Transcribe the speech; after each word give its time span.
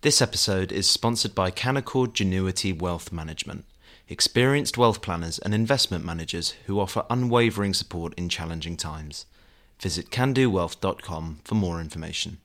This 0.00 0.22
episode 0.22 0.70
is 0.70 0.88
sponsored 0.88 1.34
by 1.34 1.50
Canaccord 1.50 2.12
Genuity 2.12 2.72
Wealth 2.72 3.10
Management, 3.10 3.64
experienced 4.08 4.78
wealth 4.78 5.02
planners 5.02 5.40
and 5.40 5.52
investment 5.52 6.04
managers 6.04 6.54
who 6.66 6.78
offer 6.78 7.04
unwavering 7.10 7.74
support 7.74 8.14
in 8.14 8.28
challenging 8.28 8.76
times. 8.76 9.26
Visit 9.80 10.10
canaccordwealth.com 10.10 11.40
for 11.42 11.54
more 11.56 11.80
information. 11.80 12.38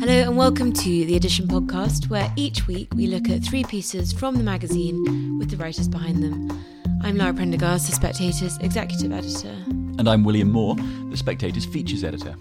Hello 0.00 0.22
and 0.22 0.36
welcome 0.36 0.72
to 0.72 1.04
the 1.04 1.14
Edition 1.14 1.46
podcast, 1.46 2.10
where 2.10 2.32
each 2.34 2.66
week 2.66 2.88
we 2.96 3.06
look 3.06 3.28
at 3.28 3.44
three 3.44 3.62
pieces 3.62 4.12
from 4.12 4.34
the 4.34 4.42
magazine 4.42 5.38
with 5.38 5.50
the 5.50 5.56
writers 5.56 5.86
behind 5.86 6.24
them. 6.24 6.75
I'm 7.02 7.16
Lara 7.16 7.34
Prendergast, 7.34 7.86
the 7.86 7.94
Spectator's 7.94 8.58
executive 8.58 9.12
editor. 9.12 9.54
And 9.98 10.08
I'm 10.08 10.24
William 10.24 10.50
Moore, 10.50 10.76
the 11.10 11.16
Spectator's 11.16 11.66
features 11.66 12.04
editor. 12.04 12.34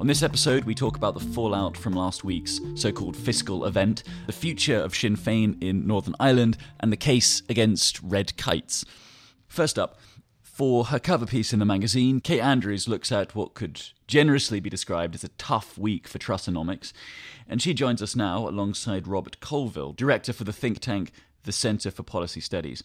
On 0.00 0.06
this 0.06 0.22
episode, 0.22 0.64
we 0.64 0.74
talk 0.74 0.96
about 0.96 1.14
the 1.14 1.24
fallout 1.32 1.76
from 1.76 1.92
last 1.92 2.24
week's 2.24 2.60
so 2.74 2.90
called 2.90 3.16
fiscal 3.16 3.66
event, 3.66 4.02
the 4.26 4.32
future 4.32 4.76
of 4.76 4.94
Sinn 4.94 5.16
Féin 5.16 5.62
in 5.62 5.86
Northern 5.86 6.14
Ireland, 6.18 6.56
and 6.80 6.92
the 6.92 6.96
case 6.96 7.42
against 7.48 8.00
red 8.02 8.36
kites. 8.36 8.84
First 9.46 9.78
up, 9.78 9.98
for 10.40 10.86
her 10.86 10.98
cover 10.98 11.26
piece 11.26 11.52
in 11.52 11.58
the 11.58 11.64
magazine, 11.64 12.20
Kate 12.20 12.40
Andrews 12.40 12.88
looks 12.88 13.10
at 13.10 13.34
what 13.34 13.54
could 13.54 13.82
generously 14.06 14.60
be 14.60 14.70
described 14.70 15.14
as 15.14 15.24
a 15.24 15.28
tough 15.28 15.78
week 15.78 16.06
for 16.06 16.18
Trussonomics, 16.18 16.92
and 17.48 17.62
she 17.62 17.74
joins 17.74 18.02
us 18.02 18.14
now 18.14 18.48
alongside 18.48 19.08
Robert 19.08 19.40
Colvile, 19.40 19.92
director 19.92 20.32
for 20.32 20.44
the 20.44 20.52
think 20.52 20.78
tank 20.80 21.12
the 21.44 21.52
Centre 21.52 21.90
for 21.90 22.02
Policy 22.02 22.40
Studies. 22.40 22.82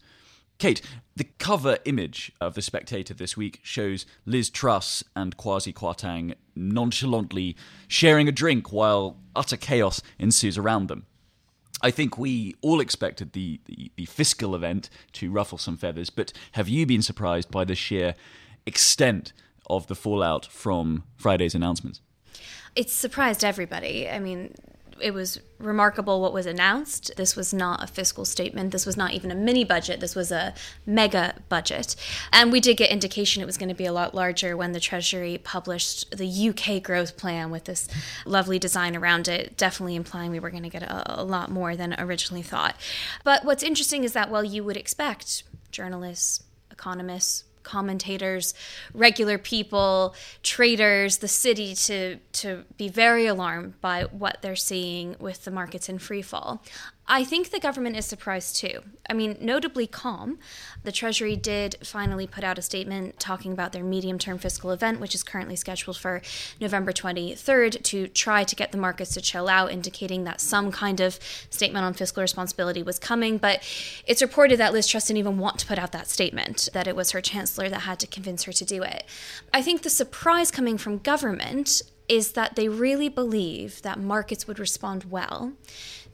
Kate, 0.58 0.82
the 1.14 1.28
cover 1.38 1.78
image 1.84 2.32
of 2.40 2.54
The 2.54 2.62
Spectator 2.62 3.14
this 3.14 3.36
week 3.36 3.60
shows 3.62 4.06
Liz 4.26 4.50
Truss 4.50 5.04
and 5.14 5.36
Kwasi 5.36 5.72
Kwarteng 5.72 6.34
nonchalantly 6.56 7.56
sharing 7.86 8.26
a 8.26 8.32
drink 8.32 8.72
while 8.72 9.16
utter 9.36 9.56
chaos 9.56 10.02
ensues 10.18 10.58
around 10.58 10.88
them. 10.88 11.06
I 11.80 11.92
think 11.92 12.18
we 12.18 12.56
all 12.60 12.80
expected 12.80 13.34
the, 13.34 13.60
the, 13.66 13.92
the, 13.94 14.04
fiscal 14.06 14.56
event 14.56 14.90
to 15.12 15.30
ruffle 15.30 15.58
some 15.58 15.76
feathers, 15.76 16.10
but 16.10 16.32
have 16.52 16.68
you 16.68 16.86
been 16.86 17.02
surprised 17.02 17.52
by 17.52 17.64
the 17.64 17.76
sheer 17.76 18.16
extent 18.66 19.32
of 19.70 19.86
the 19.86 19.94
fallout 19.94 20.46
from 20.46 21.04
Friday's 21.16 21.54
announcements? 21.54 22.00
It's 22.74 22.92
surprised 22.92 23.44
everybody. 23.44 24.08
I 24.08 24.18
mean, 24.18 24.54
it 25.00 25.12
was 25.12 25.40
remarkable 25.58 26.20
what 26.20 26.32
was 26.32 26.46
announced. 26.46 27.10
This 27.16 27.34
was 27.34 27.52
not 27.52 27.82
a 27.82 27.86
fiscal 27.86 28.24
statement. 28.24 28.70
This 28.72 28.86
was 28.86 28.96
not 28.96 29.12
even 29.12 29.30
a 29.30 29.34
mini 29.34 29.64
budget. 29.64 30.00
This 30.00 30.14
was 30.14 30.30
a 30.30 30.54
mega 30.86 31.34
budget. 31.48 31.96
And 32.32 32.52
we 32.52 32.60
did 32.60 32.76
get 32.76 32.90
indication 32.90 33.42
it 33.42 33.46
was 33.46 33.58
going 33.58 33.68
to 33.68 33.74
be 33.74 33.86
a 33.86 33.92
lot 33.92 34.14
larger 34.14 34.56
when 34.56 34.72
the 34.72 34.80
Treasury 34.80 35.38
published 35.38 36.16
the 36.16 36.48
UK 36.48 36.82
growth 36.82 37.16
plan 37.16 37.50
with 37.50 37.64
this 37.64 37.88
lovely 38.24 38.58
design 38.58 38.96
around 38.96 39.28
it, 39.28 39.56
definitely 39.56 39.96
implying 39.96 40.30
we 40.30 40.40
were 40.40 40.50
going 40.50 40.62
to 40.62 40.68
get 40.68 40.82
a, 40.82 41.20
a 41.20 41.24
lot 41.24 41.50
more 41.50 41.76
than 41.76 41.94
originally 41.98 42.42
thought. 42.42 42.76
But 43.24 43.44
what's 43.44 43.62
interesting 43.62 44.04
is 44.04 44.12
that 44.12 44.30
while 44.30 44.44
you 44.44 44.62
would 44.64 44.76
expect 44.76 45.42
journalists, 45.72 46.42
economists, 46.70 47.44
commentators, 47.68 48.54
regular 48.94 49.38
people, 49.38 50.14
traders, 50.42 51.18
the 51.18 51.28
city 51.28 51.74
to 51.74 52.16
to 52.32 52.64
be 52.76 52.88
very 52.88 53.26
alarmed 53.26 53.80
by 53.80 54.04
what 54.04 54.38
they're 54.40 54.56
seeing 54.56 55.16
with 55.20 55.44
the 55.44 55.50
markets 55.50 55.88
in 55.88 55.98
free 55.98 56.22
fall. 56.22 56.62
I 57.10 57.24
think 57.24 57.50
the 57.50 57.58
government 57.58 57.96
is 57.96 58.04
surprised 58.04 58.56
too. 58.56 58.82
I 59.08 59.14
mean, 59.14 59.38
notably 59.40 59.86
calm. 59.86 60.38
The 60.84 60.92
Treasury 60.92 61.36
did 61.36 61.76
finally 61.82 62.26
put 62.26 62.44
out 62.44 62.58
a 62.58 62.62
statement 62.62 63.18
talking 63.18 63.50
about 63.50 63.72
their 63.72 63.82
medium 63.82 64.18
term 64.18 64.36
fiscal 64.36 64.70
event, 64.72 65.00
which 65.00 65.14
is 65.14 65.22
currently 65.22 65.56
scheduled 65.56 65.96
for 65.96 66.20
November 66.60 66.92
23rd, 66.92 67.82
to 67.84 68.08
try 68.08 68.44
to 68.44 68.54
get 68.54 68.72
the 68.72 68.78
markets 68.78 69.14
to 69.14 69.22
chill 69.22 69.48
out, 69.48 69.72
indicating 69.72 70.24
that 70.24 70.42
some 70.42 70.70
kind 70.70 71.00
of 71.00 71.18
statement 71.48 71.86
on 71.86 71.94
fiscal 71.94 72.20
responsibility 72.20 72.82
was 72.82 72.98
coming. 72.98 73.38
But 73.38 73.62
it's 74.06 74.20
reported 74.20 74.58
that 74.58 74.74
Liz 74.74 74.86
Truss 74.86 75.06
didn't 75.06 75.18
even 75.18 75.38
want 75.38 75.58
to 75.60 75.66
put 75.66 75.78
out 75.78 75.92
that 75.92 76.08
statement, 76.08 76.68
that 76.74 76.86
it 76.86 76.94
was 76.94 77.12
her 77.12 77.22
chancellor 77.22 77.70
that 77.70 77.80
had 77.80 77.98
to 78.00 78.06
convince 78.06 78.44
her 78.44 78.52
to 78.52 78.64
do 78.66 78.82
it. 78.82 79.04
I 79.54 79.62
think 79.62 79.80
the 79.80 79.90
surprise 79.90 80.50
coming 80.50 80.76
from 80.76 80.98
government 80.98 81.80
is 82.08 82.32
that 82.32 82.56
they 82.56 82.68
really 82.68 83.08
believe 83.08 83.82
that 83.82 83.98
markets 83.98 84.46
would 84.46 84.58
respond 84.58 85.04
well 85.10 85.52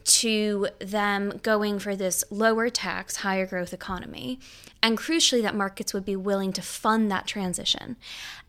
to 0.05 0.69
them 0.79 1.41
going 1.43 1.79
for 1.79 1.97
this 1.97 2.25
lower 2.31 2.69
tax, 2.69 3.17
higher 3.17 3.47
growth 3.47 3.73
economy 3.73 4.39
and 4.85 4.99
crucially 4.99 5.41
that 5.41 5.55
markets 5.55 5.95
would 5.95 6.05
be 6.05 6.15
willing 6.15 6.53
to 6.53 6.61
fund 6.61 7.11
that 7.11 7.27
transition. 7.27 7.97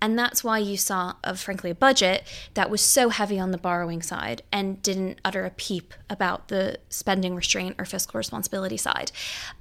And 0.01 0.19
that's 0.19 0.43
why 0.43 0.59
you 0.59 0.75
saw 0.75 1.13
of 1.23 1.39
frankly 1.39 1.69
a 1.69 1.75
budget 1.75 2.27
that 2.55 2.69
was 2.69 2.81
so 2.81 3.07
heavy 3.07 3.39
on 3.39 3.51
the 3.51 3.57
borrowing 3.57 4.01
side 4.01 4.41
and 4.51 4.81
didn't 4.81 5.19
utter 5.23 5.45
a 5.45 5.49
peep 5.49 5.93
about 6.09 6.49
the 6.49 6.77
spending 6.89 7.35
restraint 7.35 7.77
or 7.79 7.85
fiscal 7.85 8.17
responsibility 8.17 8.75
side. 8.75 9.13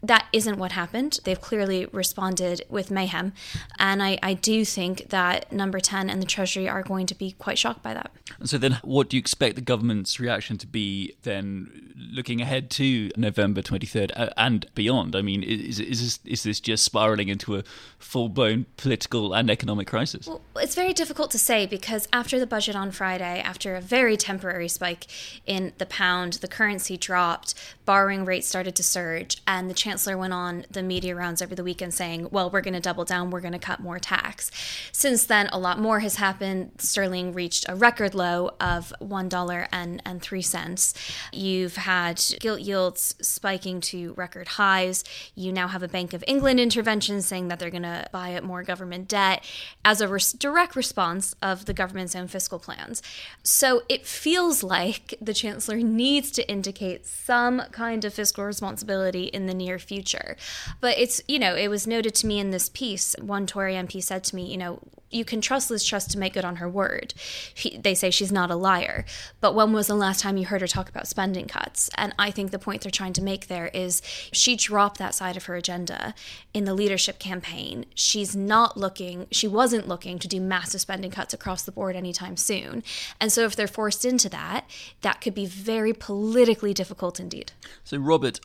That 0.02 0.26
isn't 0.32 0.58
what 0.58 0.72
happened. 0.72 1.20
They've 1.22 1.40
clearly 1.40 1.86
responded 1.92 2.62
with 2.68 2.90
mayhem. 2.90 3.34
And 3.78 4.02
i, 4.02 4.18
I 4.20 4.34
do 4.34 4.64
think 4.64 5.10
that 5.10 5.52
number 5.52 5.78
10 5.78 6.10
and 6.10 6.20
the 6.20 6.26
treasury 6.26 6.68
are 6.68 6.82
going 6.82 7.06
to 7.06 7.14
be 7.14 7.32
quite 7.38 7.56
shocked 7.56 7.84
by 7.84 7.94
that. 7.94 8.10
And 8.40 8.50
so 8.50 8.58
then 8.58 8.80
what 8.82 9.10
do 9.10 9.16
you 9.16 9.20
expect 9.20 9.54
the 9.54 9.62
government's 9.62 10.18
reaction 10.18 10.58
to 10.58 10.66
be 10.66 11.14
then 11.22 11.94
looking 11.96 12.40
ahead 12.40 12.68
to 12.70 13.10
november 13.16 13.62
23rd 13.62 14.10
uh, 14.16 14.30
and 14.36 14.66
beyond? 14.74 15.14
I 15.14 15.22
mean 15.22 15.44
is, 15.44 15.78
is, 15.78 16.02
this, 16.02 16.18
is 16.24 16.42
this 16.42 16.63
just 16.64 16.84
spiraling 16.84 17.28
into 17.28 17.56
a 17.56 17.62
full 17.98 18.28
blown 18.28 18.66
political 18.76 19.32
and 19.32 19.48
economic 19.50 19.86
crisis? 19.86 20.26
Well, 20.26 20.40
it's 20.56 20.74
very 20.74 20.92
difficult 20.92 21.30
to 21.32 21.38
say 21.38 21.66
because 21.66 22.08
after 22.12 22.40
the 22.40 22.46
budget 22.46 22.74
on 22.74 22.90
Friday, 22.90 23.40
after 23.40 23.76
a 23.76 23.80
very 23.80 24.16
temporary 24.16 24.68
spike 24.68 25.06
in 25.46 25.72
the 25.78 25.86
pound, 25.86 26.34
the 26.34 26.48
currency 26.48 26.96
dropped, 26.96 27.54
borrowing 27.84 28.24
rates 28.24 28.48
started 28.48 28.74
to 28.76 28.82
surge, 28.82 29.40
and 29.46 29.70
the 29.70 29.74
chancellor 29.74 30.18
went 30.18 30.32
on 30.32 30.64
the 30.70 30.82
media 30.82 31.14
rounds 31.14 31.40
over 31.40 31.54
the 31.54 31.62
weekend 31.64 31.94
saying, 31.94 32.28
Well, 32.30 32.50
we're 32.50 32.60
going 32.60 32.74
to 32.74 32.80
double 32.80 33.04
down, 33.04 33.30
we're 33.30 33.40
going 33.40 33.52
to 33.52 33.58
cut 33.58 33.80
more 33.80 33.98
tax. 33.98 34.50
Since 34.92 35.26
then, 35.26 35.48
a 35.52 35.58
lot 35.58 35.78
more 35.78 36.00
has 36.00 36.16
happened. 36.16 36.72
Sterling 36.78 37.32
reached 37.32 37.66
a 37.68 37.76
record 37.76 38.14
low 38.14 38.50
of 38.60 38.92
$1.03. 39.00 40.94
You've 41.32 41.76
had 41.76 42.22
gilt 42.40 42.60
yields 42.60 43.14
spiking 43.20 43.80
to 43.82 44.14
record 44.14 44.48
highs. 44.48 45.04
You 45.34 45.52
now 45.52 45.68
have 45.68 45.82
a 45.82 45.88
Bank 45.88 46.12
of 46.12 46.24
England 46.26 46.53
intervention 46.58 47.22
saying 47.22 47.48
that 47.48 47.58
they're 47.58 47.70
going 47.70 47.82
to 47.82 48.06
buy 48.12 48.34
up 48.34 48.44
more 48.44 48.62
government 48.62 49.08
debt 49.08 49.44
as 49.84 50.00
a 50.00 50.08
res- 50.08 50.32
direct 50.32 50.76
response 50.76 51.34
of 51.42 51.66
the 51.66 51.74
government's 51.74 52.14
own 52.14 52.28
fiscal 52.28 52.58
plans. 52.58 53.02
So 53.42 53.82
it 53.88 54.06
feels 54.06 54.62
like 54.62 55.14
the 55.20 55.34
chancellor 55.34 55.76
needs 55.76 56.30
to 56.32 56.48
indicate 56.50 57.06
some 57.06 57.62
kind 57.72 58.04
of 58.04 58.14
fiscal 58.14 58.44
responsibility 58.44 59.24
in 59.24 59.46
the 59.46 59.54
near 59.54 59.78
future. 59.78 60.36
But 60.80 60.98
it's, 60.98 61.20
you 61.28 61.38
know, 61.38 61.54
it 61.54 61.68
was 61.68 61.86
noted 61.86 62.14
to 62.16 62.26
me 62.26 62.38
in 62.38 62.50
this 62.50 62.68
piece, 62.68 63.14
one 63.20 63.46
Tory 63.46 63.74
MP 63.74 64.02
said 64.02 64.24
to 64.24 64.36
me, 64.36 64.50
you 64.50 64.56
know, 64.56 64.80
you 65.14 65.24
can 65.24 65.40
trust 65.40 65.70
Liz 65.70 65.84
Truss 65.84 66.06
to 66.08 66.18
make 66.18 66.34
good 66.34 66.44
on 66.44 66.56
her 66.56 66.68
word. 66.68 67.14
He, 67.54 67.78
they 67.78 67.94
say 67.94 68.10
she's 68.10 68.32
not 68.32 68.50
a 68.50 68.56
liar. 68.56 69.04
But 69.40 69.54
when 69.54 69.72
was 69.72 69.86
the 69.86 69.94
last 69.94 70.20
time 70.20 70.36
you 70.36 70.46
heard 70.46 70.60
her 70.60 70.66
talk 70.66 70.88
about 70.88 71.06
spending 71.06 71.46
cuts? 71.46 71.88
And 71.96 72.12
I 72.18 72.32
think 72.32 72.50
the 72.50 72.58
point 72.58 72.82
they're 72.82 72.90
trying 72.90 73.12
to 73.14 73.22
make 73.22 73.46
there 73.46 73.68
is 73.68 74.02
she 74.32 74.56
dropped 74.56 74.98
that 74.98 75.14
side 75.14 75.36
of 75.36 75.44
her 75.44 75.54
agenda 75.54 76.14
in 76.52 76.64
the 76.64 76.74
leadership 76.74 77.18
campaign. 77.18 77.86
She's 77.94 78.34
not 78.34 78.76
looking, 78.76 79.26
she 79.30 79.48
wasn't 79.48 79.88
looking 79.88 80.18
to 80.18 80.28
do 80.28 80.40
massive 80.40 80.80
spending 80.80 81.10
cuts 81.10 81.34
across 81.34 81.62
the 81.62 81.72
board 81.72 81.96
anytime 81.96 82.36
soon. 82.36 82.82
And 83.20 83.32
so 83.32 83.44
if 83.44 83.56
they're 83.56 83.66
forced 83.66 84.04
into 84.04 84.28
that, 84.30 84.68
that 85.02 85.20
could 85.20 85.34
be 85.34 85.46
very 85.46 85.92
politically 85.92 86.74
difficult 86.74 87.20
indeed. 87.20 87.52
So, 87.82 87.98
Robert, 87.98 88.40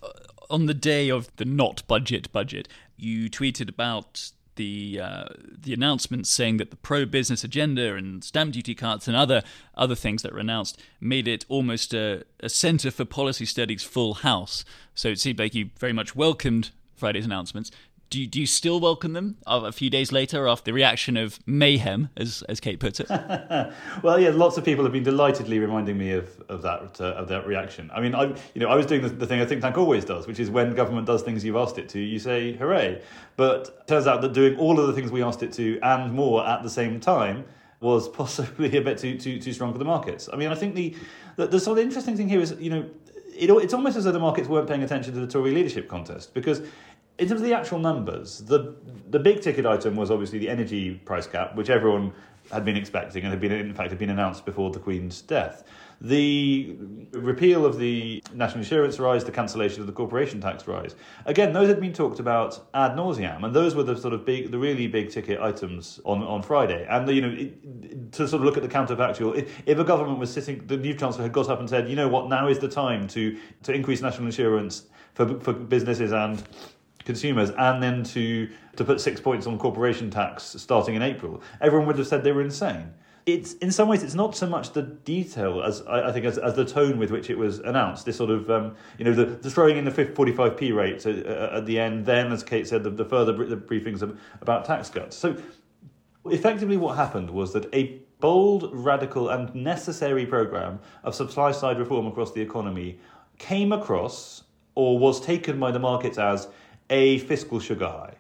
on 0.50 0.66
the 0.66 0.73
day 0.73 1.09
of 1.09 1.35
the 1.38 1.45
not 1.45 1.88
budget 1.88 2.31
budget, 2.31 2.67
you 2.97 3.29
tweeted 3.29 3.69
about 3.69 4.31
the 4.59 5.00
uh, 5.01 5.25
the 5.39 5.73
announcements 5.73 6.30
saying 6.30 6.57
that 6.57 6.69
the 6.69 6.75
pro 6.75 7.06
business 7.06 7.45
agenda 7.45 7.95
and 7.95 8.21
stamp 8.24 8.51
duty 8.51 8.75
cuts 8.75 9.07
and 9.07 9.15
other 9.15 9.42
other 9.75 9.95
things 9.95 10.21
that 10.21 10.33
were 10.33 10.39
announced 10.39 10.77
made 11.00 11.30
it 11.30 11.45
almost 11.47 11.94
a, 11.94 12.25
a 12.42 12.50
centre 12.50 12.92
for 12.92 13.06
policy 13.06 13.45
studies 13.45 13.83
full 13.83 14.15
house. 14.15 14.65
So 14.94 15.07
it 15.07 15.19
seemed 15.19 15.39
like 15.39 15.56
you 15.56 15.69
very 15.80 15.94
much 15.94 16.13
welcomed 16.13 16.71
Friday's 17.00 17.25
announcements 17.25 17.72
do 18.10 18.19
you, 18.19 18.28
do 18.28 18.40
you 18.40 18.48
still 18.48 18.80
welcome 18.80 19.13
them 19.13 19.38
a 19.46 19.72
few 19.72 19.90
days 19.90 20.12
later 20.12 20.48
after 20.48 20.66
the 20.66 20.74
reaction 20.74 21.16
of 21.16 21.40
mayhem, 21.46 22.10
as, 22.18 22.44
as 22.50 22.60
Kate 22.60 22.80
puts 22.80 23.00
it? 23.00 23.07
well, 24.04 24.19
yeah, 24.19 24.30
lots 24.30 24.57
of 24.57 24.66
people 24.66 24.84
have 24.84 24.94
been 24.94 25.04
delightedly 25.04 25.60
reminding 25.60 25.98
me 25.98 26.13
of, 26.13 26.42
of 26.50 26.62
that 26.63 27.00
uh, 27.00 27.13
of 27.13 27.28
that 27.28 27.46
reaction. 27.46 27.92
I 27.94 28.01
mean, 28.01 28.16
I 28.16 28.36
you 28.54 28.62
know 28.62 28.68
I 28.68 28.75
was 28.75 28.86
doing 28.86 29.01
the, 29.01 29.10
the 29.10 29.28
thing 29.28 29.40
a 29.42 29.46
think 29.46 29.62
tank 29.62 29.78
always 29.78 30.06
does, 30.06 30.25
which 30.25 30.40
is 30.40 30.50
when 30.50 30.74
government 30.74 31.06
does 31.06 31.22
things 31.22 31.46
you've 31.46 31.56
asked 31.56 31.78
it 31.78 31.88
to, 31.90 32.00
you 32.00 32.18
say 32.18 32.54
hooray. 32.54 33.02
But 33.38 33.88
turns 33.88 34.07
out 34.07 34.22
that 34.22 34.34
doing 34.34 34.57
all 34.57 34.80
of 34.80 34.88
the 34.88 34.94
things 34.94 35.12
we 35.12 35.22
asked 35.22 35.44
it 35.44 35.54
to 35.54 35.80
and 35.84 36.12
more 36.12 36.45
at 36.48 36.63
the 36.63 36.69
same 36.69 37.00
time 37.00 37.45
was 37.80 38.10
possibly 38.22 38.75
a 38.75 38.81
bit 38.81 38.98
too 38.98 39.19
too 39.19 39.40
too 39.40 39.54
strong 39.54 39.72
for 39.72 39.78
the 39.78 39.86
markets. 39.86 40.30
I 40.34 40.36
mean, 40.36 40.50
I 40.50 40.56
think 40.56 40.74
the 40.74 40.95
the, 41.36 41.45
the 41.45 41.60
sort 41.60 41.78
of 41.78 41.86
interesting 41.86 42.18
thing 42.18 42.28
here 42.28 42.42
is 42.42 42.56
you 42.60 42.72
know 42.72 42.90
it, 43.39 43.50
it's 43.50 43.74
almost 43.74 43.95
as 43.95 44.03
though 44.03 44.12
the 44.12 44.19
markets 44.19 44.47
weren't 44.47 44.68
paying 44.68 44.83
attention 44.83 45.13
to 45.13 45.19
the 45.19 45.27
Tory 45.27 45.51
leadership 45.51 45.88
contest 45.88 46.33
because 46.33 46.59
in 47.18 47.27
terms 47.27 47.41
of 47.41 47.47
the 47.47 47.53
actual 47.53 47.80
numbers, 47.80 48.39
the 48.39 48.75
the 49.09 49.19
big 49.19 49.41
ticket 49.41 49.65
item 49.65 49.95
was 49.95 50.12
obviously 50.12 50.39
the 50.39 50.50
energy 50.50 50.95
price 51.06 51.27
cap, 51.27 51.56
which 51.56 51.69
everyone 51.69 52.13
had 52.51 52.65
been 52.65 52.75
expecting 52.75 53.24
and 53.24 53.31
had 53.31 53.39
been 53.39 53.51
in 53.51 53.74
fact 53.74 53.89
had 53.89 54.00
been 54.00 54.09
announced 54.09 54.45
before 54.45 54.71
the 54.71 54.80
Queen's 54.80 55.21
death. 55.21 55.63
The 56.01 56.78
repeal 57.12 57.66
of 57.66 57.78
the 57.78 58.24
national 58.34 58.60
insurance 58.60 59.00
rise, 59.00 59.25
the 59.25 59.31
cancellation 59.31 59.81
of 59.81 59.88
the 59.88 59.94
corporation 59.94 60.40
tax 60.40 60.66
rise. 60.66 60.96
Again, 61.25 61.51
those 61.51 61.68
had 61.68 61.81
been 61.81 61.92
talked 61.92 62.19
about 62.19 62.69
ad 62.74 62.96
nauseam, 62.96 63.44
and 63.44 63.54
those 63.54 63.75
were 63.75 63.84
the 63.84 63.98
sort 63.98 64.13
of 64.13 64.25
big, 64.25 64.51
the 64.51 64.57
really 64.57 64.88
big 64.88 65.10
ticket 65.10 65.42
items 65.42 66.00
on, 66.06 66.24
on 66.24 66.42
Friday. 66.42 66.88
And 66.90 67.06
the, 67.06 67.13
you 67.13 67.22
know, 67.22 67.36
it, 67.38 68.12
to 68.13 68.28
sort 68.28 68.42
of 68.42 68.46
look 68.46 68.56
at 68.56 68.63
the 68.63 68.69
counterfactual, 68.69 69.36
if, 69.36 69.62
if 69.66 69.78
a 69.78 69.84
government 69.84 70.19
was 70.19 70.31
sitting, 70.31 70.66
the 70.68 70.78
new 70.78 70.94
chancellor 70.94 71.24
had 71.24 71.34
got 71.34 71.50
up 71.50 71.60
and 71.60 71.69
said, 71.69 71.90
you 71.90 71.98
know 71.98 72.07
what, 72.07 72.30
now 72.30 72.48
is 72.48 72.60
the 72.60 72.69
time 72.69 73.07
to 73.10 73.38
to 73.63 73.74
increase 73.74 74.02
national 74.02 74.25
insurance 74.25 74.84
for 75.16 75.40
for 75.42 75.52
businesses 75.52 76.13
and 76.13 76.44
consumers 77.04 77.50
and 77.57 77.81
then 77.81 78.04
to 78.04 78.48
to 78.75 78.86
put 78.86 79.02
six 79.02 79.19
points 79.19 79.48
on 79.48 79.57
corporation 79.57 80.10
tax 80.10 80.44
starting 80.44 80.95
in 80.95 81.02
April, 81.02 81.42
everyone 81.60 81.88
would 81.88 81.98
have 81.98 82.07
said 82.07 82.24
they 82.24 82.31
were 82.31 82.42
insane. 82.42 82.94
It's 83.34 83.54
in 83.54 83.72
some 83.72 83.88
ways 83.88 84.04
it's 84.04 84.16
not 84.16 84.36
so 84.36 84.48
much 84.48 84.74
the 84.74 84.81
detail 84.81 85.62
as 85.62 85.81
I, 85.84 86.10
I 86.10 86.12
think 86.12 86.26
as, 86.26 86.38
as 86.38 86.56
the 86.56 86.66
tone 86.66 86.98
with 86.98 87.12
which 87.12 87.30
it 87.30 87.38
was 87.38 87.60
announced. 87.60 88.06
This 88.06 88.18
sort 88.18 88.30
of 88.30 88.50
um, 88.50 88.76
you 88.98 89.06
know 89.06 89.14
the, 89.14 89.26
the 89.26 89.50
throwing 89.50 89.78
in 89.78 89.86
the 89.86 89.92
forty 89.92 90.31
five 90.31 90.58
p 90.58 90.72
rate 90.72 91.06
at, 91.06 91.26
at 91.26 91.66
the 91.66 91.80
end. 91.80 92.06
Then, 92.06 92.31
as 92.31 92.44
Kate 92.44 92.68
said, 92.68 92.84
the, 92.84 92.90
the 92.90 93.06
further 93.06 93.34
the 93.34 93.58
briefings 93.58 94.02
about 94.42 94.66
tax 94.66 94.90
cuts. 94.90 95.16
So 95.16 95.36
effectively, 96.26 96.78
what 96.78 96.96
happened 96.96 97.30
was 97.30 97.54
that 97.54 97.74
a 97.74 98.02
bold, 98.20 98.70
radical, 98.74 99.30
and 99.30 99.54
necessary 99.56 100.26
program 100.26 100.80
of 101.04 101.16
supply 101.16 101.52
side 101.52 101.80
reform 101.80 102.06
across 102.08 102.34
the 102.34 102.42
economy 102.42 103.00
came 103.38 103.72
across 103.72 104.44
or 104.76 105.00
was 105.00 105.22
taken 105.22 105.60
by 105.60 105.72
the 105.72 105.80
markets 105.80 106.18
as 106.18 106.48
a 106.90 107.20
fiscal 107.20 107.60
sugar 107.60 107.88
high. 107.88 108.14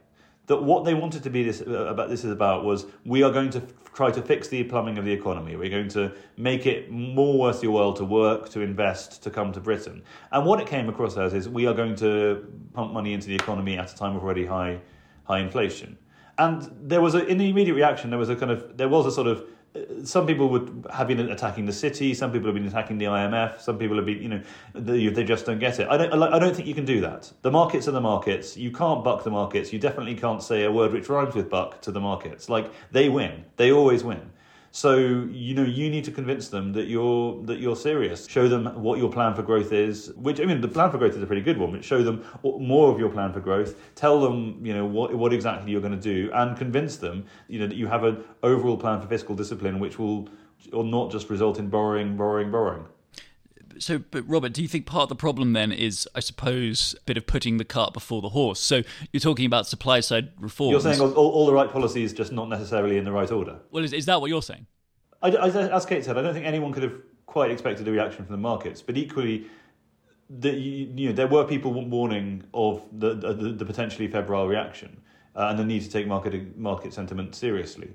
That 0.47 0.63
what 0.63 0.85
they 0.85 0.93
wanted 0.93 1.23
to 1.23 1.29
be 1.29 1.43
this 1.43 1.61
uh, 1.61 1.85
about 1.87 2.09
this 2.09 2.23
is 2.23 2.31
about 2.31 2.63
was 2.63 2.85
we 3.05 3.23
are 3.23 3.31
going 3.31 3.49
to 3.51 3.61
try 3.99 4.09
to 4.09 4.21
fix 4.21 4.47
the 4.47 4.63
plumbing 4.63 4.97
of 4.97 5.03
the 5.03 5.11
economy. 5.11 5.57
We're 5.57 5.69
going 5.69 5.89
to 5.89 6.13
make 6.37 6.65
it 6.65 6.89
more 6.89 7.37
worth 7.37 7.61
your 7.61 7.73
while 7.73 7.91
to 7.95 8.05
work, 8.05 8.47
to 8.51 8.61
invest, 8.61 9.21
to 9.23 9.29
come 9.29 9.51
to 9.51 9.59
Britain. 9.59 10.03
And 10.31 10.45
what 10.45 10.61
it 10.61 10.67
came 10.67 10.87
across 10.87 11.17
as 11.17 11.33
is 11.33 11.49
we 11.49 11.67
are 11.67 11.73
going 11.73 11.95
to 11.97 12.47
pump 12.71 12.93
money 12.93 13.11
into 13.11 13.27
the 13.27 13.35
economy 13.35 13.77
at 13.77 13.91
a 13.91 13.95
time 13.97 14.15
of 14.15 14.23
already 14.23 14.45
high 14.45 14.79
high 15.25 15.39
inflation. 15.39 15.97
And 16.37 16.73
there 16.81 17.01
was 17.01 17.13
a 17.13 17.25
in 17.25 17.37
the 17.37 17.49
immediate 17.49 17.73
reaction 17.73 18.09
there 18.09 18.17
was 18.17 18.29
a 18.29 18.37
kind 18.37 18.53
of 18.53 18.77
there 18.77 18.87
was 18.87 19.05
a 19.05 19.11
sort 19.11 19.27
of 19.27 19.43
some 20.03 20.25
people 20.25 20.49
would 20.49 20.87
have 20.91 21.07
been 21.07 21.19
attacking 21.19 21.65
the 21.65 21.73
city. 21.73 22.13
Some 22.13 22.31
people 22.31 22.47
have 22.47 22.55
been 22.55 22.67
attacking 22.67 22.97
the 22.97 23.05
IMF. 23.05 23.61
Some 23.61 23.77
people 23.77 23.97
have 23.97 24.05
been, 24.05 24.21
you 24.21 24.29
know, 24.29 24.41
they, 24.73 25.07
they 25.07 25.23
just 25.23 25.45
don't 25.45 25.59
get 25.59 25.79
it. 25.79 25.87
I 25.87 25.97
don't. 25.97 26.11
I 26.11 26.39
don't 26.39 26.55
think 26.55 26.67
you 26.67 26.73
can 26.73 26.85
do 26.85 27.01
that. 27.01 27.31
The 27.43 27.51
markets 27.51 27.87
are 27.87 27.91
the 27.91 28.01
markets. 28.01 28.57
You 28.57 28.71
can't 28.71 29.03
buck 29.03 29.23
the 29.23 29.29
markets. 29.29 29.71
You 29.71 29.79
definitely 29.79 30.15
can't 30.15 30.41
say 30.41 30.63
a 30.63 30.71
word 30.71 30.91
which 30.91 31.07
rhymes 31.07 31.35
with 31.35 31.49
buck 31.49 31.81
to 31.81 31.91
the 31.91 31.99
markets. 31.99 32.49
Like 32.49 32.71
they 32.91 33.09
win. 33.09 33.45
They 33.57 33.71
always 33.71 34.03
win. 34.03 34.31
So 34.71 34.97
you 34.97 35.55
know 35.55 35.63
you 35.63 35.89
need 35.89 36.03
to 36.05 36.11
convince 36.11 36.49
them 36.49 36.73
that 36.73 36.85
you're 36.85 37.41
that 37.45 37.59
you're 37.59 37.75
serious. 37.75 38.27
Show 38.27 38.47
them 38.47 38.65
what 38.81 38.99
your 38.99 39.11
plan 39.11 39.33
for 39.33 39.41
growth 39.41 39.73
is. 39.73 40.11
Which 40.15 40.39
I 40.39 40.45
mean, 40.45 40.61
the 40.61 40.67
plan 40.67 40.91
for 40.91 40.97
growth 40.97 41.15
is 41.15 41.23
a 41.23 41.25
pretty 41.25 41.41
good 41.41 41.57
one. 41.57 41.71
But 41.71 41.83
show 41.83 42.03
them 42.03 42.23
more 42.43 42.91
of 42.91 42.99
your 42.99 43.09
plan 43.09 43.33
for 43.33 43.39
growth. 43.39 43.75
Tell 43.95 44.21
them 44.21 44.59
you 44.63 44.73
know 44.73 44.85
what 44.85 45.13
what 45.15 45.33
exactly 45.33 45.71
you're 45.71 45.81
going 45.81 45.99
to 45.99 46.15
do, 46.15 46.29
and 46.33 46.57
convince 46.57 46.97
them 46.97 47.25
you 47.47 47.59
know 47.59 47.67
that 47.67 47.75
you 47.75 47.87
have 47.87 48.03
an 48.03 48.23
overall 48.43 48.77
plan 48.77 49.01
for 49.01 49.07
fiscal 49.07 49.35
discipline, 49.35 49.79
which 49.79 49.97
will 49.97 50.29
or 50.73 50.83
not 50.83 51.11
just 51.11 51.29
result 51.29 51.57
in 51.57 51.69
borrowing, 51.69 52.17
borrowing, 52.17 52.51
borrowing 52.51 52.85
so, 53.79 53.99
but 53.99 54.27
Robert, 54.27 54.53
do 54.53 54.61
you 54.61 54.67
think 54.67 54.85
part 54.85 55.03
of 55.03 55.09
the 55.09 55.15
problem 55.15 55.53
then 55.53 55.71
is, 55.71 56.07
I 56.13 56.19
suppose, 56.19 56.95
a 56.99 57.03
bit 57.03 57.17
of 57.17 57.25
putting 57.25 57.57
the 57.57 57.65
cart 57.65 57.93
before 57.93 58.21
the 58.21 58.29
horse? 58.29 58.59
So 58.59 58.83
you're 59.11 59.21
talking 59.21 59.45
about 59.45 59.67
supply 59.67 59.99
side 59.99 60.29
reforms. 60.37 60.71
You're 60.71 60.93
saying 60.93 61.01
all, 61.01 61.13
all, 61.13 61.45
the 61.45 61.53
right 61.53 61.71
policies, 61.71 62.13
just 62.13 62.31
not 62.31 62.49
necessarily 62.49 62.97
in 62.97 63.05
the 63.05 63.11
right 63.11 63.31
order. 63.31 63.59
Well, 63.71 63.83
is, 63.83 63.93
is 63.93 64.05
that 64.05 64.21
what 64.21 64.29
you're 64.29 64.41
saying? 64.41 64.67
I, 65.21 65.29
I, 65.29 65.47
as 65.47 65.85
Kate 65.85 66.05
said, 66.05 66.17
I 66.17 66.21
don't 66.21 66.33
think 66.33 66.45
anyone 66.45 66.71
could 66.71 66.83
have 66.83 66.95
quite 67.25 67.51
expected 67.51 67.87
a 67.87 67.91
reaction 67.91 68.25
from 68.25 68.33
the 68.33 68.41
markets, 68.41 68.81
but 68.81 68.97
equally, 68.97 69.45
the, 70.29 70.51
you, 70.51 70.91
you 70.95 71.09
know, 71.09 71.15
there 71.15 71.27
were 71.27 71.43
people 71.45 71.73
warning 71.73 72.43
of 72.53 72.83
the, 72.91 73.15
the, 73.15 73.33
the 73.33 73.65
potentially 73.65 74.07
febrile 74.07 74.47
reaction 74.47 75.01
uh, 75.35 75.47
and 75.49 75.59
the 75.59 75.65
need 75.65 75.81
to 75.81 75.89
take 75.89 76.07
market 76.07 76.57
market 76.57 76.93
sentiment 76.93 77.35
seriously, 77.35 77.93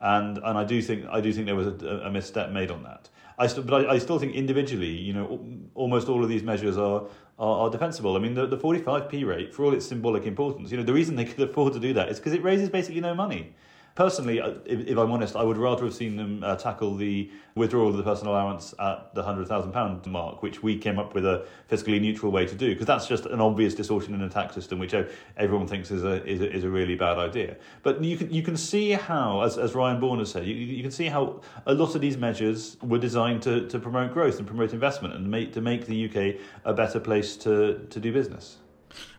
and 0.00 0.38
and 0.38 0.58
I 0.58 0.64
do 0.64 0.82
think 0.82 1.06
I 1.10 1.20
do 1.20 1.32
think 1.32 1.46
there 1.46 1.56
was 1.56 1.68
a, 1.82 2.02
a 2.04 2.10
misstep 2.10 2.50
made 2.50 2.70
on 2.70 2.82
that. 2.84 3.08
I 3.38 3.46
st- 3.46 3.66
but 3.66 3.86
I, 3.86 3.94
I, 3.94 3.98
still 3.98 4.18
think 4.18 4.34
individually, 4.34 4.90
you 4.90 5.12
know, 5.12 5.40
almost 5.74 6.08
all 6.08 6.22
of 6.22 6.28
these 6.28 6.42
measures 6.42 6.78
are, 6.78 7.04
are, 7.38 7.58
are 7.60 7.70
defensible. 7.70 8.16
I 8.16 8.18
mean, 8.18 8.34
the, 8.34 8.46
the 8.46 8.56
45p 8.56 9.26
rate, 9.26 9.54
for 9.54 9.64
all 9.64 9.74
its 9.74 9.86
symbolic 9.86 10.24
importance, 10.24 10.70
you 10.70 10.78
know, 10.78 10.82
the 10.82 10.92
reason 10.92 11.16
they 11.16 11.26
could 11.26 11.50
afford 11.50 11.74
to 11.74 11.80
do 11.80 11.92
that 11.94 12.08
is 12.08 12.18
because 12.18 12.32
it 12.32 12.42
raises 12.42 12.70
basically 12.70 13.00
no 13.00 13.14
money 13.14 13.54
personally, 13.96 14.38
if, 14.66 14.86
if, 14.86 14.96
I'm 14.96 15.10
honest, 15.10 15.34
I 15.34 15.42
would 15.42 15.56
rather 15.56 15.84
have 15.84 15.94
seen 15.94 16.16
them 16.16 16.44
uh, 16.44 16.54
tackle 16.54 16.94
the 16.94 17.28
withdrawal 17.56 17.88
of 17.88 17.96
the 17.96 18.02
personal 18.02 18.34
allowance 18.34 18.74
at 18.78 19.12
the 19.14 19.22
£100,000 19.22 20.06
mark, 20.06 20.42
which 20.42 20.62
we 20.62 20.78
came 20.78 20.98
up 20.98 21.14
with 21.14 21.24
a 21.24 21.46
fiscally 21.68 22.00
neutral 22.00 22.30
way 22.30 22.46
to 22.46 22.54
do, 22.54 22.72
because 22.72 22.86
that's 22.86 23.08
just 23.08 23.26
an 23.26 23.40
obvious 23.40 23.74
distortion 23.74 24.14
in 24.14 24.20
the 24.20 24.28
tax 24.28 24.54
system, 24.54 24.78
which 24.78 24.94
everyone 25.36 25.66
thinks 25.66 25.90
is 25.90 26.04
a, 26.04 26.24
is 26.24 26.40
a, 26.40 26.52
is 26.54 26.62
a 26.62 26.68
really 26.68 26.94
bad 26.94 27.18
idea. 27.18 27.56
But 27.82 28.04
you 28.04 28.16
can, 28.16 28.32
you 28.32 28.42
can 28.42 28.56
see 28.56 28.92
how, 28.92 29.40
as, 29.40 29.58
as 29.58 29.74
Ryan 29.74 29.98
Bourne 29.98 30.20
has 30.20 30.30
said, 30.30 30.46
you, 30.46 30.54
you 30.54 30.82
can 30.82 30.92
see 30.92 31.06
how 31.06 31.40
a 31.64 31.74
lot 31.74 31.94
of 31.94 32.00
these 32.00 32.18
measures 32.18 32.76
were 32.82 32.98
designed 32.98 33.42
to, 33.42 33.66
to 33.68 33.78
promote 33.78 34.12
growth 34.12 34.38
and 34.38 34.46
promote 34.46 34.72
investment 34.74 35.14
and 35.14 35.28
make, 35.28 35.54
to 35.54 35.60
make 35.60 35.86
the 35.86 36.04
UK 36.04 36.40
a 36.64 36.74
better 36.74 37.00
place 37.00 37.36
to, 37.38 37.86
to 37.90 37.98
do 37.98 38.12
business. 38.12 38.58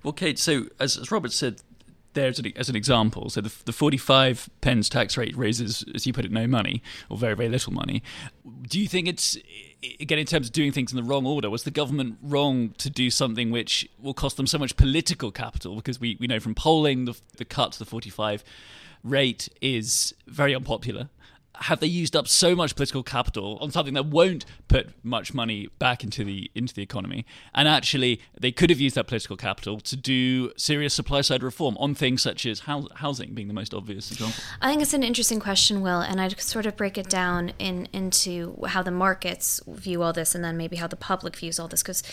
Well, 0.04 0.14
Kate, 0.14 0.40
so 0.40 0.66
as, 0.80 0.98
as 0.98 1.12
Robert 1.12 1.32
said, 1.32 1.62
there 2.18 2.28
as 2.28 2.40
an, 2.40 2.52
as 2.56 2.68
an 2.68 2.76
example. 2.76 3.30
So 3.30 3.42
the, 3.42 3.54
the 3.66 3.72
45 3.72 4.50
pence 4.62 4.90
tax 4.90 5.16
rate 5.16 5.38
raises, 5.38 5.86
as 5.96 6.06
you 6.06 6.14
put 6.14 6.26
it, 6.26 6.32
no 6.32 6.48
money 6.48 6.84
or 7.10 7.18
very, 7.18 7.36
very 7.36 7.48
little 7.48 7.72
money. 7.72 8.04
Do 8.64 8.80
you 8.80 8.88
think 8.88 9.08
it's, 9.08 9.38
again, 10.00 10.20
in 10.20 10.26
terms 10.26 10.48
of 10.48 10.54
doing 10.54 10.72
things 10.72 10.92
in 10.92 10.98
the 10.98 11.04
wrong 11.04 11.26
order, 11.26 11.50
was 11.50 11.64
the 11.64 11.72
government 11.72 12.18
wrong 12.22 12.72
to 12.80 12.90
do 12.90 13.10
something 13.10 13.52
which 13.52 13.88
will 14.00 14.14
cost 14.14 14.36
them 14.36 14.48
so 14.48 14.58
much 14.58 14.76
political 14.76 15.32
capital? 15.32 15.76
Because 15.76 16.00
we, 16.00 16.18
we 16.20 16.28
know 16.28 16.40
from 16.40 16.56
polling 16.56 17.06
the, 17.06 17.18
the 17.38 17.46
cut 17.46 17.74
to 17.74 17.80
the 17.80 17.86
45 17.86 18.44
rate 19.04 19.48
is 19.62 20.14
very 20.26 20.54
unpopular 20.54 21.10
have 21.62 21.80
they 21.80 21.88
used 21.88 22.16
up 22.16 22.28
so 22.28 22.56
much 22.56 22.76
political 22.76 23.04
capital 23.04 23.58
on 23.62 23.72
something 23.72 23.94
that 23.94 24.06
won't 24.06 24.46
put 24.68 24.90
much 25.04 25.34
money 25.34 25.70
back 25.80 26.04
into 26.04 26.24
the 26.24 26.52
into 26.54 26.74
the 26.74 26.82
economy? 26.82 27.26
And 27.54 27.68
actually 27.68 28.22
they 28.40 28.52
could 28.52 28.70
have 28.70 28.80
used 28.80 28.96
that 28.96 29.08
political 29.08 29.38
capital 29.38 29.80
to 29.82 29.96
do 29.96 30.52
serious 30.58 30.94
supply 30.94 31.22
side 31.22 31.44
reform 31.44 31.78
on 31.78 31.96
things 31.96 32.22
such 32.22 32.46
as 32.46 32.62
housing 32.62 33.34
being 33.34 33.48
the 33.48 33.54
most 33.54 33.74
obvious 33.74 34.12
example. 34.12 34.42
I 34.62 34.70
think 34.70 34.82
it's 34.82 34.94
an 34.94 35.04
interesting 35.04 35.40
question 35.40 35.82
will 35.82 36.02
and 36.02 36.22
i'd 36.22 36.40
sort 36.40 36.66
of 36.66 36.76
break 36.76 36.98
it 36.98 37.10
down 37.10 37.54
in 37.60 37.88
into 37.94 38.58
how 38.68 38.84
the 38.84 38.92
markets 38.92 39.62
view 39.68 40.04
all 40.04 40.14
this 40.14 40.36
and 40.36 40.44
then 40.44 40.58
maybe 40.58 40.76
how 40.78 40.88
the 40.88 40.96
public 40.96 41.36
views 41.36 41.60
all 41.60 41.68
this 41.68 41.82
because 41.82 42.04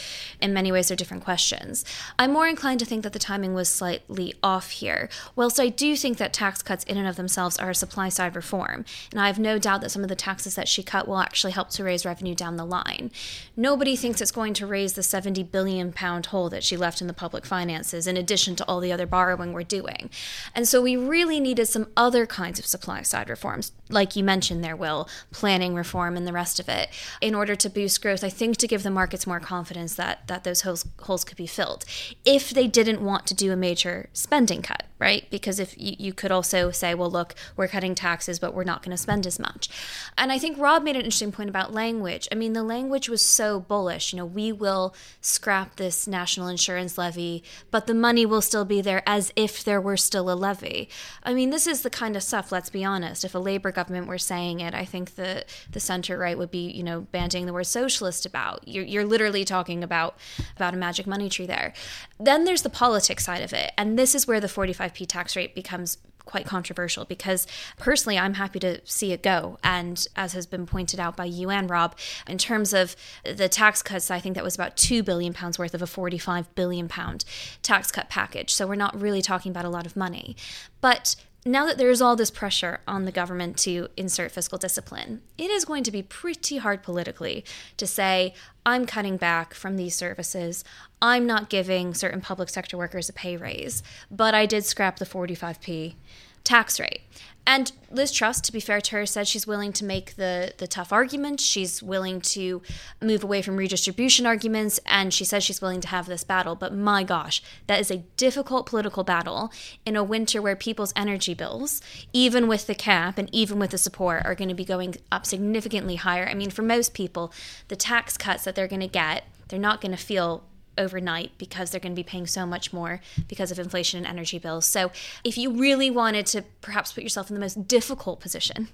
in 0.40 0.52
many 0.52 0.72
ways 0.72 0.88
they're 0.88 0.96
different 0.96 1.24
questions. 1.24 1.84
I'm 2.18 2.32
more 2.32 2.46
inclined 2.46 2.80
to 2.80 2.86
think 2.86 3.02
that 3.02 3.12
the 3.12 3.18
timing 3.18 3.54
was 3.54 3.68
slightly 3.68 4.34
off 4.42 4.70
here 4.70 5.08
whilst 5.36 5.60
i 5.60 5.68
do 5.68 5.96
think 5.96 6.18
that 6.18 6.32
tax 6.32 6.62
cuts 6.62 6.84
in 6.84 6.96
and 6.96 7.08
of 7.08 7.16
themselves 7.16 7.58
are 7.58 7.70
a 7.70 7.74
supply 7.74 8.08
side 8.08 8.36
reform. 8.36 8.84
And 9.10 9.20
i 9.20 9.33
have 9.34 9.40
no 9.40 9.58
doubt 9.58 9.80
that 9.80 9.90
some 9.90 10.04
of 10.04 10.08
the 10.08 10.14
taxes 10.14 10.54
that 10.54 10.68
she 10.68 10.82
cut 10.82 11.08
will 11.08 11.18
actually 11.18 11.52
help 11.52 11.70
to 11.70 11.82
raise 11.82 12.06
revenue 12.06 12.36
down 12.36 12.56
the 12.56 12.64
line. 12.64 13.10
Nobody 13.56 13.96
thinks 13.96 14.20
it's 14.20 14.30
going 14.30 14.54
to 14.54 14.66
raise 14.66 14.92
the 14.92 15.02
70 15.02 15.42
billion 15.42 15.92
pound 15.92 16.26
hole 16.26 16.48
that 16.50 16.62
she 16.62 16.76
left 16.76 17.00
in 17.00 17.08
the 17.08 17.12
public 17.12 17.44
finances, 17.44 18.06
in 18.06 18.16
addition 18.16 18.54
to 18.56 18.64
all 18.66 18.78
the 18.78 18.92
other 18.92 19.06
borrowing 19.06 19.52
we're 19.52 19.64
doing. 19.64 20.08
And 20.54 20.68
so 20.68 20.80
we 20.80 20.96
really 20.96 21.40
needed 21.40 21.66
some 21.66 21.88
other 21.96 22.26
kinds 22.26 22.60
of 22.60 22.66
supply 22.66 23.02
side 23.02 23.28
reforms, 23.28 23.72
like 23.88 24.14
you 24.14 24.22
mentioned 24.22 24.62
there, 24.62 24.76
Will, 24.76 25.08
planning 25.32 25.74
reform 25.74 26.16
and 26.16 26.26
the 26.26 26.32
rest 26.32 26.60
of 26.60 26.68
it, 26.68 26.88
in 27.20 27.34
order 27.34 27.56
to 27.56 27.68
boost 27.68 28.00
growth. 28.00 28.22
I 28.22 28.30
think 28.30 28.56
to 28.58 28.68
give 28.68 28.84
the 28.84 28.90
markets 28.90 29.26
more 29.26 29.40
confidence 29.40 29.96
that, 29.96 30.28
that 30.28 30.44
those 30.44 30.60
holes, 30.60 30.86
holes 31.00 31.24
could 31.24 31.36
be 31.36 31.48
filled. 31.48 31.84
If 32.24 32.50
they 32.50 32.68
didn't 32.68 33.00
want 33.00 33.26
to 33.26 33.34
do 33.34 33.52
a 33.52 33.56
major 33.56 34.08
spending 34.12 34.62
cut, 34.62 34.84
right? 34.98 35.28
Because 35.30 35.58
if 35.58 35.74
you, 35.76 35.94
you 35.98 36.12
could 36.12 36.30
also 36.30 36.70
say, 36.70 36.94
well, 36.94 37.10
look, 37.10 37.34
we're 37.56 37.68
cutting 37.68 37.94
taxes, 37.94 38.38
but 38.38 38.54
we're 38.54 38.64
not 38.64 38.82
going 38.82 38.92
to 38.92 38.96
spend 38.96 39.26
as 39.26 39.38
much. 39.38 39.68
And 40.16 40.30
I 40.30 40.38
think 40.38 40.58
Rob 40.58 40.82
made 40.82 40.96
an 40.96 41.02
interesting 41.02 41.32
point 41.32 41.48
about 41.48 41.72
language. 41.72 42.28
I 42.30 42.36
mean, 42.36 42.52
the 42.52 42.62
language 42.62 43.08
was 43.08 43.20
so 43.20 43.60
bullish. 43.60 44.12
You 44.12 44.18
know, 44.18 44.26
we 44.26 44.52
will 44.52 44.94
scrap 45.20 45.76
this 45.76 46.06
national 46.06 46.48
insurance 46.48 46.96
levy, 46.96 47.42
but 47.70 47.86
the 47.86 47.94
money 47.94 48.24
will 48.24 48.40
still 48.40 48.64
be 48.64 48.80
there 48.80 49.02
as 49.06 49.32
if 49.34 49.64
there 49.64 49.80
were 49.80 49.96
still 49.96 50.30
a 50.30 50.34
levy. 50.34 50.88
I 51.22 51.34
mean, 51.34 51.50
this 51.50 51.66
is 51.66 51.82
the 51.82 51.90
kind 51.90 52.16
of 52.16 52.22
stuff, 52.22 52.52
let's 52.52 52.70
be 52.70 52.84
honest. 52.84 53.24
If 53.24 53.34
a 53.34 53.38
Labour 53.38 53.72
government 53.72 54.06
were 54.06 54.18
saying 54.18 54.60
it, 54.60 54.74
I 54.74 54.84
think 54.84 55.16
the, 55.16 55.44
the 55.70 55.80
center 55.80 56.16
right 56.16 56.38
would 56.38 56.50
be, 56.50 56.70
you 56.70 56.82
know, 56.82 57.06
bandying 57.12 57.46
the 57.46 57.52
word 57.52 57.66
socialist 57.66 58.24
about. 58.24 58.66
You're, 58.68 58.84
you're 58.84 59.04
literally 59.04 59.44
talking 59.44 59.82
about, 59.82 60.16
about 60.56 60.74
a 60.74 60.76
magic 60.76 61.06
money 61.06 61.28
tree 61.28 61.46
there. 61.46 61.72
Then 62.18 62.44
there's 62.44 62.62
the 62.62 62.70
politics 62.70 63.24
side 63.24 63.42
of 63.42 63.52
it. 63.52 63.72
And 63.76 63.98
this 63.98 64.14
is 64.14 64.26
where 64.26 64.40
the 64.40 64.48
45p 64.84 65.06
tax 65.06 65.36
rate 65.36 65.54
becomes 65.54 65.98
quite 66.24 66.46
controversial 66.46 67.04
because 67.04 67.46
personally 67.76 68.18
I'm 68.18 68.34
happy 68.34 68.58
to 68.60 68.80
see 68.84 69.12
it 69.12 69.22
go. 69.22 69.58
And 69.62 70.06
as 70.16 70.32
has 70.32 70.46
been 70.46 70.64
pointed 70.64 70.98
out 70.98 71.16
by 71.16 71.26
you 71.26 71.50
and 71.50 71.68
Rob, 71.68 71.96
in 72.26 72.38
terms 72.38 72.72
of 72.72 72.96
the 73.24 73.48
tax 73.48 73.82
cuts, 73.82 74.10
I 74.10 74.20
think 74.20 74.34
that 74.34 74.44
was 74.44 74.54
about 74.54 74.76
two 74.76 75.02
billion 75.02 75.34
pounds 75.34 75.58
worth 75.58 75.74
of 75.74 75.82
a 75.82 75.86
45 75.86 76.54
billion 76.54 76.88
pound 76.88 77.24
tax 77.62 77.90
cut 77.90 78.08
package. 78.08 78.54
So 78.54 78.66
we're 78.66 78.74
not 78.74 78.98
really 78.98 79.20
talking 79.20 79.50
about 79.50 79.66
a 79.66 79.70
lot 79.70 79.84
of 79.84 79.96
money. 79.96 80.34
But 80.80 81.16
now 81.44 81.66
that 81.66 81.76
there 81.76 81.90
is 81.90 82.00
all 82.00 82.16
this 82.16 82.30
pressure 82.30 82.80
on 82.88 83.04
the 83.04 83.12
government 83.12 83.58
to 83.58 83.88
insert 83.96 84.32
fiscal 84.32 84.56
discipline, 84.56 85.20
it 85.36 85.50
is 85.50 85.66
going 85.66 85.84
to 85.84 85.90
be 85.90 86.02
pretty 86.02 86.56
hard 86.56 86.82
politically 86.82 87.44
to 87.76 87.86
say, 87.86 88.34
I'm 88.64 88.86
cutting 88.86 89.18
back 89.18 89.52
from 89.52 89.76
these 89.76 89.94
services. 89.94 90.64
I'm 91.02 91.26
not 91.26 91.50
giving 91.50 91.92
certain 91.92 92.22
public 92.22 92.48
sector 92.48 92.78
workers 92.78 93.10
a 93.10 93.12
pay 93.12 93.36
raise, 93.36 93.82
but 94.10 94.34
I 94.34 94.46
did 94.46 94.64
scrap 94.64 94.98
the 94.98 95.04
45p 95.04 95.96
tax 96.44 96.80
rate. 96.80 97.02
And 97.46 97.72
Liz 97.90 98.10
Truss, 98.10 98.40
to 98.40 98.52
be 98.52 98.60
fair 98.60 98.80
to 98.80 98.92
her, 98.92 99.06
said 99.06 99.28
she's 99.28 99.46
willing 99.46 99.72
to 99.74 99.84
make 99.84 100.16
the, 100.16 100.54
the 100.56 100.66
tough 100.66 100.92
arguments. 100.92 101.44
She's 101.44 101.82
willing 101.82 102.20
to 102.22 102.62
move 103.02 103.22
away 103.22 103.42
from 103.42 103.56
redistribution 103.56 104.24
arguments, 104.24 104.80
and 104.86 105.12
she 105.12 105.24
says 105.24 105.44
she's 105.44 105.60
willing 105.60 105.82
to 105.82 105.88
have 105.88 106.06
this 106.06 106.24
battle. 106.24 106.54
But 106.54 106.74
my 106.74 107.04
gosh, 107.04 107.42
that 107.66 107.80
is 107.80 107.90
a 107.90 107.98
difficult 108.16 108.66
political 108.66 109.04
battle 109.04 109.52
in 109.84 109.94
a 109.94 110.02
winter 110.02 110.40
where 110.40 110.56
people's 110.56 110.94
energy 110.96 111.34
bills, 111.34 111.82
even 112.12 112.48
with 112.48 112.66
the 112.66 112.74
cap 112.74 113.18
and 113.18 113.28
even 113.32 113.58
with 113.58 113.70
the 113.70 113.78
support, 113.78 114.24
are 114.24 114.34
going 114.34 114.48
to 114.48 114.54
be 114.54 114.64
going 114.64 114.96
up 115.12 115.26
significantly 115.26 115.96
higher. 115.96 116.26
I 116.26 116.34
mean, 116.34 116.50
for 116.50 116.62
most 116.62 116.94
people, 116.94 117.32
the 117.68 117.76
tax 117.76 118.16
cuts 118.16 118.44
that 118.44 118.54
they're 118.54 118.68
going 118.68 118.80
to 118.80 118.88
get, 118.88 119.24
they're 119.48 119.58
not 119.58 119.82
going 119.82 119.92
to 119.92 120.02
feel 120.02 120.44
overnight 120.76 121.32
because 121.38 121.70
they're 121.70 121.80
going 121.80 121.94
to 121.94 121.96
be 121.96 122.04
paying 122.04 122.26
so 122.26 122.46
much 122.46 122.72
more 122.72 123.00
because 123.28 123.50
of 123.50 123.58
inflation 123.58 123.98
and 123.98 124.06
energy 124.06 124.38
bills. 124.38 124.66
So, 124.66 124.90
if 125.22 125.36
you 125.38 125.50
really 125.52 125.90
wanted 125.90 126.26
to 126.26 126.42
perhaps 126.60 126.92
put 126.92 127.02
yourself 127.02 127.30
in 127.30 127.34
the 127.34 127.40
most 127.40 127.66
difficult 127.68 128.20
position 128.20 128.68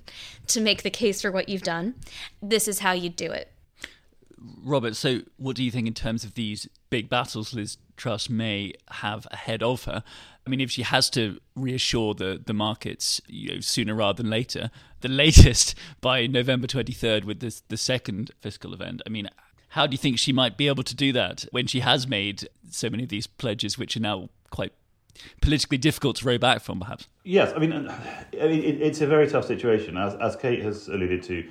to 0.48 0.60
make 0.60 0.82
the 0.82 0.90
case 0.90 1.22
for 1.22 1.30
what 1.30 1.48
you've 1.48 1.62
done, 1.62 1.94
this 2.42 2.68
is 2.68 2.80
how 2.80 2.92
you'd 2.92 3.16
do 3.16 3.30
it. 3.30 3.52
Robert, 4.62 4.96
so 4.96 5.20
what 5.36 5.56
do 5.56 5.62
you 5.62 5.70
think 5.70 5.86
in 5.86 5.94
terms 5.94 6.24
of 6.24 6.34
these 6.34 6.66
big 6.88 7.10
battles 7.10 7.52
Liz 7.52 7.76
Truss 7.96 8.30
may 8.30 8.72
have 8.90 9.26
ahead 9.30 9.62
of 9.62 9.84
her? 9.84 10.02
I 10.46 10.50
mean, 10.50 10.60
if 10.60 10.70
she 10.70 10.82
has 10.82 11.10
to 11.10 11.38
reassure 11.54 12.14
the, 12.14 12.42
the 12.44 12.54
markets 12.54 13.20
you 13.26 13.54
know, 13.54 13.60
sooner 13.60 13.94
rather 13.94 14.22
than 14.22 14.30
later, 14.30 14.70
the 15.00 15.08
latest 15.08 15.74
by 16.00 16.26
November 16.26 16.66
23rd 16.66 17.24
with 17.24 17.40
this, 17.40 17.62
the 17.68 17.76
second 17.76 18.30
fiscal 18.40 18.72
event, 18.72 19.02
I 19.06 19.10
mean, 19.10 19.28
how 19.70 19.86
do 19.86 19.92
you 19.92 19.98
think 19.98 20.18
she 20.18 20.32
might 20.32 20.56
be 20.56 20.68
able 20.68 20.82
to 20.82 20.94
do 20.94 21.12
that 21.12 21.46
when 21.52 21.66
she 21.66 21.80
has 21.80 22.06
made 22.06 22.48
so 22.70 22.90
many 22.90 23.04
of 23.04 23.08
these 23.08 23.26
pledges, 23.26 23.78
which 23.78 23.96
are 23.96 24.00
now 24.00 24.28
quite 24.50 24.72
politically 25.40 25.78
difficult 25.78 26.16
to 26.16 26.26
row 26.26 26.38
back 26.38 26.60
from, 26.60 26.80
perhaps? 26.80 27.06
Yes, 27.24 27.52
I 27.54 27.58
mean, 27.60 27.72
I 27.72 28.46
mean 28.46 28.62
it's 28.64 29.00
a 29.00 29.06
very 29.06 29.28
tough 29.28 29.46
situation. 29.46 29.96
As, 29.96 30.14
as 30.16 30.34
Kate 30.34 30.62
has 30.62 30.88
alluded 30.88 31.22
to, 31.24 31.48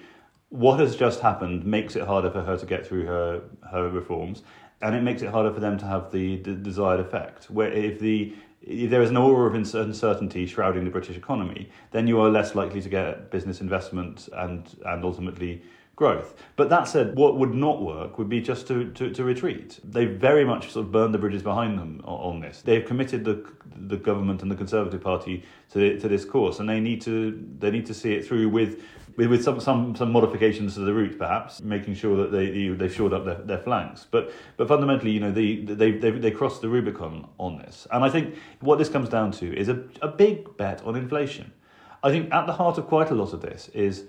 what 0.50 0.80
has 0.80 0.96
just 0.96 1.22
happened 1.22 1.66
makes 1.66 1.96
it 1.96 2.04
harder 2.04 2.30
for 2.30 2.42
her 2.42 2.58
to 2.58 2.66
get 2.66 2.86
through 2.86 3.06
her, 3.06 3.42
her 3.72 3.90
reforms, 3.90 4.44
and 4.82 4.96
it 4.96 5.02
makes 5.02 5.22
it 5.22 5.30
harder 5.30 5.54
for 5.54 5.62
them 5.62 5.78
to 5.78 5.86
have 5.86 6.12
the, 6.12 6.38
the 6.38 6.54
desired 6.56 7.00
effect. 7.00 7.50
Where 7.50 7.72
if 7.72 8.00
the 8.00 8.34
if 8.62 8.90
there 8.90 9.02
is 9.02 9.10
an 9.10 9.16
aura 9.16 9.48
of 9.48 9.56
uncertainty 9.56 10.46
shrouding 10.46 10.84
the 10.84 10.92
British 10.92 11.16
economy, 11.16 11.70
then 11.92 12.08
you 12.08 12.20
are 12.20 12.30
less 12.30 12.56
likely 12.56 12.82
to 12.82 12.90
get 12.90 13.32
business 13.32 13.62
investment 13.62 14.28
and 14.34 14.76
and 14.86 15.06
ultimately 15.06 15.62
growth. 16.00 16.34
But 16.56 16.70
that 16.70 16.88
said, 16.88 17.18
what 17.18 17.36
would 17.36 17.54
not 17.54 17.82
work 17.82 18.18
would 18.18 18.30
be 18.30 18.40
just 18.40 18.68
to, 18.68 18.90
to, 18.92 19.12
to 19.12 19.24
retreat. 19.26 19.82
They 19.84 20.06
very 20.06 20.46
much 20.46 20.72
sort 20.72 20.86
of 20.86 20.94
burned 20.94 21.14
the 21.14 21.18
bridges 21.18 21.44
behind 21.44 21.78
them 21.78 22.02
on, 22.06 22.20
on 22.36 22.40
this. 22.40 22.62
They've 22.62 22.86
committed 22.86 23.26
the 23.26 23.46
the 23.76 23.98
government 23.98 24.42
and 24.42 24.50
the 24.50 24.56
Conservative 24.56 25.02
Party 25.02 25.44
to 25.74 26.00
to 26.00 26.08
this 26.08 26.24
course, 26.24 26.60
and 26.60 26.70
they 26.70 26.80
need 26.80 27.02
to 27.02 27.14
they 27.60 27.70
need 27.70 27.86
to 27.88 27.94
see 27.94 28.14
it 28.14 28.26
through 28.26 28.48
with 28.48 28.82
with, 29.18 29.44
some, 29.44 29.60
some 29.60 29.94
some 29.94 30.12
modifications 30.14 30.76
to 30.76 30.82
the 30.82 30.94
route, 30.94 31.18
perhaps 31.20 31.62
making 31.62 31.96
sure 31.96 32.16
that 32.16 32.32
they 32.32 32.70
they've 32.70 32.96
shored 32.96 33.12
up 33.12 33.26
their, 33.26 33.42
their 33.52 33.58
flanks. 33.58 34.08
But 34.10 34.32
but 34.56 34.70
fundamentally, 34.70 35.12
you 35.12 35.20
know, 35.20 35.34
they 35.34 35.58
they 35.58 35.92
they 35.92 36.12
they 36.12 36.32
crossed 36.32 36.62
the 36.62 36.70
Rubicon 36.70 37.28
on 37.38 37.58
this, 37.58 37.88
and 37.92 38.06
I 38.06 38.10
think 38.10 38.36
what 38.62 38.78
this 38.78 38.88
comes 38.88 39.10
down 39.10 39.32
to 39.34 39.46
is 39.54 39.68
a 39.68 39.84
a 40.02 40.08
big 40.08 40.56
bet 40.56 40.82
on 40.84 40.96
inflation. 40.96 41.52
I 42.02 42.10
think 42.12 42.34
at 42.34 42.46
the 42.46 42.54
heart 42.54 42.78
of 42.78 42.88
quite 42.88 43.12
a 43.12 43.16
lot 43.16 43.34
of 43.34 43.42
this 43.42 43.68
is 43.74 44.06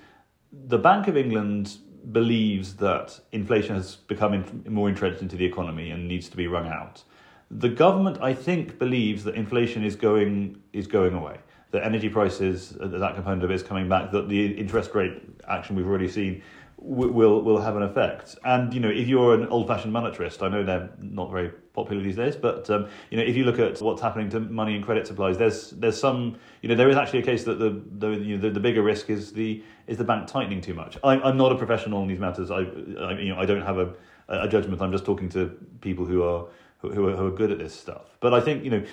the 0.52 0.78
Bank 0.78 1.08
of 1.08 1.16
England 1.16 1.78
believes 2.12 2.74
that 2.76 3.20
inflation 3.32 3.76
has 3.76 3.96
become 3.96 4.34
in, 4.34 4.64
more 4.68 4.88
entrenched 4.88 5.22
into 5.22 5.36
the 5.36 5.44
economy 5.44 5.90
and 5.90 6.08
needs 6.08 6.28
to 6.28 6.36
be 6.36 6.46
wrung 6.46 6.66
out. 6.66 7.02
The 7.50 7.68
government, 7.68 8.18
I 8.22 8.32
think, 8.34 8.78
believes 8.78 9.24
that 9.24 9.34
inflation 9.34 9.84
is 9.84 9.96
going 9.96 10.62
is 10.72 10.86
going 10.86 11.14
away. 11.14 11.38
That 11.72 11.84
energy 11.84 12.08
prices, 12.08 12.70
that 12.80 13.14
component 13.14 13.44
of 13.44 13.50
it 13.50 13.54
is 13.54 13.62
coming 13.62 13.88
back. 13.88 14.10
That 14.12 14.28
the 14.28 14.46
interest 14.46 14.94
rate 14.94 15.20
action 15.48 15.76
we've 15.76 15.86
already 15.86 16.08
seen 16.08 16.42
will 16.80 17.42
will 17.42 17.60
have 17.60 17.76
an 17.76 17.82
effect. 17.82 18.36
And 18.44 18.72
you 18.72 18.80
know, 18.80 18.88
if 18.88 19.06
you're 19.06 19.34
an 19.34 19.46
old-fashioned 19.48 19.92
monetarist, 19.92 20.42
I 20.42 20.48
know 20.48 20.64
they're 20.64 20.90
not 20.98 21.30
very 21.30 21.50
popular 21.72 22.02
these 22.02 22.16
days, 22.16 22.36
but 22.36 22.68
um, 22.70 22.88
you 23.10 23.18
know, 23.18 23.22
if 23.22 23.36
you 23.36 23.44
look 23.44 23.58
at 23.58 23.80
what's 23.80 24.00
happening 24.00 24.30
to 24.30 24.40
money 24.40 24.74
and 24.74 24.84
credit 24.84 25.06
supplies, 25.06 25.36
there's 25.38 25.70
there's 25.70 25.98
some 25.98 26.38
you 26.62 26.68
know 26.68 26.74
there 26.74 26.88
is 26.88 26.96
actually 26.96 27.20
a 27.20 27.24
case 27.24 27.44
that 27.44 27.58
the 27.58 27.82
the 27.98 28.08
you 28.18 28.36
know, 28.36 28.42
the, 28.42 28.50
the, 28.50 28.60
bigger 28.60 28.82
risk 28.82 29.10
is 29.10 29.32
the 29.32 29.62
is 29.86 29.98
the 29.98 30.04
bank 30.04 30.26
tightening 30.26 30.60
too 30.60 30.74
much. 30.74 30.96
I'm 31.04 31.22
I'm 31.22 31.36
not 31.36 31.52
a 31.52 31.56
professional 31.56 32.02
in 32.02 32.08
these 32.08 32.20
matters. 32.20 32.50
I, 32.50 32.60
I 32.60 33.18
you 33.18 33.34
know 33.34 33.38
I 33.38 33.46
don't 33.46 33.62
have 33.62 33.78
a 33.78 33.94
a 34.28 34.48
judgment. 34.48 34.80
I'm 34.80 34.92
just 34.92 35.04
talking 35.04 35.28
to 35.30 35.48
people 35.80 36.06
who 36.06 36.22
are 36.22 36.46
who 36.78 37.08
are, 37.08 37.16
who 37.16 37.26
are 37.26 37.30
good 37.30 37.50
at 37.50 37.58
this 37.58 37.74
stuff. 37.74 38.16
But 38.20 38.32
I 38.32 38.40
think 38.40 38.64
you 38.64 38.70
know 38.70 38.84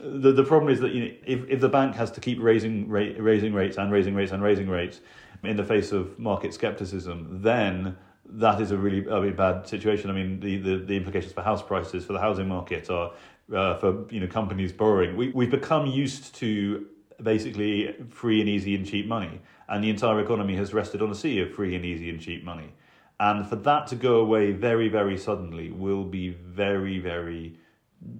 the 0.00 0.32
the 0.32 0.44
problem 0.44 0.72
is 0.72 0.80
that 0.80 0.92
you 0.92 1.04
know 1.04 1.14
if 1.26 1.48
if 1.48 1.60
the 1.60 1.68
bank 1.68 1.96
has 1.96 2.10
to 2.12 2.20
keep 2.20 2.40
raising 2.40 2.88
raising 2.88 3.52
rates 3.52 3.78
and 3.78 3.90
raising 3.90 4.14
rates 4.14 4.32
and 4.32 4.42
raising 4.42 4.68
rates 4.68 5.00
in 5.42 5.56
the 5.56 5.64
face 5.64 5.92
of 5.92 6.18
market 6.18 6.54
skepticism, 6.54 7.40
then 7.42 7.96
that 8.24 8.60
is 8.60 8.70
a 8.70 8.76
really, 8.76 9.04
a 9.06 9.20
really 9.20 9.32
bad 9.32 9.66
situation. 9.66 10.10
I 10.10 10.12
mean, 10.12 10.40
the, 10.40 10.56
the, 10.58 10.76
the 10.78 10.96
implications 10.96 11.32
for 11.32 11.42
house 11.42 11.62
prices, 11.62 12.04
for 12.04 12.12
the 12.12 12.20
housing 12.20 12.48
market, 12.48 12.88
are 12.88 13.12
uh, 13.54 13.76
for 13.78 14.06
you 14.10 14.20
know 14.20 14.26
companies 14.26 14.72
borrowing. 14.72 15.16
We 15.16 15.30
we've 15.30 15.50
become 15.50 15.86
used 15.86 16.34
to 16.36 16.86
basically 17.22 17.94
free 18.10 18.40
and 18.40 18.48
easy 18.48 18.74
and 18.74 18.86
cheap 18.86 19.06
money, 19.06 19.40
and 19.68 19.82
the 19.82 19.90
entire 19.90 20.20
economy 20.20 20.56
has 20.56 20.72
rested 20.72 21.02
on 21.02 21.10
a 21.10 21.14
sea 21.14 21.40
of 21.40 21.52
free 21.52 21.74
and 21.74 21.84
easy 21.84 22.08
and 22.08 22.20
cheap 22.20 22.44
money. 22.44 22.72
And 23.20 23.48
for 23.48 23.56
that 23.56 23.86
to 23.88 23.96
go 23.96 24.16
away 24.16 24.50
very, 24.52 24.88
very 24.88 25.16
suddenly 25.16 25.70
will 25.70 26.04
be 26.04 26.30
very, 26.30 26.98
very 26.98 27.56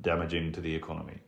damaging 0.01 0.53
to 0.53 0.61
the 0.61 0.75
economy. 0.75 1.19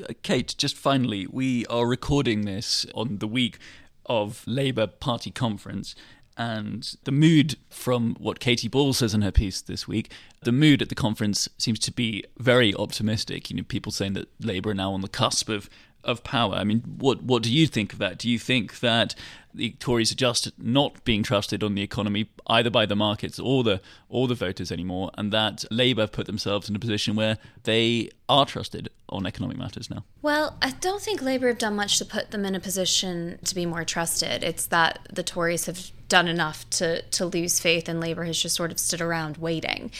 Uh, 0.00 0.12
Kate, 0.22 0.54
just 0.56 0.76
finally, 0.76 1.26
we 1.26 1.66
are 1.66 1.86
recording 1.86 2.44
this 2.44 2.86
on 2.94 3.18
the 3.18 3.26
week 3.26 3.58
of 4.06 4.42
Labour 4.46 4.86
Party 4.86 5.30
conference. 5.30 5.94
And 6.38 6.96
the 7.04 7.12
mood, 7.12 7.56
from 7.70 8.14
what 8.18 8.40
Katy 8.40 8.68
Balls 8.68 8.98
says 8.98 9.14
in 9.14 9.22
her 9.22 9.32
piece 9.32 9.62
this 9.62 9.88
week, 9.88 10.12
the 10.42 10.52
mood 10.52 10.82
at 10.82 10.90
the 10.90 10.94
conference 10.94 11.48
seems 11.56 11.78
to 11.80 11.92
be 11.92 12.24
very 12.38 12.74
optimistic. 12.74 13.50
You 13.50 13.56
know, 13.56 13.62
people 13.62 13.90
saying 13.90 14.12
that 14.14 14.28
Labour 14.38 14.70
are 14.70 14.74
now 14.74 14.92
on 14.92 15.00
the 15.00 15.08
cusp 15.08 15.48
of 15.48 15.70
of 16.06 16.24
power. 16.24 16.54
I 16.54 16.64
mean, 16.64 16.80
what 16.98 17.22
what 17.22 17.42
do 17.42 17.52
you 17.52 17.66
think 17.66 17.92
of 17.92 17.98
that? 17.98 18.18
Do 18.18 18.30
you 18.30 18.38
think 18.38 18.80
that 18.80 19.14
the 19.52 19.70
Tories 19.78 20.12
are 20.12 20.16
just 20.16 20.50
not 20.58 21.02
being 21.04 21.22
trusted 21.22 21.62
on 21.62 21.74
the 21.74 21.82
economy 21.82 22.28
either 22.46 22.70
by 22.70 22.86
the 22.86 22.94
markets 22.94 23.38
or 23.38 23.64
the 23.64 23.80
or 24.08 24.28
the 24.28 24.34
voters 24.34 24.70
anymore, 24.70 25.10
and 25.18 25.32
that 25.32 25.64
Labour 25.70 26.02
have 26.02 26.12
put 26.12 26.26
themselves 26.26 26.68
in 26.68 26.76
a 26.76 26.78
position 26.78 27.16
where 27.16 27.38
they 27.64 28.10
are 28.28 28.46
trusted 28.46 28.88
on 29.08 29.26
economic 29.26 29.56
matters 29.56 29.90
now? 29.90 30.04
Well, 30.22 30.56
I 30.62 30.70
don't 30.70 31.02
think 31.02 31.22
Labour 31.22 31.48
have 31.48 31.58
done 31.58 31.76
much 31.76 31.98
to 31.98 32.04
put 32.04 32.30
them 32.30 32.44
in 32.44 32.54
a 32.54 32.60
position 32.60 33.38
to 33.44 33.54
be 33.54 33.66
more 33.66 33.84
trusted. 33.84 34.44
It's 34.44 34.66
that 34.66 35.08
the 35.12 35.22
Tories 35.22 35.66
have 35.66 35.90
done 36.08 36.28
enough 36.28 36.68
to 36.70 37.02
to 37.02 37.26
lose 37.26 37.58
faith 37.58 37.88
and 37.88 38.00
Labour 38.00 38.24
has 38.24 38.40
just 38.40 38.54
sort 38.54 38.70
of 38.70 38.78
stood 38.78 39.00
around 39.00 39.38
waiting. 39.38 39.90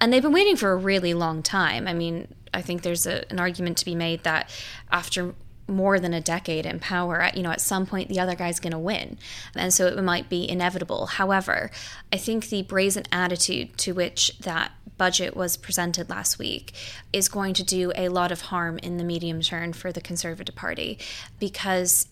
And 0.00 0.12
they've 0.12 0.22
been 0.22 0.32
waiting 0.32 0.56
for 0.56 0.72
a 0.72 0.76
really 0.76 1.14
long 1.14 1.42
time. 1.42 1.86
I 1.86 1.94
mean, 1.94 2.28
I 2.52 2.62
think 2.62 2.82
there's 2.82 3.06
a, 3.06 3.30
an 3.30 3.38
argument 3.38 3.78
to 3.78 3.84
be 3.84 3.94
made 3.94 4.24
that 4.24 4.50
after 4.90 5.34
more 5.66 5.98
than 5.98 6.12
a 6.12 6.20
decade 6.20 6.66
in 6.66 6.78
power, 6.78 7.30
you 7.34 7.42
know, 7.42 7.50
at 7.50 7.60
some 7.60 7.86
point 7.86 8.08
the 8.08 8.20
other 8.20 8.34
guy's 8.34 8.60
going 8.60 8.72
to 8.72 8.78
win. 8.78 9.18
And 9.54 9.72
so 9.72 9.86
it 9.86 10.02
might 10.02 10.28
be 10.28 10.48
inevitable. 10.48 11.06
However, 11.06 11.70
I 12.12 12.16
think 12.16 12.48
the 12.48 12.62
brazen 12.62 13.04
attitude 13.10 13.78
to 13.78 13.92
which 13.92 14.38
that 14.40 14.72
budget 14.96 15.36
was 15.36 15.56
presented 15.56 16.10
last 16.10 16.38
week 16.38 16.72
is 17.12 17.28
going 17.28 17.54
to 17.54 17.64
do 17.64 17.92
a 17.96 18.08
lot 18.08 18.30
of 18.30 18.42
harm 18.42 18.78
in 18.78 18.96
the 18.96 19.04
medium 19.04 19.40
term 19.40 19.72
for 19.72 19.90
the 19.90 20.00
Conservative 20.00 20.54
Party 20.54 20.98
because 21.40 22.08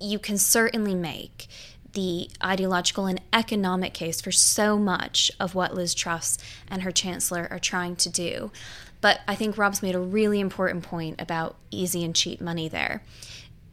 you 0.00 0.18
can 0.18 0.38
certainly 0.38 0.94
make 0.94 1.46
the 1.92 2.28
ideological 2.42 3.06
and 3.06 3.20
economic 3.32 3.94
case 3.94 4.20
for 4.20 4.32
so 4.32 4.76
much 4.76 5.30
of 5.38 5.54
what 5.54 5.74
Liz 5.74 5.94
Truss 5.94 6.38
and 6.68 6.82
her 6.82 6.90
chancellor 6.90 7.46
are 7.50 7.60
trying 7.60 7.94
to 7.96 8.10
do. 8.10 8.50
But 9.04 9.20
I 9.28 9.34
think 9.34 9.58
Rob's 9.58 9.82
made 9.82 9.94
a 9.94 10.00
really 10.00 10.40
important 10.40 10.82
point 10.82 11.20
about 11.20 11.56
easy 11.70 12.06
and 12.06 12.16
cheap 12.16 12.40
money 12.40 12.70
there. 12.70 13.02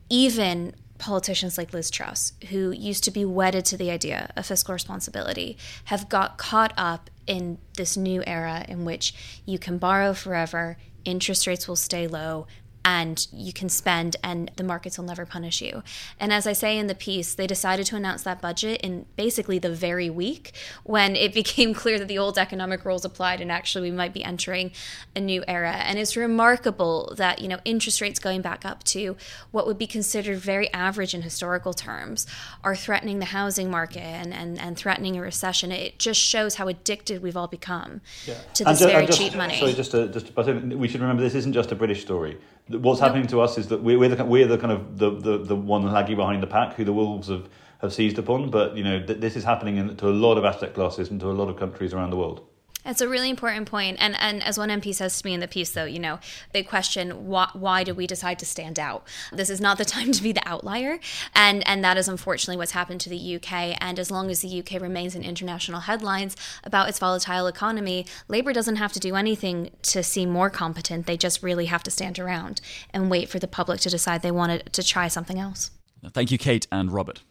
Even 0.10 0.76
politicians 0.98 1.58
like 1.58 1.72
Liz 1.72 1.90
Truss, 1.90 2.34
who 2.50 2.72
used 2.72 3.06
to 3.06 3.12
be 3.12 3.24
wedded 3.24 3.64
to 3.68 3.78
the 3.78 3.92
idea 3.92 4.34
of 4.36 4.46
fiscal 4.46 4.74
responsibility, 4.74 5.58
have 5.86 6.10
got 6.10 6.38
caught 6.38 6.74
up 6.76 7.10
in 7.28 7.60
this 7.78 7.96
new 7.96 8.22
era 8.28 8.66
in 8.68 8.84
which 8.84 9.42
you 9.46 9.58
can 9.58 9.78
borrow 9.78 10.14
forever, 10.14 10.76
interest 11.06 11.48
rates 11.48 11.66
will 11.66 11.78
stay 11.78 12.08
low, 12.08 12.46
and 12.84 13.28
you 13.32 13.54
can 13.54 13.70
spend 13.70 14.16
and 14.24 14.52
the 14.56 14.64
markets 14.64 14.98
will 14.98 15.06
never 15.06 15.26
punish 15.26 15.62
you. 15.62 15.84
And 16.20 16.34
as 16.34 16.48
I 16.48 16.54
say 16.54 16.78
in 16.78 16.88
the 16.88 16.96
piece, 16.96 17.36
they 17.36 17.46
decided 17.46 17.86
to 17.88 17.96
announce 17.96 18.24
that 18.24 18.42
budget 18.42 18.82
in 18.82 19.06
basically 19.16 19.60
the 19.60 19.74
very 19.74 20.10
week 20.10 20.54
when 20.84 21.16
it 21.16 21.34
became 21.42 21.74
clear 21.74 22.00
that 22.00 22.08
the 22.08 22.18
old 22.18 22.38
economic 22.38 22.84
rules 22.84 23.06
applied 23.06 23.42
and 23.42 23.52
actually 23.52 23.90
we 23.90 23.96
might 23.96 24.14
be 24.14 24.24
entering 24.24 24.72
a 25.16 25.20
new 25.20 25.44
era. 25.48 25.72
And 25.72 26.00
it's 26.00 26.18
remarkable 26.18 27.14
that, 27.18 27.40
you 27.40 27.48
know, 27.48 27.60
interest 27.66 28.02
rates 28.02 28.20
going 28.20 28.42
back 28.42 28.66
up 28.66 28.84
to 28.86 29.16
what 29.52 29.68
would 29.68 29.78
be 29.78 29.88
considered 29.88 30.40
very 30.40 30.72
average 30.74 31.14
in 31.14 31.22
historical 31.22 31.74
terms 31.74 32.26
are 32.64 32.76
threatening 32.76 33.20
the 33.20 33.26
housing 33.26 33.70
market 33.70 34.02
and, 34.02 34.34
and, 34.34 34.60
and 34.60 34.78
threatening 34.78 35.18
a 35.18 35.22
recession. 35.22 35.72
It 35.72 36.00
just 36.00 36.20
shows 36.20 36.56
how 36.56 36.68
addicted 36.68 37.22
we've 37.22 37.38
all 37.38 37.48
become 37.48 38.02
yeah. 38.26 38.36
to 38.56 38.64
this 38.64 38.80
just, 38.80 38.92
very 38.92 39.06
just, 39.06 39.20
cheap 39.20 39.36
money. 39.36 39.60
Sorry, 39.60 39.74
just 39.74 39.92
to, 39.92 40.08
just 40.08 40.36
to, 40.36 40.54
we 40.76 40.88
should 40.88 41.02
remember 41.02 41.22
this 41.22 41.36
isn't 41.36 41.54
just 41.54 41.72
a 41.72 41.76
British 41.76 42.02
story 42.02 42.40
what's 42.80 43.00
happening 43.00 43.28
to 43.28 43.42
us 43.42 43.58
is 43.58 43.68
that 43.68 43.82
we're, 43.82 44.00
we're 44.00 44.10
the 44.10 44.24
we're 44.26 44.48
the 44.48 44.58
kind 44.58 44.72
of 44.72 44.98
the, 44.98 45.12
the, 45.12 45.38
the 45.40 45.56
one 45.56 45.84
laggy 45.84 46.16
behind 46.16 46.42
the 46.42 46.48
pack 46.48 46.76
who 46.76 46.84
the 46.84 46.94
wolves 46.94 47.28
have, 47.28 47.48
have 47.80 47.94
seized 47.94 48.18
upon. 48.20 48.50
But 48.50 48.76
you 48.76 48.84
know 48.84 49.06
th- 49.06 49.20
this 49.20 49.36
is 49.36 49.44
happening 49.44 49.78
in, 49.78 49.98
to 49.98 50.08
a 50.08 50.12
lot 50.12 50.38
of 50.38 50.46
asset 50.46 50.74
classes 50.74 51.10
and 51.10 51.20
to 51.22 51.30
a 51.30 51.34
lot 51.34 51.50
of 51.50 51.58
countries 51.58 51.94
around 51.94 52.12
the 52.12 52.18
world. 52.18 52.48
It's 52.86 53.02
a 53.02 53.08
really 53.08 53.30
important 53.30 53.70
point. 53.70 53.98
And, 54.00 54.16
and 54.20 54.44
as 54.44 54.58
one 54.58 54.70
MP 54.70 54.94
says 54.94 55.20
to 55.20 55.26
me 55.26 55.34
in 55.34 55.40
the 55.40 55.48
piece, 55.48 55.72
though, 55.72 55.86
you 55.86 56.00
know, 56.00 56.20
they 56.52 56.64
question 56.64 57.28
why, 57.28 57.50
why 57.54 57.84
did 57.84 57.96
we 57.96 58.08
decide 58.08 58.40
to 58.40 58.46
stand 58.46 58.80
out? 58.80 59.08
This 59.32 59.50
is 59.50 59.62
not 59.62 59.78
the 59.78 59.86
time 59.92 60.12
to 60.12 60.24
be 60.24 60.32
the 60.32 60.48
outlier. 60.48 61.00
And, 61.36 61.68
and 61.68 61.84
that 61.84 61.98
is 61.98 62.08
unfortunately 62.08 62.58
what's 62.58 62.72
happened 62.72 63.02
to 63.02 63.10
the 63.10 63.36
UK. 63.36 63.78
And 63.80 64.00
as 64.00 64.10
long 64.10 64.30
as 64.30 64.42
the 64.42 64.60
UK 64.60 64.82
remains 64.82 65.16
in 65.16 65.24
international 65.24 65.82
headlines 65.82 66.36
about 66.64 66.90
its 66.90 67.00
volatile 67.00 67.48
economy, 67.48 68.06
Labour 68.28 68.54
doesn't 68.54 68.78
have 68.78 68.94
to 68.94 69.00
do 69.00 69.16
anything 69.16 69.72
to 69.84 70.02
seem 70.02 70.30
more 70.30 70.50
competent. 70.50 71.06
They 71.06 71.18
just 71.18 71.44
really 71.44 71.66
have 71.66 71.84
to 71.84 71.92
stand 71.92 72.18
around 72.18 72.62
and 72.94 73.12
wait 73.12 73.30
for 73.30 73.40
the 73.40 73.48
public 73.48 73.80
to 73.82 73.90
decide 73.90 74.22
they 74.22 74.32
wanted 74.32 74.74
to 74.74 74.84
try 74.84 75.08
something 75.08 75.40
else. 75.40 75.72
Thank 76.10 76.32
you, 76.32 76.38
Kate 76.38 76.66
and 76.72 76.92
Robert. 76.92 77.22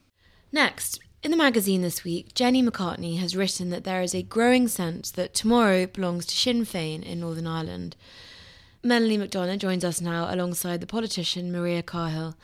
Next, 0.53 1.01
in 1.23 1.31
the 1.31 1.37
magazine 1.37 1.83
this 1.83 2.03
week, 2.03 2.35
Jenny 2.35 2.63
McCartney 2.63 3.19
has 3.19 3.37
written 3.37 3.69
that 3.71 3.85
there 3.85 4.01
is 4.01 4.15
a 4.15 4.23
growing 4.23 4.69
sense 4.69 5.11
that 5.11 5.35
tomorrow 5.35 5.87
belongs 5.87 6.25
to 6.27 6.35
Sinn 6.35 6.63
Féin 6.63 7.03
in 7.03 7.21
Northern 7.21 7.47
Ireland. 7.47 7.95
Melanie 8.83 9.19
McDonagh 9.19 9.59
joins 9.59 9.85
us 9.85 10.01
now 10.01 10.33
alongside 10.33 10.81
the 10.81 10.87
politician 10.87 11.53
Mairia 11.53 11.85
Cahill. 11.85 12.37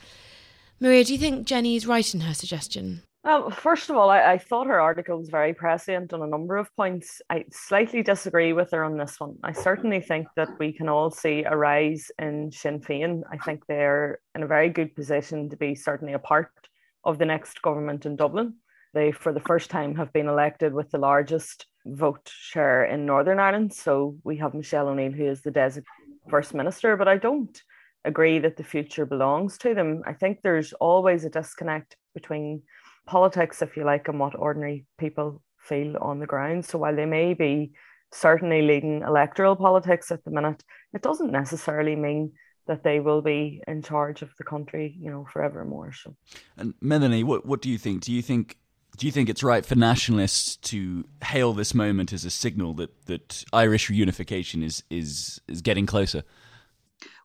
Mairia, 0.79 1.03
do 1.03 1.13
you 1.13 1.19
think 1.19 1.47
Jenny 1.47 1.75
is 1.75 1.87
right 1.87 2.13
in 2.13 2.21
her 2.21 2.35
suggestion? 2.35 3.01
Well, 3.23 3.49
first 3.49 3.89
of 3.89 3.97
all, 3.97 4.11
I, 4.11 4.33
I, 4.33 4.37
thought 4.37 4.67
her 4.67 4.79
article 4.79 5.17
was 5.17 5.29
very 5.29 5.53
prescient 5.53 6.13
on 6.13 6.21
a 6.21 6.27
number 6.27 6.55
of 6.55 6.73
points. 6.75 7.19
I 7.31 7.45
slightly 7.51 8.03
disagree 8.03 8.53
with 8.53 8.71
her 8.71 8.83
on 8.83 8.97
this 8.97 9.19
one. 9.19 9.37
I 9.43 9.51
certainly 9.53 9.99
think 9.99 10.27
that 10.35 10.47
we 10.59 10.71
can 10.71 10.87
all 10.87 11.09
see 11.09 11.43
a 11.43 11.57
rise 11.57 12.11
in 12.19 12.51
Sinn 12.51 12.79
Féin. 12.79 13.23
I 13.29 13.37
think 13.37 13.65
they're 13.65 14.19
in 14.35 14.43
a 14.43 14.47
very 14.47 14.69
good 14.69 14.95
position 14.95 15.49
to 15.49 15.57
be 15.57 15.73
certainly 15.73 16.13
a 16.13 16.19
part 16.19 16.51
of 17.03 17.17
the 17.17 17.25
next 17.25 17.61
government 17.61 18.05
in 18.05 18.15
Dublin. 18.15 18.53
They, 18.97 19.11
for 19.11 19.31
the 19.31 19.47
first 19.51 19.69
time, 19.69 19.93
have 19.95 20.11
been 20.11 20.27
elected 20.27 20.73
with 20.73 20.89
the 20.89 20.97
largest 20.97 21.67
vote 21.85 22.27
share 22.33 22.83
in 22.85 23.05
Northern 23.05 23.39
Ireland. 23.39 23.71
So 23.71 24.17
we 24.23 24.37
have 24.37 24.55
Michelle 24.55 24.87
O'Neill, 24.87 25.11
who 25.11 25.27
is 25.27 25.41
the 25.41 25.51
designated 25.51 25.87
First 26.31 26.55
Minister, 26.55 26.97
but 26.97 27.07
I 27.07 27.17
don't 27.17 27.61
agree 28.05 28.39
that 28.39 28.57
the 28.57 28.63
future 28.63 29.05
belongs 29.05 29.59
to 29.59 29.75
them. 29.75 30.01
I 30.07 30.13
think 30.13 30.39
there's 30.41 30.73
always 30.73 31.25
a 31.25 31.29
disconnect 31.29 31.95
between 32.15 32.63
politics, 33.05 33.61
if 33.61 33.77
you 33.77 33.83
like, 33.83 34.07
and 34.07 34.19
what 34.19 34.35
ordinary 34.35 34.87
people 34.97 35.43
feel 35.59 35.95
on 35.97 36.17
the 36.17 36.25
ground. 36.25 36.65
So 36.65 36.79
while 36.79 36.95
they 36.95 37.05
may 37.05 37.35
be 37.35 37.73
certainly 38.11 38.63
leading 38.63 39.03
electoral 39.03 39.55
politics 39.55 40.11
at 40.11 40.23
the 40.23 40.31
minute, 40.31 40.63
it 40.95 41.03
doesn't 41.03 41.31
necessarily 41.31 41.95
mean 41.95 42.31
that 42.65 42.83
they 42.83 42.99
will 42.99 43.21
be 43.21 43.61
in 43.67 43.83
charge 43.83 44.23
of 44.23 44.31
the 44.39 44.43
country, 44.43 44.97
you 44.99 45.11
know, 45.11 45.27
forevermore. 45.31 45.93
So, 45.93 46.15
and 46.57 46.73
Melanie, 46.81 47.23
what 47.23 47.45
what 47.45 47.61
do 47.61 47.69
you 47.69 47.77
think? 47.77 48.03
Do 48.03 48.11
you 48.11 48.23
think 48.23 48.57
do 48.97 49.05
you 49.05 49.11
think 49.11 49.29
it's 49.29 49.43
right 49.43 49.65
for 49.65 49.75
nationalists 49.75 50.57
to 50.57 51.05
hail 51.23 51.53
this 51.53 51.73
moment 51.73 52.11
as 52.11 52.25
a 52.25 52.31
signal 52.31 52.73
that, 52.73 53.05
that 53.05 53.43
Irish 53.53 53.89
reunification 53.89 54.63
is, 54.63 54.83
is, 54.89 55.39
is 55.47 55.61
getting 55.61 55.85
closer? 55.85 56.23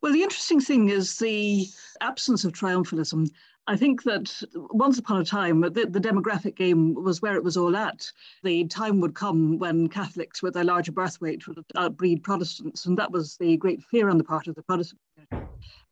Well, 0.02 0.12
the 0.12 0.23
interesting 0.23 0.61
thing 0.61 0.91
is 0.91 1.19
the 1.19 1.67
absence 2.02 2.45
of 2.45 2.52
triumphalism. 2.52 3.31
I 3.69 3.76
think 3.76 4.02
that 4.02 4.43
once 4.55 4.99
upon 4.99 5.21
a 5.21 5.25
time, 5.25 5.61
the, 5.61 5.71
the, 5.71 6.00
demographic 6.00 6.57
game 6.57 6.95
was 6.95 7.23
where 7.23 7.37
it 7.37 7.45
was 7.45 7.57
all 7.57 7.76
at. 7.76 8.11
The 8.43 8.67
time 8.67 9.01
would 9.01 9.14
come 9.14 9.59
when 9.59 9.88
Catholics, 9.88 10.42
with 10.42 10.55
their 10.55 10.64
larger 10.64 10.92
birth 10.92 11.18
rate, 11.20 11.47
would 11.47 11.64
outbreed 11.77 12.25
Protestants, 12.25 12.87
and 12.87 12.99
that 12.99 13.12
was 13.12 13.37
the 13.37 13.57
great 13.57 13.83
fear 13.85 14.11
on 14.11 14.18
the 14.18 14.25
part 14.25 14.49
of 14.49 14.57
the 14.57 14.62
Protestant 14.64 15.01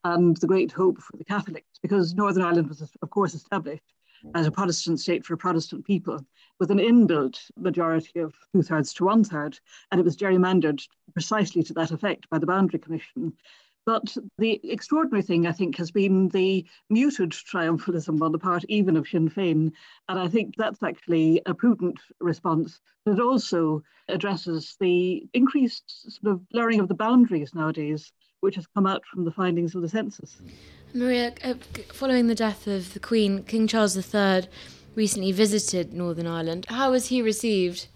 and 0.03 0.37
the 0.39 0.47
great 0.49 0.73
hope 0.73 0.99
for 0.99 1.17
the 1.17 1.25
Catholics, 1.25 1.79
because 1.81 2.15
Northern 2.15 2.43
Ireland 2.43 2.69
was, 2.69 2.83
of 2.83 3.11
course, 3.11 3.35
established 3.35 3.85
as 4.35 4.47
a 4.47 4.51
Protestant 4.51 5.01
state 5.01 5.25
for 5.25 5.37
Protestant 5.37 5.85
people, 5.85 6.25
with 6.59 6.71
an 6.71 6.79
inbuilt 6.79 7.39
majority 7.57 8.21
of 8.21 8.35
two 8.53 8.63
thirds 8.63 8.93
to 8.95 9.05
one 9.05 9.25
third, 9.25 9.59
and 9.91 10.01
it 10.01 10.05
was 10.05 10.17
gerrymandered 10.17 10.87
precisely 11.13 11.63
to 11.63 11.75
that 11.75 11.91
effect 11.91 12.29
by 12.31 12.39
the 12.39 12.47
Boundary 12.47 12.79
Commission. 12.79 13.33
But 13.87 14.15
the 14.39 14.61
extraordinary 14.71 15.23
thing, 15.23 15.47
I 15.47 15.53
think, 15.53 15.77
has 15.79 15.91
been 15.91 16.29
the 16.29 16.67
muted 16.91 17.31
triumphalism 17.31 18.21
on 18.21 18.31
the 18.31 18.39
part 18.39 18.65
even 18.69 18.97
of 18.97 19.09
Sinn 19.09 19.31
Féin. 19.31 19.73
And 20.09 20.19
I 20.19 20.29
think 20.29 20.55
that's 20.57 20.83
actually 20.83 21.41
a 21.47 21.55
prudent 21.55 21.99
response 22.21 22.79
that 23.07 23.21
also 23.21 23.83
addresses 24.09 24.77
the 24.81 25.27
increased 25.33 26.13
sort 26.13 26.35
of 26.35 26.49
blurring 26.51 26.81
of 26.81 26.89
the 26.89 26.95
boundaries 26.95 27.55
nowadays, 27.55 28.13
which 28.41 28.57
has 28.57 28.67
come 28.75 28.87
out 28.87 29.03
from 29.07 29.25
the 29.25 29.31
findings 29.31 29.75
of 29.75 29.83
the 29.83 29.89
census. 29.89 30.41
Mairia, 30.95 31.37
uh, 31.45 31.55
following 31.93 32.27
the 32.27 32.35
death 32.35 32.67
of 32.67 32.95
the 32.95 33.01
Queen, 33.01 33.45
King 33.45 33.67
Charles 33.67 33.97
III 33.97 34.49
recently 34.95 35.33
visited 35.33 35.93
Northern 35.93 36.27
Ireland. 36.27 36.67
How 36.69 36.91
was 36.91 37.07
he 37.07 37.23
received? 37.23 37.89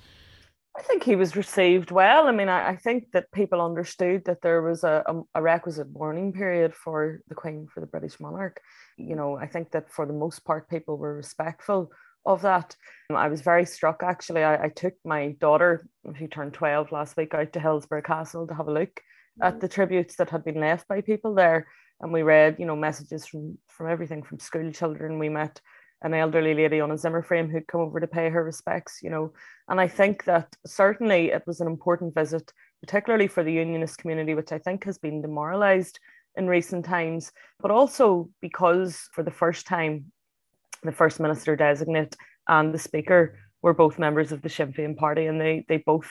I 0.76 0.83
think 0.83 1.04
he 1.04 1.14
was 1.14 1.37
received 1.37 1.90
well. 1.90 2.26
I 2.26 2.33
mean, 2.33 2.48
I, 2.48 2.70
I 2.70 2.76
think 2.76 3.12
that 3.12 3.30
people 3.33 3.61
understood 3.61 4.24
that 4.24 4.42
there 4.42 4.61
was 4.61 4.83
a, 4.83 5.04
a, 5.07 5.22
a, 5.37 5.42
requisite 5.42 5.92
mourning 5.92 6.33
period 6.33 6.74
for 6.74 7.20
the 7.28 7.35
Queen, 7.35 7.68
for 7.72 7.80
the 7.80 7.87
British 7.87 8.18
monarch. 8.18 8.61
You 8.96 9.14
know, 9.14 9.37
I 9.37 9.46
think 9.46 9.70
that 9.70 9.90
for 9.90 10.04
the 10.04 10.12
most 10.12 10.44
part, 10.44 10.68
people 10.68 10.98
were 10.98 11.14
respectful 11.14 11.90
of 12.26 12.42
that. 12.42 12.74
I 13.11 13.28
was 13.28 13.40
very 13.40 13.66
struck 13.66 14.02
actually. 14.02 14.42
I, 14.42 14.64
I 14.64 14.68
took 14.68 14.94
my 15.04 15.37
daughter, 15.40 15.87
who 16.16 16.26
turned 16.26 16.54
12 16.54 16.90
last 16.90 17.16
week, 17.16 17.35
out 17.35 17.52
to 17.52 17.61
Hillsborough 17.61 18.02
Castle 18.02 18.46
to 18.48 18.54
have 18.54 18.66
a 18.66 18.72
look 18.72 19.00
at 19.42 19.57
mm. 19.57 19.61
the 19.61 19.68
tributes 19.68 20.16
that 20.16 20.31
had 20.31 20.44
been 20.44 20.61
left 20.61 20.87
by 20.88 21.01
people 21.01 21.35
there 21.35 21.66
and 22.01 22.12
we 22.12 22.23
read 22.23 22.57
you 22.59 22.66
know 22.66 22.77
messages 22.77 23.27
from 23.27 23.57
from 23.68 23.88
everything 23.88 24.23
from 24.23 24.38
school 24.38 24.70
children 24.73 25.18
we 25.18 25.29
met 25.29 25.61
an 26.05 26.12
elderly 26.12 26.55
lady 26.55 26.81
on 26.81 26.90
a 26.90 26.99
Zimmer 26.99 27.23
frame 27.23 27.49
who'd 27.49 27.66
come 27.66 27.81
over 27.81 27.99
to 27.99 28.07
pay 28.07 28.29
her 28.29 28.44
respects, 28.44 29.01
you 29.03 29.09
know. 29.09 29.33
And 29.68 29.81
I 29.81 29.88
think 29.88 30.25
that 30.25 30.55
certainly 30.66 31.31
it 31.31 31.42
was 31.47 31.61
an 31.61 31.66
important 31.66 32.14
visit, 32.14 32.53
particularly 32.83 33.27
for 33.27 33.42
the 33.42 33.53
unionist 33.53 33.99
community, 33.99 34.35
which 34.35 34.53
I 34.53 34.59
think 34.59 34.85
has 34.85 34.99
been 34.99 35.23
demoralized 35.23 35.99
in 36.37 36.47
recent 36.47 36.85
times, 36.85 37.33
but 37.59 37.70
also 37.70 38.29
because 38.42 39.09
for 39.12 39.23
the 39.23 39.31
first 39.31 39.66
time, 39.66 40.12
the 40.83 40.92
First 40.92 41.20
Minister 41.20 41.57
designate 41.57 42.14
and 42.49 42.75
the 42.75 42.79
Speaker 42.79 43.38
were 43.62 43.73
both 43.73 43.99
members 43.99 44.31
of 44.31 44.42
the 44.42 44.51
Sinn 44.51 44.75
Féin 44.75 44.97
party, 44.97 45.25
and 45.25 45.40
they 45.40 45.64
they 45.68 45.79
both, 45.79 46.11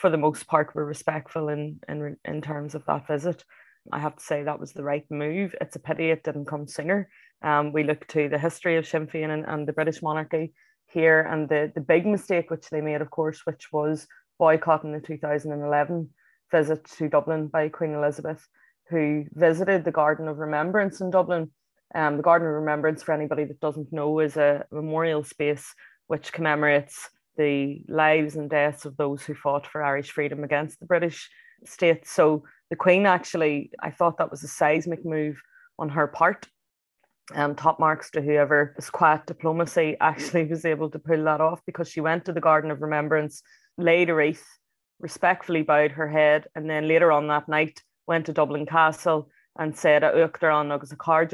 for 0.00 0.10
the 0.10 0.16
most 0.16 0.46
part, 0.46 0.74
were 0.74 0.84
respectful 0.84 1.48
in 1.48 1.78
in, 1.88 2.16
in 2.24 2.40
terms 2.40 2.74
of 2.74 2.84
that 2.86 3.06
visit. 3.06 3.44
I 3.92 3.98
have 3.98 4.16
to 4.16 4.24
say 4.24 4.42
that 4.42 4.60
was 4.60 4.72
the 4.72 4.82
right 4.82 5.04
move. 5.10 5.54
It's 5.60 5.76
a 5.76 5.80
pity 5.80 6.10
it 6.10 6.24
didn't 6.24 6.46
come 6.46 6.66
sooner. 6.66 7.08
Um, 7.42 7.72
we 7.72 7.84
look 7.84 8.06
to 8.08 8.28
the 8.28 8.38
history 8.38 8.76
of 8.76 8.86
Sinn 8.86 9.06
Féin 9.06 9.30
and, 9.30 9.44
and 9.46 9.66
the 9.66 9.72
British 9.72 10.02
monarchy 10.02 10.52
here, 10.92 11.20
and 11.20 11.48
the, 11.48 11.72
the 11.74 11.80
big 11.80 12.06
mistake 12.06 12.50
which 12.50 12.68
they 12.70 12.80
made, 12.80 13.00
of 13.00 13.10
course, 13.10 13.40
which 13.44 13.72
was 13.72 14.06
boycotting 14.38 14.92
the 14.92 15.00
2011 15.00 16.08
visit 16.50 16.84
to 16.84 17.08
Dublin 17.08 17.48
by 17.48 17.68
Queen 17.68 17.92
Elizabeth, 17.92 18.46
who 18.88 19.24
visited 19.32 19.84
the 19.84 19.92
Garden 19.92 20.28
of 20.28 20.38
Remembrance 20.38 21.00
in 21.00 21.10
Dublin. 21.10 21.50
Um, 21.94 22.16
the 22.16 22.22
Garden 22.22 22.48
of 22.48 22.54
Remembrance, 22.54 23.02
for 23.02 23.12
anybody 23.12 23.44
that 23.44 23.60
doesn't 23.60 23.92
know, 23.92 24.20
is 24.20 24.36
a 24.36 24.64
memorial 24.70 25.24
space 25.24 25.74
which 26.06 26.32
commemorates 26.32 27.08
the 27.40 27.82
lives 27.88 28.36
and 28.36 28.50
deaths 28.50 28.84
of 28.84 28.98
those 28.98 29.22
who 29.22 29.34
fought 29.34 29.66
for 29.66 29.82
Irish 29.82 30.10
freedom 30.10 30.44
against 30.44 30.78
the 30.78 30.84
British 30.84 31.30
state. 31.64 32.06
So 32.06 32.44
the 32.68 32.76
Queen 32.76 33.06
actually, 33.06 33.70
I 33.80 33.90
thought 33.90 34.18
that 34.18 34.30
was 34.30 34.44
a 34.44 34.48
seismic 34.48 35.06
move 35.06 35.40
on 35.78 35.88
her 35.88 36.06
part. 36.06 36.46
Um, 37.34 37.54
top 37.54 37.80
marks 37.80 38.10
to 38.10 38.20
whoever 38.20 38.74
was 38.76 38.90
quiet 38.90 39.24
diplomacy 39.26 39.96
actually 40.00 40.44
was 40.44 40.66
able 40.66 40.90
to 40.90 40.98
pull 40.98 41.24
that 41.24 41.40
off 41.40 41.60
because 41.64 41.88
she 41.88 42.02
went 42.02 42.26
to 42.26 42.32
the 42.34 42.40
Garden 42.40 42.70
of 42.70 42.82
Remembrance, 42.82 43.42
laid 43.78 44.10
a 44.10 44.14
wreath, 44.14 44.46
respectfully 44.98 45.62
bowed 45.62 45.92
her 45.92 46.08
head, 46.08 46.46
and 46.54 46.68
then 46.68 46.88
later 46.88 47.10
on 47.10 47.28
that 47.28 47.48
night 47.48 47.80
went 48.06 48.26
to 48.26 48.34
Dublin 48.34 48.66
Castle 48.66 49.30
and 49.58 49.76
said 49.76 50.02
"A 50.04 50.10
Uachtaran 50.12 50.72
agus 50.74 50.92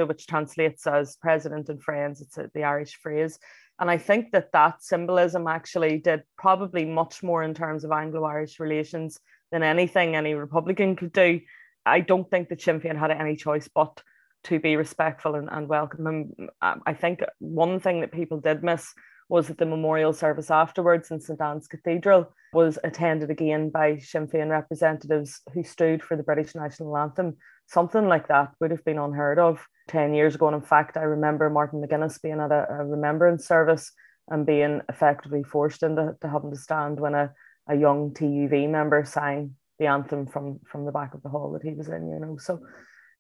which 0.09 0.27
translates 0.27 0.87
as 0.87 1.17
President 1.17 1.69
and 1.69 1.83
Friends. 1.83 2.21
It's 2.21 2.39
the 2.55 2.65
Irish 2.65 2.95
phrase. 2.97 3.39
And 3.79 3.91
I 3.91 3.99
think 3.99 4.33
that 4.33 4.53
that 4.53 4.83
symbolism 4.83 5.47
actually 5.47 5.99
did 5.99 6.23
probably 6.39 6.85
much 6.85 7.23
more 7.23 7.43
in 7.43 7.55
terms 7.55 7.85
of 7.85 7.93
Anglo 7.93 8.25
Irish 8.25 8.59
relations 8.59 9.21
than 9.53 9.63
anything 9.63 10.17
any 10.17 10.35
Republican 10.35 10.97
could 10.97 11.13
do. 11.13 11.41
I 11.85 12.01
don't 12.01 12.29
think 12.29 12.49
that 12.49 12.61
Sinn 12.61 12.81
Féin 12.81 12.99
had 12.99 13.11
any 13.11 13.37
choice 13.37 13.69
but 13.69 14.03
to 14.45 14.59
be 14.59 14.77
respectful 14.77 15.35
and, 15.35 15.49
and 15.51 15.69
welcome 15.69 16.07
him. 16.07 16.49
Um, 16.63 16.83
I 16.87 16.95
think 16.95 17.21
one 17.39 17.81
thing 17.81 18.01
that 18.01 18.13
people 18.13 18.41
did 18.41 18.63
miss 18.63 18.93
was 19.29 19.49
that 19.49 19.59
the 19.59 19.67
memorial 19.67 20.13
service 20.13 20.51
afterwards 20.51 21.11
in 21.11 21.21
St 21.21 21.41
Anne's 21.41 21.67
Cathedral 21.67 22.33
was 22.53 22.79
attended 22.85 23.31
again 23.31 23.71
by 23.71 23.99
Sinn 23.99 24.29
Féin 24.29 24.51
representatives 24.51 25.43
who 25.53 25.65
stood 25.65 26.03
for 26.03 26.17
the 26.17 26.23
British 26.23 26.55
national 26.55 26.97
anthem. 26.97 27.37
Something 27.67 28.07
like 28.07 28.29
that 28.29 28.53
would 28.61 28.71
have 28.71 28.85
been 28.85 28.99
unheard 28.99 29.39
of 29.39 29.67
10 29.89 30.15
years 30.15 30.35
ago. 30.35 30.47
And 30.47 30.57
in 30.57 30.63
fact, 30.63 30.97
I 30.97 31.03
remember 31.03 31.51
Martin 31.51 31.83
McGuinness 31.83 32.21
being 32.23 32.41
at 32.41 32.53
a, 32.53 32.67
a 32.71 32.85
remembrance 32.85 33.47
service 33.47 33.93
and 34.29 34.47
being 34.47 34.81
effectively 34.89 35.43
forced 35.43 35.83
into 35.83 36.17
to 36.21 36.29
having 36.29 36.51
to 36.51 36.57
stand 36.57 36.99
when 37.01 37.15
a, 37.15 37.33
a 37.69 37.77
young 37.77 38.11
TUV 38.11 38.69
member 38.69 39.05
sang 39.05 39.55
the 39.79 39.87
anthem 39.87 40.27
from, 40.27 40.61
from 40.67 40.85
the 40.87 40.93
back 40.93 41.15
of 41.15 41.23
the 41.23 41.29
hall 41.29 41.53
that 41.53 41.63
he 41.63 41.75
was 41.75 41.89
in, 41.89 42.09
you 42.09 42.19
know. 42.19 42.37
So 42.39 42.61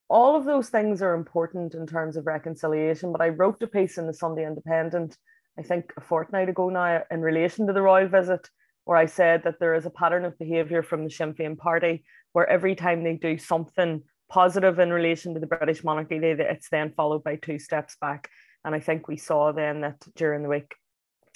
all 0.08 0.36
of 0.36 0.44
those 0.44 0.68
things 0.68 1.02
are 1.02 1.14
important 1.14 1.74
in 1.74 1.86
terms 1.86 2.16
of 2.16 2.26
reconciliation. 2.26 3.12
But 3.12 3.20
I 3.20 3.28
wrote 3.28 3.62
a 3.62 3.66
piece 3.66 3.98
in 3.98 4.06
the 4.06 4.14
Sunday 4.14 4.46
Independent, 4.46 5.16
I 5.58 5.62
think 5.62 5.92
a 5.96 6.00
fortnight 6.00 6.48
ago 6.48 6.68
now, 6.68 7.02
in 7.10 7.20
relation 7.20 7.66
to 7.66 7.72
the 7.72 7.82
royal 7.82 8.08
visit, 8.08 8.48
where 8.84 8.96
I 8.96 9.06
said 9.06 9.42
that 9.44 9.58
there 9.58 9.74
is 9.74 9.86
a 9.86 9.90
pattern 9.90 10.24
of 10.24 10.38
behaviour 10.38 10.82
from 10.82 11.04
the 11.04 11.10
Sinn 11.10 11.34
Féin 11.34 11.58
party 11.58 12.04
where 12.32 12.48
every 12.48 12.76
time 12.76 13.02
they 13.02 13.14
do 13.14 13.36
something 13.36 14.02
positive 14.28 14.78
in 14.78 14.92
relation 14.92 15.34
to 15.34 15.40
the 15.40 15.46
British 15.46 15.84
monarchy, 15.84 16.18
they, 16.18 16.32
it's 16.32 16.68
then 16.70 16.92
followed 16.96 17.24
by 17.24 17.36
two 17.36 17.58
steps 17.58 17.96
back. 18.00 18.28
And 18.64 18.74
I 18.74 18.80
think 18.80 19.08
we 19.08 19.16
saw 19.16 19.52
then 19.52 19.80
that 19.82 20.02
during 20.16 20.42
the 20.42 20.48
week 20.48 20.74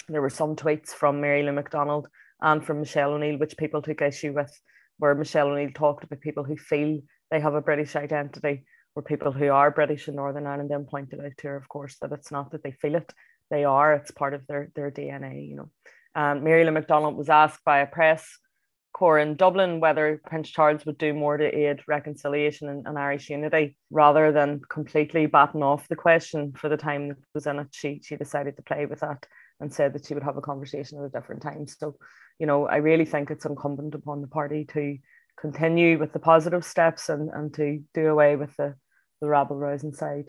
there 0.09 0.21
were 0.21 0.29
some 0.29 0.55
tweets 0.55 0.89
from 0.89 1.21
Mary 1.21 1.43
Lou 1.43 1.51
McDonald 1.51 2.07
and 2.41 2.63
from 2.63 2.79
Michelle 2.79 3.13
O'Neill, 3.13 3.37
which 3.37 3.57
people 3.57 3.81
took 3.81 4.01
issue 4.01 4.33
with, 4.33 4.51
where 4.97 5.15
Michelle 5.15 5.47
O'Neill 5.47 5.71
talked 5.73 6.03
about 6.03 6.19
people 6.19 6.43
who 6.43 6.57
feel 6.57 6.99
they 7.29 7.39
have 7.39 7.53
a 7.53 7.61
British 7.61 7.95
identity, 7.95 8.65
or 8.95 9.01
people 9.01 9.31
who 9.31 9.49
are 9.49 9.71
British 9.71 10.07
in 10.07 10.15
Northern 10.15 10.47
Ireland 10.47 10.69
then 10.69 10.85
pointed 10.85 11.21
out 11.21 11.31
to 11.37 11.47
her, 11.47 11.55
of 11.55 11.69
course, 11.69 11.97
that 12.01 12.11
it's 12.11 12.31
not 12.31 12.51
that 12.51 12.63
they 12.63 12.71
feel 12.71 12.95
it, 12.95 13.13
they 13.49 13.63
are, 13.63 13.93
it's 13.93 14.11
part 14.11 14.33
of 14.33 14.45
their, 14.47 14.69
their 14.75 14.91
DNA, 14.91 15.47
you 15.47 15.55
know. 15.55 15.69
And 16.13 16.43
Mary 16.43 16.65
Lou 16.65 16.71
McDonald 16.71 17.15
was 17.15 17.29
asked 17.29 17.63
by 17.63 17.79
a 17.79 17.87
press 17.87 18.27
corps 18.93 19.19
in 19.19 19.35
Dublin 19.35 19.79
whether 19.79 20.21
Prince 20.25 20.49
Charles 20.49 20.85
would 20.85 20.97
do 20.97 21.13
more 21.13 21.37
to 21.37 21.45
aid 21.45 21.81
reconciliation 21.87 22.69
and, 22.69 22.85
and, 22.85 22.99
Irish 22.99 23.29
unity 23.29 23.77
rather 23.89 24.31
than 24.31 24.61
completely 24.69 25.25
batten 25.25 25.63
off 25.63 25.87
the 25.87 25.95
question 25.95 26.51
for 26.53 26.69
the 26.69 26.77
time 26.77 27.09
that 27.09 27.17
was 27.33 27.47
in 27.47 27.59
it. 27.59 27.67
She 27.71 28.01
she 28.03 28.15
decided 28.15 28.55
to 28.57 28.63
play 28.63 28.85
with 28.85 28.99
that 28.99 29.25
and 29.59 29.73
said 29.73 29.93
that 29.93 30.05
she 30.05 30.13
would 30.13 30.23
have 30.23 30.37
a 30.37 30.41
conversation 30.41 30.99
at 30.99 31.05
a 31.05 31.09
different 31.09 31.41
time. 31.41 31.67
So, 31.67 31.95
you 32.39 32.47
know, 32.47 32.67
I 32.67 32.77
really 32.77 33.05
think 33.05 33.31
it's 33.31 33.45
incumbent 33.45 33.95
upon 33.95 34.21
the 34.21 34.27
party 34.27 34.65
to 34.73 34.97
continue 35.39 35.97
with 35.99 36.13
the 36.13 36.19
positive 36.19 36.65
steps 36.65 37.09
and, 37.09 37.29
and 37.29 37.53
to 37.53 37.83
do 37.93 38.07
away 38.07 38.35
with 38.35 38.55
the, 38.57 38.75
the 39.21 39.27
rabble 39.27 39.55
rousing 39.55 39.93
side 39.93 40.25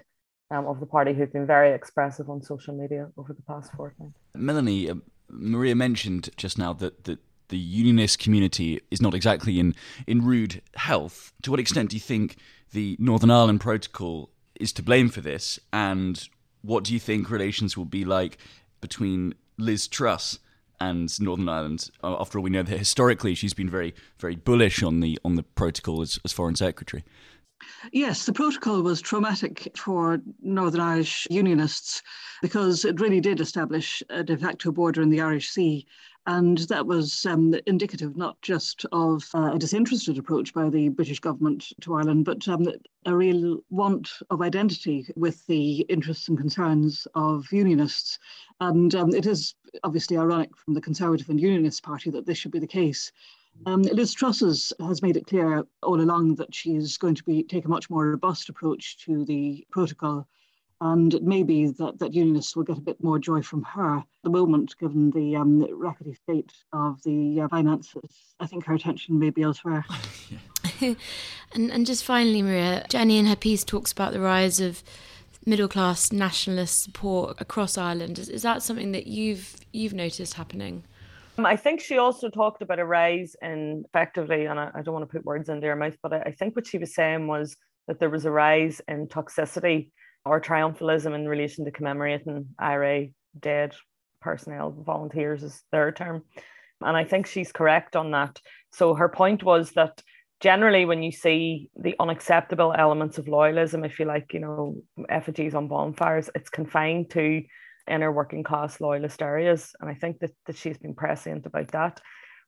um, 0.51 0.67
of 0.67 0.81
the 0.81 0.87
party 0.87 1.15
who've 1.15 1.33
been 1.33 1.47
very 1.47 1.73
expressive 1.73 2.29
on 2.29 2.43
social 2.43 2.75
media 2.75 3.09
over 3.17 3.33
the 3.33 3.43
past 3.43 3.73
fortnight. 3.73 4.13
Melanie, 4.35 4.91
uh, 4.91 4.95
Mairia 5.31 5.75
mentioned 5.75 6.31
just 6.37 6.59
now 6.59 6.73
that, 6.75 7.05
that 7.05 7.19
the 7.53 7.59
unionist 7.59 8.19
community 8.19 8.81
is 8.91 9.03
not 9.03 9.13
exactly 9.13 9.61
in, 9.61 9.75
in 10.07 10.25
rude 10.25 10.63
health. 10.75 11.35
To 11.43 11.51
what 11.51 11.61
extent 11.61 11.91
do 11.91 11.97
you 11.97 12.01
think 12.01 12.37
the 12.73 12.97
Northern 12.99 13.31
Ireland 13.31 13.61
Protocol 13.61 14.31
is 14.59 14.73
to 14.73 14.83
blame 14.83 15.11
for 15.11 15.21
this? 15.21 15.61
And 15.71 16.27
what 16.63 16.83
do 16.83 16.95
you 16.95 16.99
think 16.99 17.31
relations 17.31 17.77
will 17.77 17.85
be 17.85 18.07
like 18.07 18.39
between 18.81 19.35
Liz 19.59 19.87
Truss 19.87 20.39
and 20.81 21.21
Northern 21.21 21.49
Ireland. 21.49 21.91
Uh, 22.03 22.17
after 22.19 22.39
all, 22.39 22.43
we 22.43 22.49
know 22.49 22.63
that 22.63 22.79
historically 22.79 23.35
she's 23.35 23.55
been 23.55 23.69
very, 23.69 23.95
very 24.19 24.35
bullish 24.35 24.83
on 24.83 25.01
the 25.01 25.19
on 25.23 25.37
the 25.37 25.43
protocol 25.43 26.01
as, 26.01 26.19
as 26.25 26.33
foreign 26.33 26.57
secretary. 26.57 27.05
Yes, 27.93 28.27
the 28.27 28.33
protocol 28.33 28.83
was 28.83 29.01
traumatic 29.01 29.71
for 29.77 30.21
Northern 30.43 30.81
Irish 30.81 31.29
Unionists 31.31 32.03
because 32.41 32.85
it 32.85 33.01
really 33.01 33.21
did 33.21 33.41
establish 33.41 34.03
a 34.11 34.25
de 34.25 34.37
facto 34.37 34.73
border 34.73 35.03
in 35.03 35.11
the 35.11 35.21
Irish 35.21 35.51
Sea 35.51 35.87
and 36.27 36.59
that 36.59 36.87
was 36.87 37.27
um, 37.27 37.55
indicative 37.67 38.17
not 38.17 38.41
just 38.43 38.87
of 38.93 39.29
uh, 39.35 39.53
a 39.55 39.59
disinterested 39.59 40.19
approach 40.19 40.55
by 40.55 40.69
the 40.71 40.89
British 40.89 41.19
government 41.19 41.73
to 41.81 41.95
Ireland, 41.95 42.25
but 42.25 42.47
um, 42.47 42.69
a 43.07 43.17
real 43.17 43.59
want 43.71 44.09
of 44.31 44.41
identity 44.41 45.07
with 45.17 45.45
the 45.47 45.81
interests 45.89 46.29
and 46.29 46.39
concerns 46.39 47.09
of 47.15 47.51
unionists. 47.53 48.19
And 48.61 48.95
um, 48.95 49.15
it 49.15 49.27
is 49.27 49.55
obviously 49.83 50.17
ironic 50.17 50.57
from 50.57 50.75
the 50.75 50.81
Conservative 50.81 51.29
and 51.29 51.41
Unionist 51.41 51.83
Party 51.83 52.11
that 52.11 52.27
this 52.27 52.39
should 52.39 52.53
be 52.53 52.61
the 52.61 52.67
case. 52.67 53.11
Um, 53.67 53.83
Liz 53.83 54.15
Truss 54.15 54.73
has 54.81 55.03
made 55.03 55.17
it 55.17 55.27
clear 55.27 55.67
all 55.83 56.01
along 56.01 56.37
that 56.37 56.55
she's 56.55 56.97
going 56.97 57.17
to 57.17 57.25
be 57.25 57.43
take 57.43 57.65
a 57.65 57.69
much 57.69 57.91
more 57.91 58.09
robust 58.09 58.49
approach 58.49 58.97
to 59.05 59.25
the 59.25 59.67
protocol 59.71 60.27
and 60.85 61.15
it 61.15 61.23
may 61.23 61.45
be 61.45 61.67
that, 61.67 62.01
that 62.01 62.13
unionists 62.13 62.57
will 62.57 62.65
get 62.65 62.77
a 62.77 62.81
bit 62.81 63.01
more 63.05 63.17
joy 63.17 63.41
from 63.41 63.63
her 63.63 63.99
at 63.99 64.05
the 64.25 64.31
moment, 64.31 64.77
given 64.79 65.13
the 65.13 65.37
um, 65.37 65.65
rackety 65.73 66.13
state 66.13 66.51
of 66.73 67.01
the 67.05 67.43
uh, 67.43 67.49
finances. 67.49 68.35
I 68.41 68.49
think 68.49 68.65
her 68.65 68.75
attention 68.75 69.17
may 69.17 69.31
be 69.31 69.43
elsewhere. 69.43 69.85
and, 70.81 71.71
and 71.71 71.87
just 71.87 72.05
finally, 72.05 72.43
Mairia, 72.43 72.89
Jenny 72.89 73.19
in 73.19 73.27
her 73.27 73.37
piece 73.37 73.63
talks 73.63 73.93
about 73.93 74.13
the 74.13 74.19
rise 74.19 74.59
of 74.59 74.83
middle 75.47 75.69
class 75.69 76.11
nationalist 76.11 76.83
support 76.83 77.41
across 77.41 77.79
Ireland. 77.79 78.19
Is, 78.19 78.29
is 78.29 78.43
that 78.43 78.65
something 78.65 78.91
that 78.91 79.07
you've 79.07 79.55
you've 79.73 79.95
noticed 79.95 80.35
happening? 80.35 80.83
Um, 81.39 81.47
I 81.47 81.55
think 81.55 81.81
she 81.81 81.97
also 81.97 82.29
talked 82.29 82.61
about 82.61 82.81
a 82.81 82.85
rise 82.85 83.37
in 83.41 83.85
effectively, 83.87 84.47
and 84.47 84.59
I, 84.59 84.73
I 84.75 84.83
don't 84.83 84.95
want 84.95 85.09
to 85.09 85.13
put 85.13 85.25
words 85.25 85.49
in 85.49 85.61
their 85.61 85.77
mouth, 85.77 85.97
but 86.03 86.13
I, 86.13 86.23
I 86.23 86.33
think 86.33 86.57
what 86.57 86.67
she 86.67 86.79
was 86.79 86.93
saying 86.93 87.29
was 87.29 87.57
that 87.87 88.01
there 88.01 88.11
was 88.11 88.25
a 88.25 88.33
rise 88.33 88.81
in 88.89 89.07
toxicity 89.07 89.91
or 90.25 90.41
triumphalism 90.41 91.15
in 91.15 91.29
relation 91.29 91.65
to 91.65 91.71
commemorating 91.71 92.47
IRA 92.59 93.09
dead 93.39 93.75
personnel, 94.21 94.71
volunteers 94.71 95.43
is 95.43 95.63
their 95.73 95.93
term. 95.93 96.23
And 96.81 96.97
I 96.97 97.05
think 97.05 97.27
she's 97.27 97.53
correct 97.53 97.97
on 97.97 98.11
that. 98.13 98.41
So 98.73 98.95
her 98.95 99.09
point 99.09 99.43
was 99.43 99.73
that 99.73 100.03
generally 100.41 100.85
when 100.85 101.03
you 101.03 101.13
see 101.13 101.71
the 101.77 101.95
unacceptable 102.01 102.75
elements 102.77 103.19
of 103.19 103.27
loyalism, 103.27 103.87
if 103.87 103.99
you 103.99 104.05
like, 104.05 104.33
you 104.33 104.41
know, 104.41 104.77
effigies 105.09 105.55
on 105.55 105.69
bonfires, 105.69 106.31
it's 106.35 106.51
confined 106.51 107.11
to 107.11 107.43
inner 107.89 108.13
working 108.13 108.43
class 108.43 108.81
loyalist 108.81 109.23
areas. 109.23 109.75
And 109.81 109.89
I 109.91 109.95
think 109.95 110.21
that, 110.21 110.33
that 110.47 110.57
she's 110.57 110.79
been 110.79 110.95
prescient 110.95 111.47
about 111.47 111.69
that. 111.69 112.01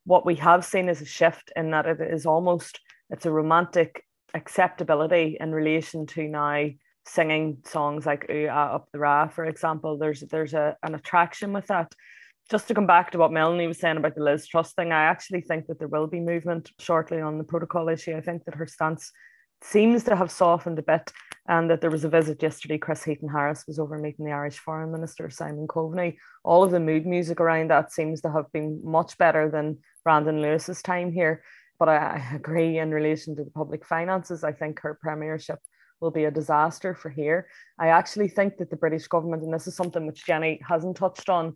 What 0.04 0.26
we 0.26 0.36
have 0.36 0.64
seen 0.64 0.88
is 0.88 1.00
a 1.00 1.06
shift 1.06 1.52
in 1.56 1.70
that 1.70 1.86
it 1.86 2.00
is 2.00 2.26
almost 2.26 2.80
it's 3.10 3.26
a 3.26 3.32
romantic 3.32 4.04
acceptability 4.34 5.36
in 5.40 5.52
relation 5.52 6.06
to 6.06 6.28
now 6.28 6.66
singing 7.06 7.58
songs 7.64 8.06
like 8.06 8.26
Ooh, 8.30 8.48
ah, 8.50 8.74
Up 8.74 8.88
the 8.92 8.98
Ra, 8.98 9.28
for 9.28 9.44
example. 9.44 9.98
There's 9.98 10.20
there's 10.20 10.54
a, 10.54 10.76
an 10.82 10.94
attraction 10.94 11.52
with 11.52 11.66
that. 11.68 11.92
Just 12.50 12.68
to 12.68 12.74
come 12.74 12.86
back 12.86 13.10
to 13.10 13.18
what 13.18 13.32
Melanie 13.32 13.66
was 13.66 13.78
saying 13.78 13.96
about 13.96 14.14
the 14.14 14.22
Liz 14.22 14.46
Truss 14.46 14.74
thing, 14.74 14.92
I 14.92 15.04
actually 15.04 15.40
think 15.40 15.66
that 15.66 15.78
there 15.78 15.88
will 15.88 16.06
be 16.06 16.20
movement 16.20 16.70
shortly 16.78 17.20
on 17.20 17.38
the 17.38 17.44
protocol 17.44 17.88
issue. 17.88 18.16
I 18.16 18.20
think 18.20 18.44
that 18.44 18.54
her 18.54 18.66
stance 18.66 19.10
seems 19.62 20.04
to 20.04 20.14
have 20.14 20.30
softened 20.30 20.78
a 20.78 20.82
bit 20.82 21.10
and 21.48 21.70
that 21.70 21.80
there 21.80 21.90
was 21.90 22.04
a 22.04 22.08
visit 22.08 22.42
yesterday. 22.42 22.76
Chris 22.76 23.02
Heaton 23.02 23.28
Harris 23.28 23.64
was 23.66 23.78
over 23.78 23.98
meeting 23.98 24.26
the 24.26 24.32
Irish 24.32 24.58
Foreign 24.58 24.92
Minister, 24.92 25.30
Simon 25.30 25.66
Coveney. 25.66 26.16
All 26.42 26.62
of 26.62 26.70
the 26.70 26.80
mood 26.80 27.06
music 27.06 27.40
around 27.40 27.70
that 27.70 27.92
seems 27.92 28.20
to 28.22 28.30
have 28.30 28.50
been 28.52 28.80
much 28.84 29.16
better 29.16 29.50
than 29.50 29.78
Brandon 30.04 30.42
Lewis's 30.42 30.82
time 30.82 31.12
here. 31.12 31.42
But 31.78 31.88
I, 31.88 31.96
I 31.96 32.34
agree 32.34 32.78
in 32.78 32.90
relation 32.90 33.36
to 33.36 33.44
the 33.44 33.50
public 33.50 33.86
finances. 33.86 34.44
I 34.44 34.52
think 34.52 34.80
her 34.80 34.98
premiership 35.00 35.58
will 36.00 36.10
be 36.10 36.24
a 36.24 36.30
disaster 36.30 36.94
for 36.94 37.08
here. 37.08 37.46
I 37.78 37.88
actually 37.88 38.28
think 38.28 38.56
that 38.58 38.70
the 38.70 38.76
British 38.76 39.06
government, 39.06 39.42
and 39.42 39.52
this 39.52 39.66
is 39.66 39.76
something 39.76 40.06
which 40.06 40.26
Jenny 40.26 40.60
hasn't 40.66 40.96
touched 40.96 41.28
on, 41.28 41.54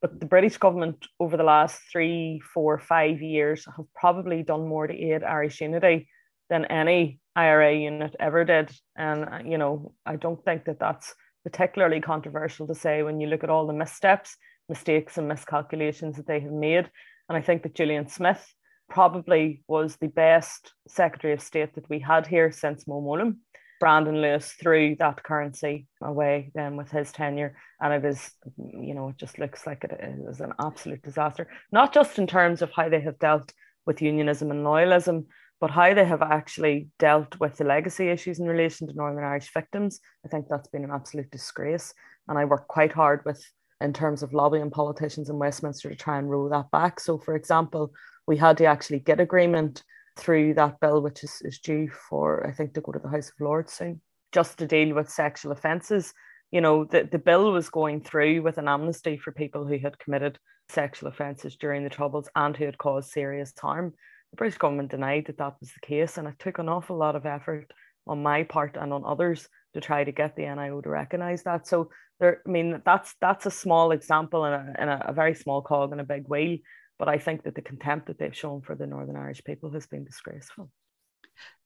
but 0.00 0.20
the 0.20 0.26
British 0.26 0.58
government 0.58 1.06
over 1.18 1.36
the 1.36 1.44
last 1.44 1.80
three, 1.90 2.40
four, 2.52 2.78
five 2.78 3.22
years 3.22 3.64
have 3.76 3.86
probably 3.94 4.42
done 4.42 4.68
more 4.68 4.86
to 4.86 4.94
aid 4.94 5.22
Irish 5.22 5.60
unity 5.60 6.08
than 6.50 6.66
any 6.66 7.20
IRA 7.36 7.74
unit 7.74 8.14
ever 8.20 8.44
did. 8.44 8.70
And, 8.96 9.24
uh, 9.24 9.38
you 9.44 9.58
know, 9.58 9.94
I 10.04 10.16
don't 10.16 10.44
think 10.44 10.66
that 10.66 10.78
that's 10.78 11.14
particularly 11.42 12.00
controversial 12.00 12.66
to 12.66 12.74
say 12.74 13.02
when 13.02 13.20
you 13.20 13.28
look 13.28 13.44
at 13.44 13.50
all 13.50 13.66
the 13.66 13.72
missteps, 13.72 14.36
mistakes, 14.68 15.18
and 15.18 15.28
miscalculations 15.28 16.16
that 16.16 16.26
they 16.26 16.40
have 16.40 16.52
made. 16.52 16.90
And 17.28 17.38
I 17.38 17.40
think 17.40 17.62
that 17.62 17.74
Julian 17.74 18.08
Smith 18.08 18.44
probably 18.88 19.62
was 19.68 19.96
the 19.96 20.08
best 20.08 20.72
Secretary 20.86 21.32
of 21.32 21.40
State 21.40 21.74
that 21.74 21.88
we 21.88 21.98
had 21.98 22.26
here 22.26 22.52
since 22.52 22.86
Mo 22.86 23.00
Mowlam. 23.00 23.36
Brandon 23.84 24.22
Lewis 24.22 24.50
threw 24.52 24.96
that 24.98 25.22
currency 25.22 25.86
away 26.02 26.50
then 26.54 26.74
with 26.74 26.90
his 26.90 27.12
tenure. 27.12 27.54
And 27.82 27.92
it 27.92 28.02
is, 28.08 28.30
you 28.56 28.94
know, 28.94 29.10
it 29.10 29.18
just 29.18 29.38
looks 29.38 29.66
like 29.66 29.84
it 29.84 30.00
is 30.02 30.40
an 30.40 30.54
absolute 30.58 31.02
disaster, 31.02 31.48
not 31.70 31.92
just 31.92 32.18
in 32.18 32.26
terms 32.26 32.62
of 32.62 32.70
how 32.74 32.88
they 32.88 33.02
have 33.02 33.18
dealt 33.18 33.52
with 33.84 34.00
unionism 34.00 34.50
and 34.50 34.64
loyalism, 34.64 35.26
but 35.60 35.70
how 35.70 35.92
they 35.92 36.06
have 36.06 36.22
actually 36.22 36.88
dealt 36.98 37.38
with 37.40 37.58
the 37.58 37.64
legacy 37.64 38.08
issues 38.08 38.38
in 38.38 38.46
relation 38.46 38.88
to 38.88 38.94
Northern 38.94 39.22
Irish 39.22 39.52
victims. 39.52 40.00
I 40.24 40.28
think 40.28 40.46
that's 40.48 40.68
been 40.68 40.84
an 40.84 40.90
absolute 40.90 41.30
disgrace. 41.30 41.92
And 42.26 42.38
I 42.38 42.46
work 42.46 42.66
quite 42.68 42.92
hard 42.92 43.20
with, 43.26 43.44
in 43.82 43.92
terms 43.92 44.22
of 44.22 44.32
lobbying 44.32 44.70
politicians 44.70 45.28
in 45.28 45.38
Westminster 45.38 45.90
to 45.90 45.94
try 45.94 46.16
and 46.16 46.30
roll 46.30 46.48
that 46.48 46.70
back. 46.70 47.00
So, 47.00 47.18
for 47.18 47.36
example, 47.36 47.92
we 48.26 48.38
had 48.38 48.56
to 48.56 48.64
actually 48.64 49.00
get 49.00 49.20
agreement 49.20 49.82
through 50.16 50.54
that 50.54 50.80
bill, 50.80 51.00
which 51.00 51.24
is, 51.24 51.42
is 51.42 51.58
due 51.58 51.88
for, 52.08 52.46
I 52.46 52.52
think, 52.52 52.74
to 52.74 52.80
go 52.80 52.92
to 52.92 52.98
the 52.98 53.08
House 53.08 53.28
of 53.28 53.40
Lords 53.40 53.72
soon, 53.72 54.00
just 54.32 54.58
to 54.58 54.66
deal 54.66 54.94
with 54.94 55.10
sexual 55.10 55.52
offences. 55.52 56.12
You 56.50 56.60
know, 56.60 56.84
the, 56.84 57.08
the 57.10 57.18
bill 57.18 57.50
was 57.52 57.68
going 57.68 58.02
through 58.02 58.42
with 58.42 58.58
an 58.58 58.68
amnesty 58.68 59.16
for 59.16 59.32
people 59.32 59.66
who 59.66 59.78
had 59.78 59.98
committed 59.98 60.38
sexual 60.68 61.08
offences 61.08 61.56
during 61.56 61.84
the 61.84 61.90
Troubles 61.90 62.28
and 62.36 62.56
who 62.56 62.64
had 62.64 62.78
caused 62.78 63.10
serious 63.10 63.52
harm. 63.60 63.92
The 64.30 64.36
British 64.36 64.58
government 64.58 64.90
denied 64.90 65.26
that 65.26 65.38
that 65.38 65.54
was 65.60 65.70
the 65.72 65.86
case, 65.86 66.16
and 66.18 66.28
it 66.28 66.38
took 66.38 66.58
an 66.58 66.68
awful 66.68 66.96
lot 66.96 67.16
of 67.16 67.26
effort 67.26 67.72
on 68.06 68.22
my 68.22 68.42
part 68.42 68.76
and 68.76 68.92
on 68.92 69.04
others 69.04 69.48
to 69.74 69.80
try 69.80 70.04
to 70.04 70.12
get 70.12 70.36
the 70.36 70.42
NIO 70.42 70.82
to 70.82 70.88
recognise 70.88 71.42
that. 71.44 71.66
So 71.66 71.90
there, 72.20 72.42
I 72.46 72.50
mean, 72.50 72.80
that's 72.84 73.14
that's 73.20 73.46
a 73.46 73.50
small 73.50 73.90
example 73.90 74.44
and 74.44 74.54
a, 74.54 74.80
and 74.80 74.90
a, 74.90 75.12
very 75.12 75.34
small 75.34 75.62
cog 75.62 75.92
in 75.92 76.00
a 76.00 76.04
big 76.04 76.24
wheel. 76.28 76.58
But 77.04 77.12
I 77.12 77.18
think 77.18 77.42
that 77.42 77.54
the 77.54 77.60
contempt 77.60 78.06
that 78.06 78.16
they've 78.16 78.34
shown 78.34 78.62
for 78.62 78.74
the 78.74 78.86
Northern 78.86 79.16
Irish 79.16 79.44
people 79.44 79.70
has 79.72 79.86
been 79.86 80.04
disgraceful. 80.04 80.70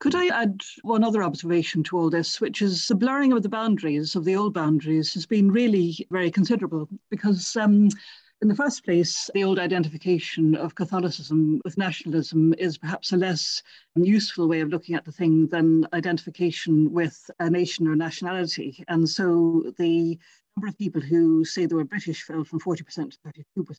Could 0.00 0.16
I 0.16 0.26
add 0.26 0.62
one 0.82 1.04
other 1.04 1.22
observation 1.22 1.84
to 1.84 1.96
all 1.96 2.10
this, 2.10 2.40
which 2.40 2.60
is 2.60 2.88
the 2.88 2.96
blurring 2.96 3.32
of 3.32 3.44
the 3.44 3.48
boundaries, 3.48 4.16
of 4.16 4.24
the 4.24 4.34
old 4.34 4.52
boundaries, 4.52 5.14
has 5.14 5.26
been 5.26 5.52
really 5.52 6.04
very 6.10 6.32
considerable 6.32 6.88
because 7.08 7.56
um, 7.56 7.88
in 8.42 8.48
the 8.48 8.56
first 8.56 8.84
place, 8.84 9.30
the 9.32 9.44
old 9.44 9.60
identification 9.60 10.56
of 10.56 10.74
Catholicism 10.74 11.60
with 11.64 11.78
nationalism 11.78 12.52
is 12.58 12.76
perhaps 12.76 13.12
a 13.12 13.16
less 13.16 13.62
useful 13.94 14.48
way 14.48 14.60
of 14.60 14.70
looking 14.70 14.96
at 14.96 15.04
the 15.04 15.12
thing 15.12 15.46
than 15.46 15.86
identification 15.92 16.92
with 16.92 17.30
a 17.38 17.48
nation 17.48 17.86
or 17.86 17.94
nationality. 17.94 18.84
And 18.88 19.08
so 19.08 19.72
the 19.78 20.18
number 20.58 20.66
of 20.66 20.76
people 20.76 21.00
who 21.00 21.44
say 21.44 21.66
they 21.66 21.74
were 21.76 21.84
British 21.84 22.24
fell 22.24 22.42
from 22.42 22.58
40% 22.58 22.84
to 23.12 23.18
32%, 23.56 23.76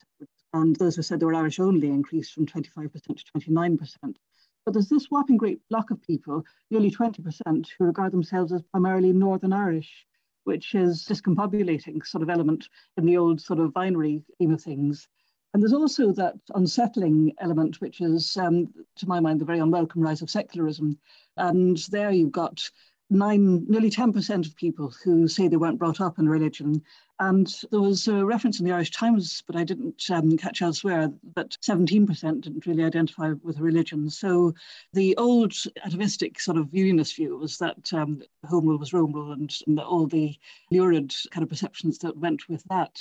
and 0.54 0.74
those 0.78 0.96
who 0.96 1.02
said 1.02 1.20
they 1.20 1.26
were 1.26 1.36
Irish 1.36 1.60
only 1.60 1.90
increased 1.90 2.32
from 2.32 2.46
25% 2.46 2.94
to 3.04 3.24
29%. 3.38 4.16
But 4.64 4.74
there's 4.74 4.88
this 4.88 5.08
whopping 5.12 5.36
great 5.36 5.60
block 5.70 5.92
of 5.92 6.02
people, 6.02 6.46
nearly 6.72 6.90
20%, 6.90 7.68
who 7.78 7.84
regard 7.84 8.14
themselves 8.14 8.54
as 8.54 8.62
primarily 8.72 9.12
Northern 9.12 9.52
Irish 9.52 10.06
which 10.46 10.74
is 10.74 11.06
discombobulating 11.06 12.04
sort 12.08 12.24
of 12.24 12.30
element 12.30 12.70
in 12.98 13.06
the 13.06 13.18
old 13.18 13.40
sort 13.40 13.60
of 13.60 13.74
binary 13.74 14.24
scheme 14.34 14.52
of 14.52 14.64
things. 14.64 15.08
And 15.54 15.62
there's 15.62 15.74
also 15.74 16.12
that 16.14 16.36
unsettling 16.56 17.34
element, 17.40 17.82
which 17.82 18.02
is, 18.02 18.36
um, 18.38 18.74
to 18.96 19.08
my 19.08 19.20
mind, 19.20 19.42
the 19.42 19.46
very 19.46 19.60
unwelcome 19.60 20.02
rise 20.02 20.24
of 20.24 20.30
secularism. 20.30 20.98
And 21.38 21.78
there 21.92 22.10
you've 22.10 22.32
got 22.32 22.68
nine, 23.10 23.66
nearly 23.68 23.90
10% 23.90 24.46
of 24.48 24.56
people 24.56 24.94
who 25.04 25.28
say 25.28 25.48
they 25.48 25.58
weren't 25.58 25.80
brought 25.80 26.02
up 26.02 26.20
in 26.20 26.30
religion. 26.30 26.82
And 27.20 27.54
there 27.70 27.82
was 27.82 28.08
a 28.08 28.26
reference 28.26 28.60
in 28.60 28.66
the 28.66 28.72
Irish 28.72 28.92
Times, 28.92 29.44
but 29.46 29.58
I 29.58 29.66
didn't 29.66 30.10
um, 30.10 30.38
catch 30.38 30.62
elsewhere, 30.62 31.12
that 31.36 31.58
17% 31.62 32.42
didn't 32.42 32.66
really 32.66 32.84
identify 32.84 33.34
with 33.44 33.60
religion. 33.60 34.10
So 34.10 34.54
the 34.94 35.18
old 35.18 35.54
atavistic 35.84 36.40
sort 36.40 36.58
of 36.58 36.74
unionist 36.74 37.16
view 37.16 37.38
was 37.38 37.58
that 37.58 37.92
um, 37.94 38.22
home 38.46 38.68
rule 38.68 38.78
was 38.78 38.94
Rome 38.94 39.12
rule 39.12 39.34
and, 39.34 39.54
and 39.68 39.80
all 39.80 40.08
the 40.08 40.38
lurid 40.72 41.14
kind 41.32 41.44
of 41.44 41.50
perceptions 41.50 41.98
that 42.00 42.18
went 42.18 42.48
with 42.48 42.64
that. 42.70 42.98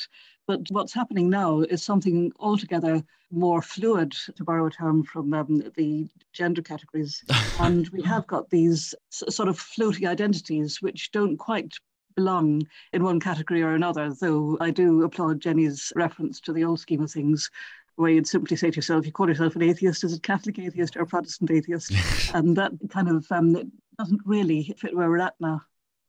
But 0.48 0.62
what's 0.70 0.94
happening 0.94 1.28
now 1.28 1.61
is 1.61 1.82
something 1.82 2.32
altogether 2.40 3.04
more 3.30 3.61
fluid, 3.61 4.12
to 4.34 4.42
borrow 4.42 4.66
a 4.66 4.70
term 4.70 5.04
from 5.04 5.34
um, 5.34 5.62
the 5.76 6.08
gender 6.32 6.62
categories. 6.62 7.22
and 7.61 7.87
we 7.90 8.00
have 8.02 8.26
got 8.26 8.48
these 8.48 8.94
sort 9.11 9.50
of 9.50 9.61
floaty 9.61 10.08
identities 10.08 10.80
which 10.80 11.12
don't 11.12 11.37
quite 11.37 11.74
belong 12.16 12.62
in 12.94 13.04
one 13.04 13.20
category 13.20 13.62
or 13.62 13.74
another, 13.74 14.14
though 14.14 14.56
I 14.58 14.70
do 14.70 15.04
applaud 15.04 15.40
Jenny's 15.40 15.92
reference 15.94 16.40
to 16.40 16.54
the 16.54 16.64
old 16.64 16.80
scheme 16.80 17.02
of 17.02 17.11
things 17.11 17.50
where 17.96 18.11
you'd 18.11 18.26
simply 18.26 18.56
say 18.56 18.70
to 18.70 18.76
yourself, 18.76 19.04
you 19.04 19.12
call 19.12 19.28
yourself 19.28 19.54
an 19.54 19.62
atheist, 19.62 20.02
is 20.02 20.14
it 20.14 20.22
Catholic 20.22 20.58
atheist 20.58 20.96
or 20.96 21.04
Protestant 21.04 21.50
atheist? 21.50 21.92
and 22.34 22.56
that 22.56 22.72
kind 22.88 23.11
of 23.11 23.30
um, 23.30 23.70
doesn't 23.98 24.22
really 24.24 24.74
fit 24.78 24.96
where 24.96 25.11
we're 25.11 25.18
at 25.18 25.34
now. 25.40 25.61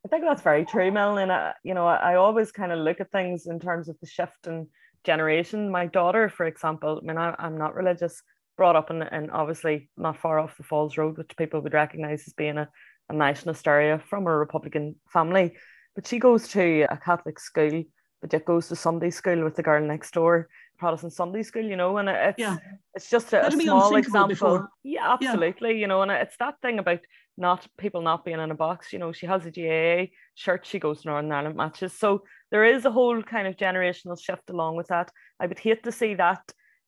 I 0.06 0.08
think 0.08 0.24
that's 0.24 0.42
very 0.42 0.66
true, 0.66 0.92
Melanie. 0.92 1.32
And, 1.32 1.54
you 1.64 1.74
know, 1.74 1.86
I 1.86 2.16
always 2.16 2.52
kind 2.52 2.72
of 2.72 2.80
look 2.80 3.02
at 3.02 3.12
things 3.12 3.48
in 3.48 3.60
terms 3.60 3.90
of 3.90 3.98
the 4.00 4.08
shift 4.08 4.48
in 4.48 4.68
generation. 5.04 5.70
My 5.70 5.88
daughter, 5.88 6.30
for 6.30 6.46
example, 6.46 7.02
I 7.02 7.06
mean, 7.06 7.18
I, 7.18 7.36
am 7.40 7.58
not 7.58 7.76
religious, 7.76 8.22
brought 8.58 8.78
up 8.78 8.92
in, 8.92 9.02
in 9.02 9.30
obviously 9.30 9.90
not 9.98 10.18
far 10.18 10.40
off 10.40 10.58
the 10.58 10.64
Falls 10.64 10.98
Road, 10.98 11.18
which 11.18 11.36
people 11.38 11.60
would 11.62 11.74
recognize 11.74 12.24
as 12.28 12.34
being 12.34 12.58
a, 12.58 12.70
a 13.10 13.14
nationalist 13.14 13.68
area 13.68 14.02
from 14.10 14.26
a 14.26 14.38
Republican 14.38 14.96
family. 15.12 15.56
But 15.96 16.08
she 16.08 16.18
goes 16.18 16.48
to 16.50 16.88
a 16.90 16.98
Catholic 16.98 17.40
school, 17.40 17.84
but 18.22 18.32
yet 18.32 18.46
goes 18.46 18.70
to 18.70 18.78
Sunday 18.78 19.10
school 19.10 19.44
with 19.44 19.56
the 19.56 19.64
girl 19.64 19.86
next 19.86 20.12
door, 20.14 20.48
Protestant 20.80 21.13
Sunday 21.13 21.44
school, 21.44 21.63
you 21.63 21.76
know, 21.76 21.98
and 21.98 22.10
it's 22.10 22.39
yeah. 22.39 22.58
it's 22.96 23.10
just 23.10 23.34
a, 23.34 23.46
a 23.46 23.52
small 23.52 23.96
example. 23.96 24.28
Before. 24.28 24.70
Yeah, 24.84 25.13
absolutely, 25.13 25.74
yeah. 25.74 25.78
you 25.78 25.88
know, 25.88 26.02
and 26.02 26.12
it's 26.12 26.38
that 26.38 26.56
thing 26.62 26.80
about 26.80 27.02
not 27.38 27.68
people 27.78 28.02
not 28.02 28.26
being 28.26 28.39
in 28.39 28.52
a 28.52 28.56
box. 28.56 28.92
You 28.92 29.00
know, 29.00 29.12
she 29.12 29.26
has 29.26 29.46
a 29.46 29.52
GAA 29.52 30.12
shirt, 30.36 30.65
she 30.65 30.80
goes 30.80 31.02
to 31.02 31.10
Northern 31.10 31.32
Ireland 31.32 31.56
matches. 31.56 31.94
So 31.94 32.24
there 32.52 32.63
is 32.63 32.86
a 32.86 32.92
whole 32.92 33.22
kind 33.22 33.48
of 33.48 33.58
generational 33.58 34.20
shift 34.20 34.50
along 34.50 34.76
with 34.78 34.88
that. 34.88 35.12
I 35.39 35.48
would 35.48 35.60
hate 35.60 35.84
to 35.84 35.92
see 35.92 36.15
that 36.15 36.42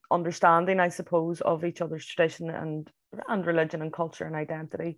understanding, 0.10 0.80
I 0.80 0.90
suppose, 0.90 1.42
of 1.42 1.64
each 1.64 1.82
other's 1.82 2.06
tradition 2.06 2.50
and 2.50 2.90
and 3.28 3.46
religion 3.46 3.82
and 3.82 3.92
culture 3.92 4.26
and 4.26 4.36
identity 4.36 4.98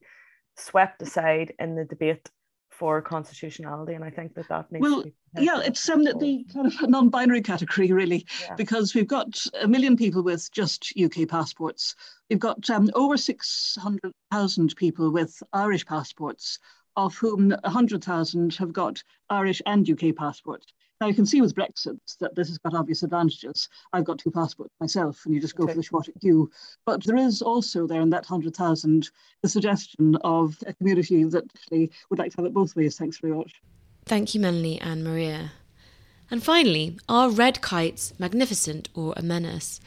swept 0.56 1.01
aside 1.01 1.53
in 1.60 1.75
the 1.75 1.86
debate 1.86 2.29
for 2.73 3.01
constitutionality, 3.01 3.93
and 3.93 4.03
I 4.03 4.09
think 4.09 4.33
that 4.36 4.47
that 4.49 4.71
needs 4.71 4.81
well, 4.81 5.03
yeah, 5.38 5.62
it's 5.63 5.88
um, 5.89 6.03
the 6.03 6.45
kind 6.53 6.67
of 6.67 6.89
non-binary 6.89 7.41
category 7.41 7.91
really, 7.91 8.25
yeah. 8.41 8.55
because 8.55 8.93
we've 8.93 9.07
got 9.07 9.45
a 9.62 9.67
million 9.67 9.95
people 9.95 10.23
with 10.23 10.51
just 10.51 10.93
UK 11.01 11.27
passports. 11.27 11.95
We've 12.29 12.39
got 12.39 12.69
um, 12.69 12.89
over 12.95 13.17
six 13.17 13.77
hundred 13.79 14.12
thousand 14.31 14.75
people 14.75 15.12
with 15.12 15.41
Irish 15.53 15.86
passports, 15.86 16.59
of 16.95 17.15
whom 17.15 17.49
100,000 17.49 18.55
have 18.55 18.73
got 18.73 19.01
Irish 19.29 19.62
and 19.65 19.89
UK 19.89 20.15
passports. 20.15 20.67
Now 21.03 21.09
you 21.09 21.15
can 21.15 21.25
see 21.25 21.41
with 21.41 21.53
Brexit 21.53 21.99
that 22.21 22.33
this 22.33 22.47
has 22.47 22.57
got 22.59 22.73
obvious 22.73 23.03
advantages. 23.03 23.67
I've 23.91 24.05
got 24.05 24.19
two 24.19 24.31
passports 24.31 24.73
myself, 24.79 25.19
and 25.25 25.35
you 25.35 25.41
just 25.41 25.57
go 25.57 25.65
okay. 25.65 25.73
for 25.73 25.77
the 25.77 25.83
shorter 25.83 26.13
queue. 26.21 26.49
But 26.85 27.03
there 27.03 27.17
is 27.17 27.41
also 27.41 27.85
there 27.85 27.99
in 27.99 28.09
that 28.11 28.23
100,000 28.23 29.09
the 29.41 29.49
suggestion 29.49 30.15
of 30.23 30.55
a 30.65 30.71
community 30.71 31.25
that 31.25 31.43
actually 31.43 31.91
would 32.09 32.19
like 32.19 32.31
to 32.31 32.37
have 32.37 32.45
it 32.45 32.53
both 32.53 32.77
ways. 32.77 32.97
Thanks 32.97 33.17
very 33.17 33.33
much. 33.33 33.51
Thank 34.05 34.33
you, 34.33 34.39
Melanie 34.39 34.79
and 34.79 35.05
Mairia. 35.05 35.49
And 36.31 36.41
finally, 36.41 36.97
are 37.09 37.29
red 37.29 37.59
kites 37.59 38.17
magnificent 38.17 38.87
or 38.93 39.13
a 39.17 39.21
menace? 39.21 39.81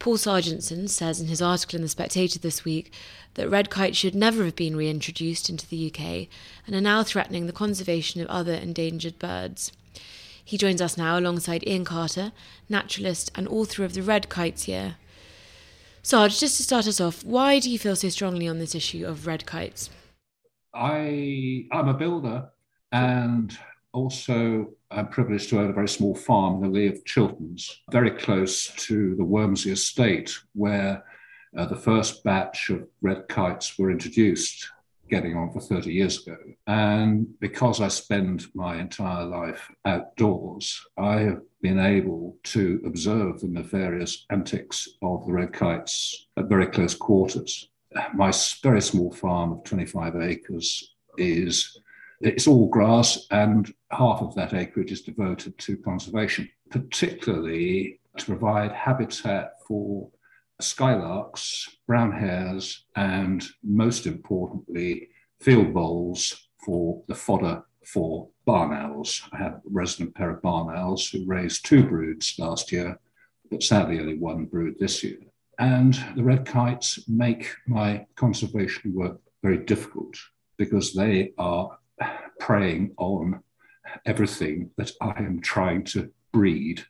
Paul 0.00 0.16
Sargeantson 0.16 0.88
says 0.88 1.20
in 1.20 1.28
his 1.28 1.40
article 1.40 1.76
in 1.76 1.82
The 1.82 1.88
Spectator 1.88 2.40
this 2.40 2.64
week 2.64 2.92
that 3.34 3.48
red 3.48 3.70
kites 3.70 3.96
should 3.96 4.16
never 4.16 4.44
have 4.44 4.56
been 4.56 4.74
reintroduced 4.74 5.48
into 5.48 5.68
the 5.68 5.86
UK 5.86 6.26
and 6.66 6.74
are 6.74 6.80
now 6.80 7.04
threatening 7.04 7.46
the 7.46 7.52
conservation 7.52 8.20
of 8.20 8.26
other 8.26 8.54
endangered 8.54 9.20
birds. 9.20 9.70
He 10.48 10.56
joins 10.56 10.80
us 10.80 10.96
now 10.96 11.18
alongside 11.18 11.68
Ian 11.68 11.84
Carter, 11.84 12.32
naturalist 12.70 13.30
and 13.34 13.46
author 13.48 13.84
of 13.84 13.92
The 13.92 14.00
Red 14.00 14.30
Kites 14.30 14.66
Year. 14.66 14.96
Sarge, 16.00 16.40
just 16.40 16.56
to 16.56 16.62
start 16.62 16.86
us 16.86 17.02
off, 17.02 17.22
why 17.22 17.58
do 17.58 17.70
you 17.70 17.78
feel 17.78 17.94
so 17.94 18.08
strongly 18.08 18.48
on 18.48 18.58
this 18.58 18.74
issue 18.74 19.04
of 19.04 19.26
red 19.26 19.44
kites? 19.44 19.90
I, 20.72 21.66
I'm 21.70 21.88
a 21.88 21.92
builder 21.92 22.48
and 22.92 23.58
also 23.92 24.70
I'm 24.90 25.08
privileged 25.08 25.50
to 25.50 25.60
own 25.60 25.68
a 25.68 25.74
very 25.74 25.86
small 25.86 26.14
farm 26.14 26.64
in 26.64 26.72
the 26.72 26.78
Lee 26.78 26.86
of 26.86 27.04
Chilterns, 27.04 27.82
very 27.92 28.12
close 28.12 28.68
to 28.86 29.16
the 29.16 29.24
Wormsley 29.24 29.72
estate, 29.72 30.34
where 30.54 31.04
uh, 31.58 31.66
the 31.66 31.76
first 31.76 32.24
batch 32.24 32.70
of 32.70 32.88
red 33.02 33.28
kites 33.28 33.78
were 33.78 33.90
introduced, 33.90 34.66
getting 35.08 35.36
on 35.36 35.50
for 35.52 35.60
30 35.60 35.92
years 35.92 36.26
ago. 36.26 36.36
And 36.66 37.26
because 37.40 37.80
I 37.80 37.88
spend 37.88 38.46
my 38.54 38.76
entire 38.76 39.24
life 39.24 39.68
outdoors, 39.84 40.80
I 40.96 41.20
have 41.20 41.40
been 41.62 41.78
able 41.78 42.36
to 42.44 42.80
observe 42.86 43.40
the 43.40 43.48
nefarious 43.48 44.24
antics 44.30 44.88
of 45.02 45.26
the 45.26 45.32
red 45.32 45.52
kites 45.52 46.28
at 46.36 46.48
very 46.48 46.66
close 46.66 46.94
quarters. 46.94 47.68
My 48.14 48.32
very 48.62 48.82
small 48.82 49.12
farm 49.12 49.52
of 49.52 49.64
25 49.64 50.16
acres 50.16 50.94
is 51.16 51.80
it's 52.20 52.46
all 52.46 52.68
grass, 52.68 53.26
and 53.30 53.72
half 53.90 54.20
of 54.22 54.34
that 54.34 54.52
acreage 54.52 54.90
is 54.90 55.02
devoted 55.02 55.56
to 55.58 55.76
conservation, 55.76 56.48
particularly 56.70 58.00
to 58.16 58.24
provide 58.24 58.72
habitat 58.72 59.52
for 59.66 60.10
skylarks, 60.60 61.68
brown 61.86 62.12
hares, 62.12 62.84
and 62.96 63.44
most 63.62 64.06
importantly, 64.06 65.08
field 65.40 65.72
voles 65.72 66.48
for 66.64 67.02
the 67.08 67.14
fodder 67.14 67.62
for 67.84 68.28
barn 68.44 68.72
owls. 68.72 69.22
I 69.32 69.38
have 69.38 69.54
a 69.54 69.60
resident 69.70 70.14
pair 70.14 70.30
of 70.30 70.42
barn 70.42 70.76
owls 70.76 71.08
who 71.08 71.24
raised 71.26 71.64
two 71.64 71.84
broods 71.84 72.34
last 72.38 72.70
year, 72.72 72.98
but 73.50 73.62
sadly 73.62 73.98
only 73.98 74.18
one 74.18 74.44
brood 74.44 74.74
this 74.78 75.02
year. 75.02 75.18
And 75.58 75.98
the 76.14 76.22
red 76.22 76.44
kites 76.44 77.08
make 77.08 77.50
my 77.66 78.06
conservation 78.14 78.94
work 78.94 79.20
very 79.42 79.58
difficult 79.58 80.16
because 80.56 80.92
they 80.92 81.32
are 81.38 81.78
preying 82.40 82.92
on 82.98 83.42
everything 84.04 84.70
that 84.76 84.92
I 85.00 85.14
am 85.18 85.40
trying 85.40 85.84
to 85.84 86.10
breed. 86.32 86.84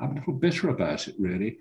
I'm 0.00 0.12
a 0.12 0.14
little 0.14 0.32
bitter 0.34 0.68
about 0.68 1.08
it, 1.08 1.14
really, 1.18 1.58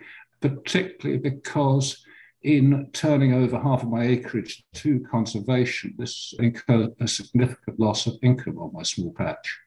particularly 0.50 1.20
because 1.20 2.04
in 2.44 2.90
turning 2.94 3.34
over 3.34 3.60
half 3.60 3.82
of 3.82 3.90
my 3.90 4.06
acreage 4.06 4.64
to 4.76 5.04
conservation, 5.10 5.96
this 5.98 6.34
incurred 6.38 6.92
a 7.00 7.08
significant 7.08 7.80
loss 7.80 8.06
of 8.06 8.16
income 8.22 8.60
on 8.60 8.72
my 8.72 8.84
small 8.84 9.12
patch. 9.14 9.58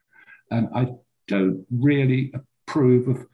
And 0.50 0.68
I 0.74 0.88
don't 1.26 1.66
really 1.70 2.32
approve 2.34 3.08
of 3.08 3.26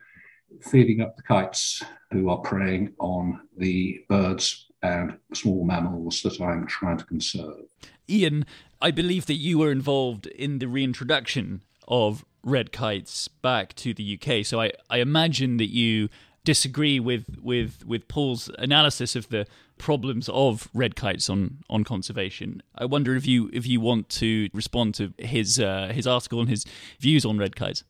feeding 0.63 1.01
up 1.01 1.17
the 1.17 1.23
kites 1.23 1.83
who 2.11 2.31
are 2.31 2.39
preying 2.39 2.95
on 2.99 3.41
the 3.57 4.01
birds 4.09 4.67
and 4.83 5.19
small 5.35 5.65
mammals 5.65 6.23
that 6.23 6.41
I'm 6.41 6.67
trying 6.67 6.99
to 6.99 7.05
conserve. 7.05 7.65
Ian, 8.09 8.47
I 8.81 8.91
believe 8.91 9.27
that 9.27 9.35
you 9.35 9.59
were 9.59 9.71
involved 9.71 10.27
in 10.27 10.59
the 10.59 10.69
reintroduction 10.69 11.63
of 11.89 12.25
red 12.43 12.73
kites 12.73 13.29
back 13.29 13.75
to 13.77 13.95
the 13.95 14.19
UK. 14.19 14.45
So 14.45 14.61
I, 14.61 14.73
I 14.91 14.99
imagine 14.99 15.57
that 15.57 15.71
you 15.71 16.09
disagree 16.45 17.01
with, 17.01 17.39
with, 17.43 17.85
with 17.87 18.07
Paul's 18.09 18.51
analysis 18.59 19.17
of 19.17 19.29
the 19.29 19.47
problems 19.79 20.29
of 20.29 20.69
red 20.75 20.95
kites 20.95 21.29
on, 21.29 21.59
on 21.69 21.85
conservation. 21.85 22.63
I 22.77 22.85
wonder 22.85 23.17
if 23.17 23.27
you 23.27 23.51
if 23.53 23.67
you 23.67 23.81
want 23.81 24.09
to 24.11 24.49
respond 24.53 24.95
to 24.97 25.13
his 25.19 25.59
uh, 25.59 25.91
his 25.93 26.07
article 26.07 26.41
and 26.41 26.49
his 26.49 26.65
views 27.01 27.25
on 27.25 27.39
red 27.39 27.57
kites. 27.57 27.85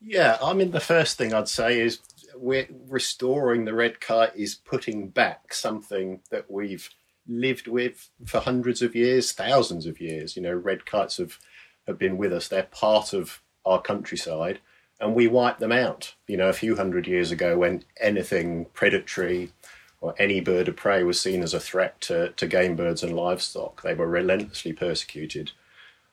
Yeah, 0.00 0.38
I 0.42 0.52
mean 0.52 0.70
the 0.70 0.80
first 0.80 1.18
thing 1.18 1.34
I'd 1.34 1.48
say 1.48 1.80
is 1.80 2.00
we're 2.36 2.68
restoring 2.88 3.64
the 3.64 3.74
red 3.74 4.00
kite 4.00 4.36
is 4.36 4.54
putting 4.54 5.08
back 5.08 5.52
something 5.52 6.20
that 6.30 6.50
we've 6.50 6.88
lived 7.26 7.66
with 7.66 8.10
for 8.24 8.40
hundreds 8.40 8.82
of 8.82 8.94
years, 8.94 9.32
thousands 9.32 9.86
of 9.86 10.00
years. 10.00 10.36
You 10.36 10.42
know, 10.42 10.54
red 10.54 10.86
kites 10.86 11.16
have, 11.16 11.38
have 11.86 11.98
been 11.98 12.16
with 12.16 12.32
us. 12.32 12.48
They're 12.48 12.62
part 12.64 13.12
of 13.12 13.42
our 13.64 13.80
countryside 13.80 14.60
and 15.00 15.14
we 15.14 15.26
wiped 15.26 15.60
them 15.60 15.72
out. 15.72 16.14
You 16.26 16.36
know, 16.36 16.48
a 16.48 16.54
few 16.54 16.76
hundred 16.76 17.06
years 17.06 17.30
ago 17.30 17.58
when 17.58 17.84
anything 18.00 18.66
predatory 18.72 19.52
or 20.00 20.14
any 20.18 20.40
bird 20.40 20.68
of 20.68 20.76
prey 20.76 21.02
was 21.02 21.20
seen 21.20 21.42
as 21.42 21.54
a 21.54 21.60
threat 21.60 22.00
to, 22.02 22.30
to 22.32 22.46
game 22.46 22.76
birds 22.76 23.02
and 23.02 23.16
livestock, 23.16 23.82
they 23.82 23.94
were 23.94 24.06
relentlessly 24.06 24.72
persecuted, 24.72 25.52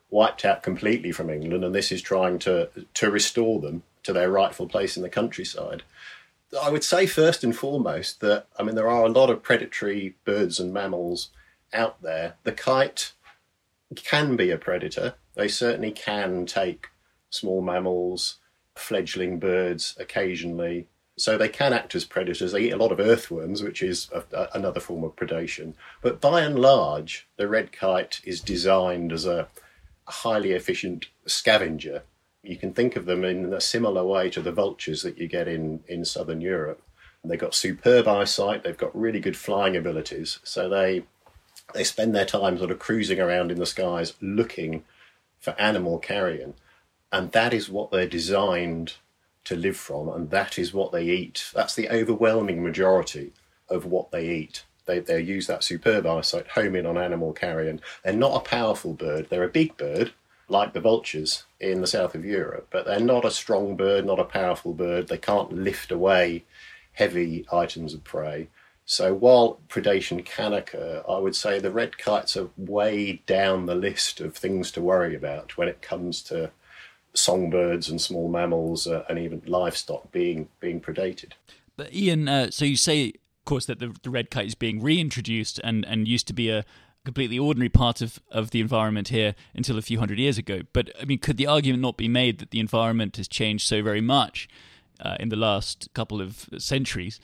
wiped 0.10 0.46
out 0.46 0.64
completely 0.64 1.12
from 1.12 1.30
England, 1.30 1.64
and 1.64 1.76
this 1.76 1.92
is 1.92 2.02
trying 2.02 2.40
to, 2.40 2.70
to 2.94 3.12
restore 3.12 3.60
them 3.60 3.84
to 4.04 4.14
their 4.14 4.30
rightful 4.30 4.68
place 4.68 4.96
in 4.98 5.04
the 5.04 5.10
countryside. 5.10 5.84
I 6.62 6.70
would 6.70 6.84
say 6.84 7.08
first 7.08 7.44
and 7.44 7.56
foremost 7.56 8.20
that 8.20 8.48
I 8.60 8.64
mean 8.64 8.76
there 8.76 8.90
are 8.90 9.06
a 9.06 9.10
lot 9.10 9.30
of 9.30 9.42
predatory 9.42 10.16
birds 10.24 10.60
and 10.60 10.72
mammals 10.74 11.30
out 11.74 12.02
there. 12.02 12.36
The 12.44 12.52
kite 12.52 13.14
can 13.96 14.36
be 14.36 14.52
a 14.52 14.58
predator. 14.58 15.16
They 15.36 15.48
certainly 15.48 15.92
can 15.92 16.46
take 16.46 16.88
small 17.30 17.62
mammals, 17.62 18.38
fledgling 18.76 19.40
birds 19.40 19.96
occasionally. 20.00 20.88
So 21.16 21.38
they 21.38 21.50
can 21.50 21.74
act 21.74 21.94
as 21.94 22.06
predators. 22.06 22.52
They 22.52 22.64
eat 22.64 22.74
a 22.74 22.78
lot 22.78 22.92
of 22.92 23.00
earthworms, 23.00 23.62
which 23.62 23.84
is 23.84 24.10
a, 24.12 24.24
a, 24.36 24.50
another 24.56 24.80
form 24.80 25.04
of 25.04 25.16
predation. 25.16 25.74
But 26.02 26.20
by 26.20 26.42
and 26.42 26.58
large, 26.58 27.28
the 27.38 27.48
red 27.48 27.72
kite 27.72 28.20
is 28.24 28.42
designed 28.42 29.12
as 29.12 29.26
a, 29.26 29.48
highly 30.06 30.52
efficient 30.52 31.06
scavenger 31.26 32.04
you 32.44 32.58
can 32.58 32.74
think 32.74 32.96
of 32.96 33.06
them 33.06 33.24
in 33.24 33.54
a 33.54 33.62
similar 33.62 34.06
way 34.06 34.30
to 34.30 34.42
the 34.42 34.52
vultures 34.52 35.02
that 35.02 35.18
you 35.18 35.28
get 35.28 35.48
in, 35.48 35.80
in 35.88 36.04
southern 36.04 36.42
Europe. 36.42 36.82
They've 37.24 37.40
got 37.40 37.56
superb 37.56 38.06
eyesight, 38.06 38.64
they've 38.64 38.78
got 38.78 38.94
really 38.94 39.22
good 39.22 39.38
flying 39.38 39.78
abilities, 39.78 40.40
so 40.44 40.68
they 40.68 41.06
they 41.74 41.86
spend 41.86 42.14
their 42.14 42.26
time 42.26 42.58
sort 42.58 42.72
of 42.72 42.80
cruising 42.80 43.22
around 43.22 43.50
in 43.50 43.58
the 43.58 43.66
skies 43.66 44.14
looking 44.20 44.84
for 45.40 45.52
animal 45.52 45.98
carrion, 45.98 46.56
and 47.14 47.32
that 47.32 47.54
is 47.54 47.70
what 47.70 47.92
they're 47.92 48.08
designed 48.08 48.96
to 49.46 49.56
live 49.56 49.78
from, 49.78 50.10
and 50.10 50.32
that 50.32 50.58
is 50.58 50.74
what 50.74 50.92
they 50.92 51.06
eat. 51.06 51.52
That's 51.54 51.76
the 51.76 51.90
overwhelming 51.90 52.64
majority 52.64 53.34
of 53.70 53.86
what 53.86 54.12
they 54.12 54.28
eat. 54.30 54.64
They, 54.88 55.00
they 55.00 55.22
use 55.22 55.46
that 55.46 55.64
superb 55.64 56.08
eyesight, 56.08 56.48
home 56.48 56.76
in 56.76 56.88
on 56.88 56.98
animal 56.98 57.32
carrion. 57.32 57.82
They're 58.04 58.14
not 58.14 58.36
a 58.36 58.50
powerful 58.50 58.94
bird. 58.94 59.28
They're 59.30 59.44
a 59.44 59.50
big 59.50 59.78
bird, 59.78 60.12
like 60.50 60.74
the 60.74 60.82
vultures 60.82 61.44
in 61.60 61.82
the 61.82 61.88
south 61.88 62.16
of 62.16 62.26
Europe, 62.26 62.68
but 62.72 62.86
they're 62.86 63.00
not 63.00 63.26
a 63.26 63.32
strong 63.32 63.76
bird, 63.76 64.06
not 64.08 64.20
a 64.20 64.26
powerful 64.26 64.74
bird. 64.74 65.08
They 65.08 65.20
can't 65.20 65.54
lift 65.54 65.92
away 65.92 66.46
heavy 66.94 67.46
items 67.54 67.94
of 67.94 68.04
prey. 68.04 68.48
So 68.86 69.14
while 69.14 69.60
predation 69.70 70.26
can 70.26 70.52
occur, 70.52 71.04
I 71.08 71.18
would 71.18 71.36
say 71.36 71.60
the 71.60 71.72
red 71.72 72.00
kites 72.00 72.36
are 72.36 72.50
way 72.58 73.22
down 73.28 73.68
the 73.68 73.76
list 73.76 74.20
of 74.20 74.36
things 74.36 74.72
to 74.72 74.82
worry 74.82 75.16
about 75.16 75.58
when 75.58 75.68
it 75.68 75.82
comes 75.82 76.24
to 76.24 76.52
songbirds 77.14 77.90
and 77.90 78.02
small 78.02 78.30
mammals 78.30 78.88
uh, 78.88 79.04
and 79.10 79.20
even 79.20 79.42
livestock 79.46 80.12
being 80.12 80.50
being 80.60 80.82
predated. 80.82 81.34
But 81.76 81.94
Ian, 81.94 82.28
uh, 82.28 82.52
so 82.52 82.66
you 82.66 82.78
say, 82.78 83.10
of 83.10 83.46
course, 83.46 83.66
that 83.66 83.80
the, 83.80 83.96
the 84.04 84.10
red 84.10 84.30
kite 84.30 84.48
is 84.48 84.56
being 84.56 84.82
reintroduced 84.82 85.60
and, 85.64 85.86
and 85.86 86.08
used 86.08 86.28
to 86.28 86.34
be 86.34 86.50
a, 86.50 86.64
completely 87.06 87.38
ordinary 87.38 87.70
part 87.70 88.02
of, 88.02 88.20
of 88.32 88.52
the 88.52 88.62
environment 88.62 89.10
here 89.10 89.36
until 89.54 89.78
a 89.78 89.82
few 89.82 90.00
hundred 90.00 90.20
years 90.20 90.38
ago. 90.38 90.62
But 90.72 90.90
I 91.02 91.06
mean, 91.06 91.20
could 91.20 91.38
the 91.38 91.48
argument 91.48 91.82
not 91.82 91.98
be 91.98 92.08
made 92.08 92.40
that 92.40 92.52
the 92.52 92.60
environment 92.60 93.18
has 93.18 93.28
changed 93.28 93.68
so 93.68 93.82
very 93.82 94.02
much 94.02 94.48
uh, 95.00 95.18
in 95.20 95.30
the 95.30 95.36
last 95.36 95.90
couple 95.94 96.22
of 96.22 96.50
centuries 96.58 97.20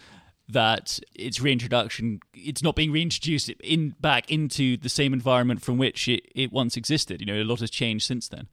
that 0.47 0.99
its 1.13 1.39
reintroduction, 1.39 2.19
it's 2.33 2.63
not 2.63 2.75
being 2.75 2.91
reintroduced 2.91 3.49
in 3.61 3.95
back 4.01 4.29
into 4.31 4.75
the 4.77 4.89
same 4.89 5.13
environment 5.13 5.61
from 5.61 5.77
which 5.77 6.07
it, 6.07 6.27
it 6.33 6.51
once 6.51 6.75
existed? 6.75 7.21
You 7.21 7.27
know, 7.27 7.41
a 7.41 7.43
lot 7.43 7.59
has 7.59 7.69
changed 7.69 8.05
since 8.05 8.27
then. 8.27 8.47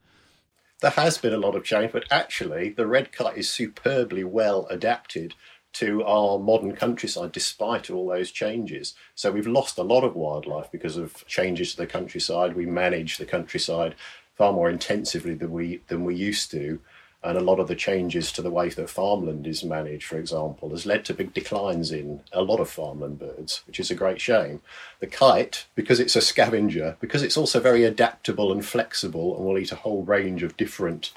There 0.80 0.90
has 0.90 1.16
been 1.16 1.32
a 1.32 1.38
lot 1.38 1.54
of 1.54 1.64
change, 1.64 1.92
but 1.92 2.04
actually, 2.10 2.68
the 2.68 2.86
red 2.86 3.10
kite 3.10 3.38
is 3.38 3.48
superbly 3.48 4.24
well 4.24 4.66
adapted 4.66 5.34
to 5.74 6.02
our 6.04 6.38
modern 6.38 6.74
countryside 6.74 7.32
despite 7.32 7.90
all 7.90 8.08
those 8.08 8.30
changes. 8.30 8.94
So 9.14 9.30
we've 9.30 9.46
lost 9.46 9.78
a 9.78 9.82
lot 9.82 10.04
of 10.04 10.14
wildlife 10.14 10.70
because 10.70 10.96
of 10.96 11.26
changes 11.26 11.72
to 11.72 11.78
the 11.78 11.86
countryside. 11.86 12.54
We 12.54 12.66
manage 12.66 13.16
the 13.16 13.26
countryside 13.26 13.94
far 14.34 14.52
more 14.52 14.70
intensively 14.70 15.34
than 15.34 15.50
we 15.50 15.82
than 15.88 16.04
we 16.04 16.14
used 16.14 16.50
to. 16.52 16.80
And 17.22 17.36
a 17.36 17.42
lot 17.42 17.58
of 17.58 17.66
the 17.66 17.74
changes 17.74 18.30
to 18.32 18.42
the 18.42 18.50
way 18.50 18.68
that 18.68 18.90
farmland 18.90 19.46
is 19.46 19.64
managed, 19.64 20.06
for 20.06 20.16
example, 20.16 20.70
has 20.70 20.86
led 20.86 21.04
to 21.06 21.14
big 21.14 21.34
declines 21.34 21.90
in 21.90 22.20
a 22.32 22.42
lot 22.42 22.60
of 22.60 22.68
farmland 22.68 23.18
birds, 23.18 23.62
which 23.66 23.80
is 23.80 23.90
a 23.90 23.96
great 23.96 24.20
shame. 24.20 24.60
The 25.00 25.08
kite, 25.08 25.66
because 25.74 25.98
it's 25.98 26.14
a 26.14 26.20
scavenger, 26.20 26.96
because 27.00 27.22
it's 27.22 27.36
also 27.36 27.58
very 27.58 27.82
adaptable 27.82 28.52
and 28.52 28.64
flexible 28.64 29.36
and 29.36 29.44
will 29.44 29.58
eat 29.58 29.72
a 29.72 29.76
whole 29.76 30.04
range 30.04 30.42
of 30.42 30.56
different 30.56 31.12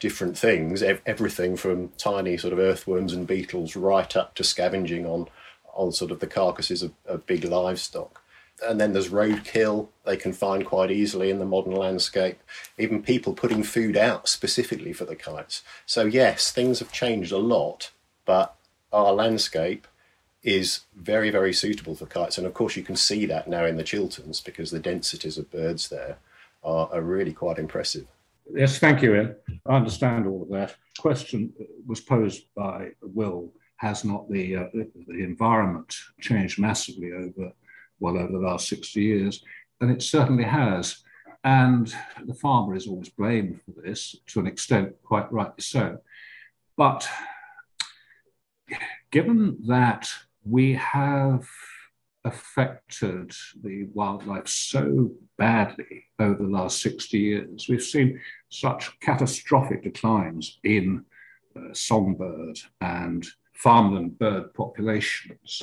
different 0.00 0.38
things, 0.38 0.80
everything 0.80 1.56
from 1.56 1.88
tiny 1.98 2.36
sort 2.36 2.52
of 2.52 2.60
earthworms 2.60 3.12
and 3.12 3.26
beetles 3.26 3.74
right 3.74 4.16
up 4.16 4.32
to 4.36 4.44
scavenging 4.44 5.04
on 5.04 5.26
on 5.74 5.92
sort 5.92 6.10
of 6.10 6.20
the 6.20 6.26
carcasses 6.26 6.82
of, 6.82 6.92
of 7.06 7.26
big 7.26 7.44
livestock. 7.44 8.22
And 8.66 8.80
then 8.80 8.92
there's 8.92 9.10
roadkill 9.10 9.88
they 10.04 10.16
can 10.16 10.32
find 10.32 10.64
quite 10.64 10.90
easily 10.90 11.30
in 11.30 11.38
the 11.38 11.44
modern 11.44 11.74
landscape. 11.74 12.40
Even 12.78 13.02
people 13.02 13.32
putting 13.32 13.62
food 13.62 13.96
out 13.96 14.28
specifically 14.28 14.92
for 14.92 15.04
the 15.04 15.16
kites. 15.16 15.62
So 15.86 16.04
yes, 16.04 16.50
things 16.50 16.78
have 16.80 16.92
changed 16.92 17.32
a 17.32 17.38
lot, 17.38 17.90
but 18.24 18.56
our 18.92 19.12
landscape 19.12 19.86
is 20.42 20.80
very, 20.96 21.30
very 21.30 21.52
suitable 21.52 21.94
for 21.94 22.06
kites. 22.06 22.38
And 22.38 22.46
of 22.46 22.54
course, 22.54 22.76
you 22.76 22.82
can 22.82 22.96
see 22.96 23.26
that 23.26 23.48
now 23.48 23.64
in 23.64 23.76
the 23.76 23.84
Chilterns 23.84 24.40
because 24.40 24.70
the 24.70 24.78
densities 24.78 25.38
of 25.38 25.50
birds 25.50 25.88
there 25.88 26.16
are, 26.64 26.88
are 26.92 27.02
really 27.02 27.32
quite 27.32 27.58
impressive. 27.58 28.06
Yes, 28.52 28.78
thank 28.78 29.02
you, 29.02 29.14
Ian. 29.14 29.36
I 29.66 29.76
understand 29.76 30.26
all 30.26 30.42
of 30.42 30.48
that. 30.50 30.74
Question 30.98 31.52
was 31.86 32.00
posed 32.00 32.44
by 32.54 32.90
Will: 33.02 33.52
Has 33.76 34.04
not 34.04 34.30
the 34.30 34.56
uh, 34.56 34.64
the 34.72 35.22
environment 35.22 35.94
changed 36.20 36.58
massively 36.58 37.12
over 37.12 37.52
well 38.00 38.18
over 38.18 38.32
the 38.32 38.38
last 38.38 38.68
sixty 38.68 39.02
years? 39.02 39.44
And 39.80 39.90
it 39.90 40.02
certainly 40.02 40.44
has. 40.44 41.02
And 41.44 41.92
the 42.26 42.34
farmer 42.34 42.74
is 42.74 42.86
always 42.86 43.10
blamed 43.10 43.60
for 43.62 43.80
this 43.80 44.16
to 44.28 44.40
an 44.40 44.46
extent, 44.46 44.94
quite 45.04 45.32
rightly 45.32 45.62
so. 45.62 45.98
But 46.76 47.08
given 49.10 49.58
that 49.66 50.08
we 50.44 50.74
have 50.74 51.48
affected 52.24 53.32
the 53.62 53.84
wildlife 53.94 54.48
so 54.48 55.10
badly 55.36 56.04
over 56.18 56.42
the 56.42 56.48
last 56.48 56.80
60 56.82 57.18
years. 57.18 57.66
We've 57.68 57.82
seen 57.82 58.20
such 58.48 58.98
catastrophic 59.00 59.82
declines 59.82 60.58
in 60.64 61.04
uh, 61.56 61.72
songbird 61.72 62.58
and 62.80 63.26
farmland 63.54 64.18
bird 64.18 64.54
populations 64.54 65.62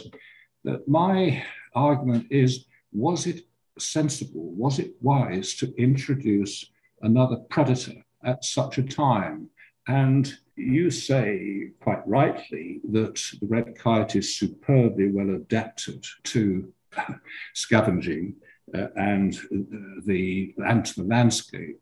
that 0.66 0.88
my 0.88 1.44
argument 1.74 2.28
is 2.30 2.66
was 2.92 3.28
it 3.28 3.42
sensible, 3.78 4.52
was 4.52 4.80
it 4.80 4.94
wise 5.02 5.54
to 5.56 5.74
introduce 5.78 6.66
another 7.02 7.38
predator 7.50 8.04
at 8.24 8.44
such 8.44 8.78
a 8.78 8.84
time? 8.84 9.50
And 9.88 10.34
you 10.56 10.90
say 10.90 11.72
quite 11.82 12.06
rightly 12.08 12.80
that 12.92 13.16
the 13.40 13.48
red 13.48 13.78
kite 13.78 14.16
is 14.16 14.36
superbly 14.36 15.12
well 15.12 15.30
adapted 15.36 16.04
to 16.24 16.74
scavenging 17.54 18.36
uh, 18.74 18.88
and 18.96 19.36
uh, 19.36 20.02
the 20.06 20.56
and 20.66 20.86
the 20.86 21.04
landscape. 21.04 21.82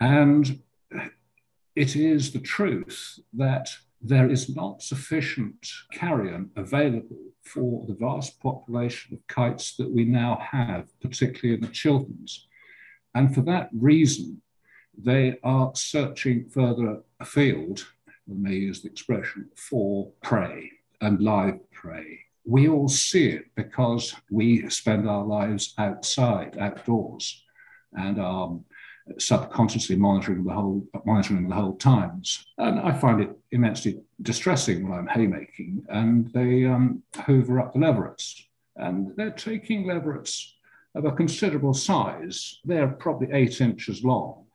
And 0.00 0.60
it 1.76 1.96
is 1.96 2.32
the 2.32 2.40
truth 2.40 3.18
that 3.34 3.70
there 4.00 4.30
is 4.30 4.54
not 4.54 4.82
sufficient 4.82 5.66
carrion 5.92 6.50
available 6.56 7.18
for 7.42 7.84
the 7.86 7.94
vast 7.94 8.40
population 8.40 9.14
of 9.14 9.26
kites 9.26 9.76
that 9.76 9.90
we 9.90 10.04
now 10.04 10.38
have, 10.50 10.88
particularly 11.00 11.54
in 11.54 11.60
the 11.60 11.72
Chilterns. 11.72 12.46
And 13.14 13.34
for 13.34 13.42
that 13.42 13.68
reason, 13.72 14.40
they 14.96 15.38
are 15.42 15.72
searching 15.74 16.48
further 16.48 17.02
afield, 17.18 17.86
we 18.26 18.36
may 18.36 18.54
use 18.54 18.82
the 18.82 18.88
expression, 18.88 19.48
for 19.56 20.10
prey 20.22 20.70
and 21.00 21.20
live 21.20 21.58
prey. 21.72 22.20
We 22.44 22.68
all 22.68 22.88
see 22.88 23.28
it 23.30 23.46
because 23.54 24.14
we 24.30 24.68
spend 24.70 25.08
our 25.08 25.24
lives 25.24 25.74
outside, 25.78 26.56
outdoors, 26.58 27.42
and 27.92 28.20
are 28.20 28.58
subconsciously 29.18 29.96
monitoring 29.96 30.44
the 30.44 30.52
whole 30.52 30.86
monitoring 31.04 31.48
the 31.48 31.54
whole 31.54 31.76
times. 31.76 32.44
And 32.58 32.80
I 32.80 32.92
find 32.92 33.20
it 33.20 33.36
immensely 33.50 34.00
distressing 34.22 34.88
when 34.88 34.98
I'm 34.98 35.06
haymaking 35.06 35.84
and 35.88 36.30
they 36.32 36.64
um, 36.64 37.02
hoover 37.26 37.60
up 37.60 37.72
the 37.72 37.78
leverets. 37.78 38.40
And 38.76 39.12
they're 39.16 39.30
taking 39.30 39.84
leverets 39.84 40.52
of 40.94 41.04
a 41.04 41.12
considerable 41.12 41.74
size. 41.74 42.60
They're 42.64 42.88
probably 42.88 43.28
eight 43.32 43.60
inches 43.60 44.04
long. 44.04 44.46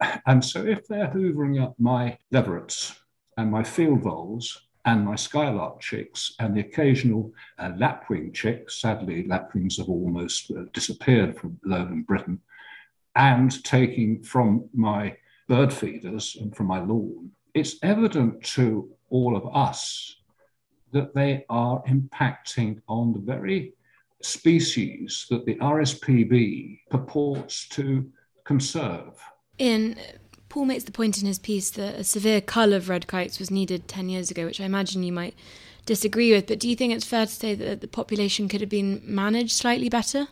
And 0.26 0.44
so 0.44 0.64
if 0.64 0.86
they're 0.86 1.08
hoovering 1.08 1.62
up 1.62 1.74
my 1.78 2.18
leverets 2.32 2.96
and 3.38 3.50
my 3.50 3.62
field 3.62 4.02
voles 4.02 4.60
and 4.84 5.04
my 5.04 5.14
skylark 5.14 5.80
chicks 5.80 6.34
and 6.40 6.54
the 6.54 6.60
occasional 6.60 7.32
uh, 7.58 7.72
lapwing 7.76 8.32
chick, 8.32 8.70
sadly 8.70 9.26
lapwings 9.26 9.78
have 9.78 9.88
almost 9.88 10.50
uh, 10.50 10.64
disappeared 10.72 11.38
from 11.38 11.58
lowland 11.64 12.06
Britain, 12.06 12.40
and 13.16 13.62
taking 13.64 14.22
from 14.22 14.68
my 14.74 15.16
bird 15.48 15.72
feeders 15.72 16.36
and 16.40 16.54
from 16.54 16.66
my 16.66 16.80
lawn, 16.80 17.30
it's 17.54 17.76
evident 17.82 18.42
to 18.42 18.88
all 19.10 19.36
of 19.36 19.54
us 19.54 20.16
that 20.92 21.14
they 21.14 21.44
are 21.48 21.82
impacting 21.88 22.80
on 22.88 23.12
the 23.12 23.20
very 23.20 23.72
species 24.22 25.26
that 25.30 25.44
the 25.44 25.56
RSPB 25.56 26.80
purports 26.90 27.68
to 27.70 28.10
conserve. 28.44 29.20
In 29.58 29.96
Paul 30.48 30.66
makes 30.66 30.84
the 30.84 30.92
point 30.92 31.20
in 31.20 31.26
his 31.26 31.38
piece 31.38 31.70
that 31.70 31.96
a 31.96 32.04
severe 32.04 32.40
cull 32.40 32.72
of 32.72 32.88
red 32.88 33.06
kites 33.06 33.38
was 33.38 33.50
needed 33.50 33.88
10 33.88 34.08
years 34.08 34.30
ago, 34.30 34.46
which 34.46 34.60
I 34.60 34.64
imagine 34.64 35.02
you 35.02 35.12
might 35.12 35.34
disagree 35.84 36.32
with. 36.32 36.46
But 36.46 36.60
do 36.60 36.68
you 36.68 36.76
think 36.76 36.92
it's 36.92 37.04
fair 37.04 37.26
to 37.26 37.32
say 37.32 37.54
that 37.54 37.80
the 37.80 37.88
population 37.88 38.48
could 38.48 38.60
have 38.60 38.70
been 38.70 39.02
managed 39.04 39.52
slightly 39.52 39.88
better? 39.88 40.28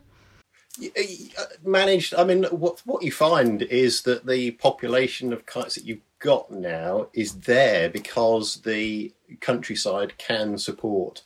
Uh, 0.81 1.45
managed. 1.63 2.15
I 2.15 2.25
mean, 2.25 2.45
what 2.45 2.81
what 2.87 3.03
you 3.03 3.13
find 3.13 3.63
is 3.63 4.03
that 4.03 4.27
the 4.27 4.53
population 4.53 5.33
of 5.33 5.45
kites 5.45 5.75
that 5.75 5.85
you've 5.85 6.01
got 6.19 6.51
now 6.51 7.09
is 7.13 7.41
there 7.41 7.91
because 7.91 8.63
the 8.63 9.13
countryside 9.41 10.17
can 10.17 10.57
support 10.57 11.23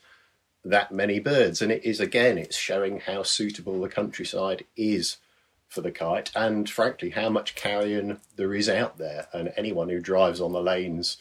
that 0.65 0.91
many 0.91 1.21
birds, 1.21 1.63
and 1.63 1.71
it 1.71 1.85
is 1.85 2.01
again, 2.01 2.39
it's 2.39 2.57
showing 2.57 2.99
how 3.01 3.23
suitable 3.23 3.81
the 3.81 3.89
countryside 3.89 4.65
is 4.77 5.19
for 5.69 5.81
the 5.81 5.93
kite, 5.93 6.33
and 6.35 6.69
frankly, 6.69 7.11
how 7.11 7.29
much 7.29 7.55
carrion 7.55 8.21
there 8.35 8.53
is 8.53 8.69
out 8.69 8.99
there. 8.99 9.29
And 9.33 9.53
anyone 9.57 9.89
who 9.89 10.01
drives 10.01 10.41
on 10.41 10.53
the 10.53 10.61
lanes 10.63 11.19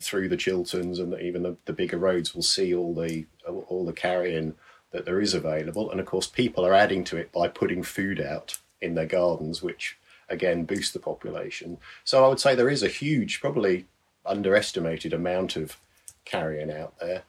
through 0.00 0.28
the 0.28 0.36
Chilterns 0.36 0.98
and 0.98 1.14
even 1.20 1.42
the, 1.42 1.56
the 1.64 1.72
bigger 1.72 1.98
roads 1.98 2.34
will 2.34 2.42
see 2.42 2.74
all 2.74 2.94
the 2.94 3.26
all 3.46 3.84
the 3.84 3.92
carrion 3.92 4.54
that 4.92 5.04
there 5.04 5.20
is 5.20 5.34
available. 5.34 5.90
And 5.90 6.00
of 6.00 6.06
course, 6.06 6.26
people 6.26 6.64
are 6.64 6.74
adding 6.74 7.04
to 7.04 7.16
it 7.16 7.32
by 7.32 7.48
putting 7.48 7.82
food 7.82 8.20
out 8.20 8.58
in 8.80 8.94
their 8.94 9.06
gardens, 9.06 9.62
which 9.62 9.98
again 10.28 10.64
boosts 10.64 10.92
the 10.92 10.98
population. 10.98 11.78
So 12.04 12.24
I 12.24 12.28
would 12.28 12.40
say 12.40 12.54
there 12.54 12.68
is 12.68 12.82
a 12.82 12.88
huge, 12.88 13.40
probably 13.40 13.86
underestimated 14.24 15.12
amount 15.12 15.56
of 15.56 15.78
carrion 16.24 16.70
out 16.70 16.98
there. 17.00 17.22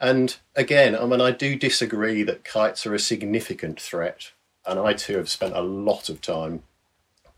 And 0.00 0.36
again, 0.54 0.94
I 0.96 1.06
mean, 1.06 1.20
I 1.20 1.30
do 1.30 1.56
disagree 1.56 2.22
that 2.22 2.44
kites 2.44 2.86
are 2.86 2.94
a 2.94 2.98
significant 2.98 3.80
threat. 3.80 4.32
And 4.66 4.78
I 4.78 4.92
too 4.94 5.16
have 5.16 5.28
spent 5.28 5.54
a 5.54 5.62
lot 5.62 6.08
of 6.08 6.20
time 6.20 6.62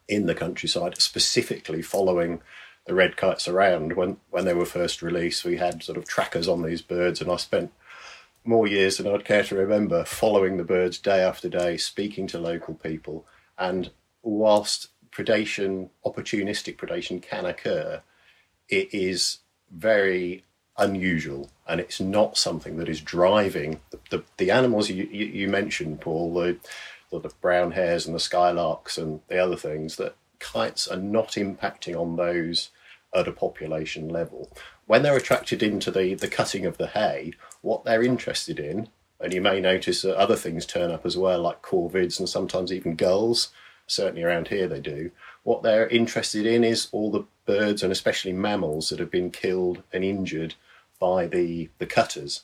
in 0.09 0.27
the 0.27 0.35
countryside, 0.35 1.01
specifically 1.01 1.83
following 1.83 2.41
the 2.87 2.95
red 2.95 3.17
kites 3.17 3.47
around. 3.47 3.93
When, 3.93 4.17
when 4.31 4.47
they 4.47 4.55
were 4.55 4.65
first 4.65 5.03
released, 5.03 5.45
we 5.45 5.59
had 5.59 5.83
sort 5.83 5.99
of 5.99 6.07
trackers 6.07 6.49
on 6.49 6.63
these 6.63 6.81
birds, 6.81 7.21
and 7.21 7.31
I 7.31 7.37
spent 7.37 7.71
more 8.49 8.67
years 8.67 8.97
than 8.97 9.07
I'd 9.07 9.27
care 9.27 9.45
to 9.45 9.55
remember 9.55 10.05
following 10.05 10.57
the 10.57 10.65
birds 10.65 10.99
day 10.99 11.21
after 11.21 11.49
day, 11.49 11.77
speaking 11.77 12.27
to 12.29 12.39
local 12.39 12.75
people. 12.75 13.27
And 13.59 13.91
whilst 14.23 14.89
predation, 15.13 15.91
opportunistic 16.05 16.77
predation 16.77 17.23
can 17.23 17.45
occur, 17.45 18.03
it 18.69 18.93
is 18.93 19.39
very 19.71 20.45
unusual 20.79 21.51
and 21.67 21.81
it's 21.81 22.01
not 22.01 22.39
something 22.39 22.79
that 22.79 22.89
is 22.89 23.01
driving 23.03 23.81
the, 23.91 23.99
the, 24.11 24.25
the 24.39 24.51
animals 24.51 24.89
you, 24.89 25.09
you, 25.13 25.27
you, 25.27 25.49
mentioned, 25.49 26.01
Paul, 26.01 26.33
the, 26.33 26.57
the 27.11 27.31
brown 27.43 27.73
hares 27.73 28.07
and 28.07 28.15
the 28.15 28.21
skylarks 28.21 28.97
and 28.97 29.21
the 29.29 29.39
other 29.39 29.57
things, 29.57 29.97
that 29.97 30.17
kites 30.39 30.89
are 30.89 30.97
not 30.97 31.33
impacting 31.33 32.01
on 32.01 32.17
those 32.17 32.71
at 33.15 33.29
a 33.29 33.33
population 33.33 34.09
level. 34.09 34.51
When 34.87 35.03
they're 35.03 35.17
attracted 35.17 35.63
into 35.63 35.91
the, 35.91 36.15
the 36.15 36.29
cutting 36.29 36.65
of 36.65 36.79
the 36.79 36.89
hay, 36.89 37.35
what 37.63 37.85
they're 37.85 38.03
interested 38.03 38.59
in, 38.59 38.89
and 39.21 39.33
you 39.33 39.41
may 39.41 39.61
notice 39.61 40.03
that 40.03 40.17
other 40.17 40.37
things 40.37 40.65
turn 40.65 40.91
up 40.91 41.05
as 41.05 41.17
well, 41.17 41.43
like 41.43 41.63
corvids 41.63 42.19
and 42.19 42.29
sometimes 42.29 42.73
even 42.73 42.95
gulls. 42.95 43.51
Certainly 43.87 44.23
around 44.23 44.49
here 44.49 44.69
they 44.69 44.81
do. 44.81 45.11
What 45.43 45.63
they're 45.63 45.89
interested 45.89 46.47
in 46.47 46.63
is 46.63 46.89
all 46.93 47.11
the 47.11 47.25
birds 47.47 47.83
and 47.83 47.91
especially 47.91 48.33
mammals 48.33 48.91
that 48.91 48.99
have 48.99 49.11
been 49.11 49.31
killed 49.31 49.83
and 49.93 50.05
injured 50.05 50.55
by 51.01 51.27
the, 51.27 51.71
the 51.79 51.87
cutters. 51.87 52.43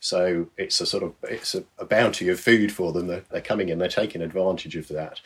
So 0.00 0.48
it's 0.56 0.80
a 0.80 0.86
sort 0.86 1.02
of 1.02 1.14
it's 1.24 1.54
a, 1.54 1.64
a 1.78 1.84
bounty 1.84 2.28
of 2.28 2.40
food 2.40 2.72
for 2.72 2.92
them. 2.92 3.06
They're, 3.06 3.24
they're, 3.30 3.40
coming 3.40 3.68
in, 3.68 3.78
they're 3.78 3.88
taking 3.88 4.22
advantage 4.22 4.76
of 4.76 4.88
that. 4.88 5.20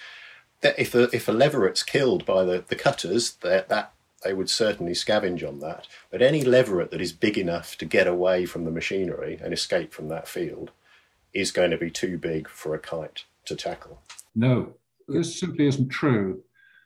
that 0.61 0.78
if 0.78 0.95
a, 0.95 1.05
if 1.14 1.28
a 1.28 1.32
leveret's 1.32 1.82
killed 1.82 2.24
by 2.24 2.45
the, 2.45 2.64
the 2.66 2.76
cutters, 2.76 3.32
that 3.43 3.68
that 3.68 3.93
they 4.23 4.35
would 4.35 4.51
certainly 4.51 4.93
scavenge 4.93 5.47
on 5.47 5.61
that. 5.61 5.87
But 6.11 6.23
any 6.23 6.45
leveret 6.45 6.91
that 6.91 7.01
is 7.01 7.12
big 7.12 7.39
enough 7.39 7.77
to 7.79 7.85
get 7.85 8.07
away 8.07 8.47
from 8.47 8.64
the 8.64 8.71
machinery 8.71 9.41
and 9.43 9.53
escape 9.53 9.93
from 9.93 10.09
that 10.09 10.29
field 10.29 10.71
is 11.33 11.53
going 11.53 11.71
to 11.71 11.79
be 11.79 11.91
too 11.91 12.18
big 12.18 12.49
for 12.49 12.75
a 12.75 12.79
kite 12.79 13.25
to 13.47 13.57
tackle. 13.57 14.03
No, 14.35 14.75
this 15.09 15.39
simply 15.39 15.66
isn't 15.66 15.89
true 15.89 16.43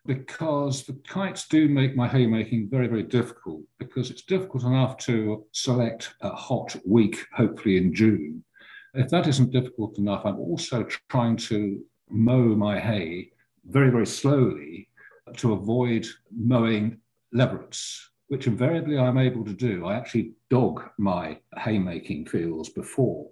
because 0.07 0.85
the 0.85 0.93
kites 1.09 1.49
do 1.49 1.68
make 1.68 1.97
my 1.97 2.07
haymaking 2.07 2.68
very, 2.70 2.87
very 2.87 3.03
difficult 3.03 3.62
because 3.78 4.11
it's 4.11 4.22
difficult 4.22 4.64
enough 4.64 4.99
to 4.99 5.45
select 5.53 6.14
a 6.20 6.28
hot 6.28 6.76
week, 6.85 7.26
hopefully 7.32 7.78
in 7.78 7.95
June. 7.95 8.45
If 8.93 9.09
that 9.11 9.26
isn't 9.26 9.51
difficult 9.51 9.99
enough, 9.99 10.24
I'm 10.24 10.39
also 10.39 10.87
trying 11.09 11.37
to 11.37 11.82
mow 12.11 12.55
my 12.55 12.78
hay 12.78 13.30
very, 13.66 13.91
very 13.91 14.07
slowly 14.07 14.89
to 15.37 15.55
avoid 15.55 16.07
mowing 16.30 16.99
leverets, 17.35 17.99
which 18.28 18.47
invariably 18.47 18.99
I'm 18.99 19.18
able 19.18 19.45
to 19.45 19.53
do. 19.53 19.87
I 19.87 19.97
actually 19.97 20.32
dog 20.51 20.82
my 20.99 21.39
haymaking 21.59 22.26
fields 22.26 22.68
before 22.68 23.28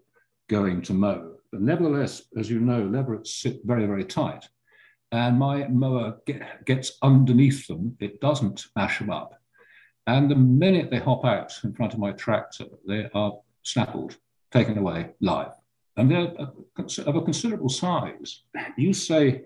going 0.49 0.83
to 0.83 0.93
mow. 0.93 1.37
But 1.51 1.63
nevertheless, 1.63 2.23
as 2.37 2.51
you 2.51 2.61
know, 2.61 2.83
leverets 2.83 3.29
sit 3.29 3.61
very, 3.65 3.87
very 3.87 4.05
tight. 4.05 4.49
And 5.13 5.39
my 5.39 5.69
mower 5.69 6.19
get, 6.27 6.65
gets 6.65 6.99
underneath 7.03 7.67
them, 7.67 7.97
it 8.01 8.21
doesn't 8.21 8.67
mash 8.75 8.99
them 8.99 9.11
up. 9.11 9.39
And 10.07 10.31
the 10.31 10.37
minute 10.37 10.91
they 10.91 10.99
hop 10.99 11.25
out 11.25 11.53
in 11.63 11.75
front 11.75 11.93
of 11.93 12.01
my 12.01 12.13
tractor, 12.13 12.65
they 12.87 13.09
are 13.15 13.39
snaffled, 13.63 14.17
taken 14.51 14.79
away 14.79 15.11
live. 15.21 15.53
And 15.97 16.11
they're 16.11 16.35
of 16.39 17.17
a 17.17 17.23
considerable 17.23 17.69
size. 17.69 18.43
You 18.79 18.95
say 18.95 19.45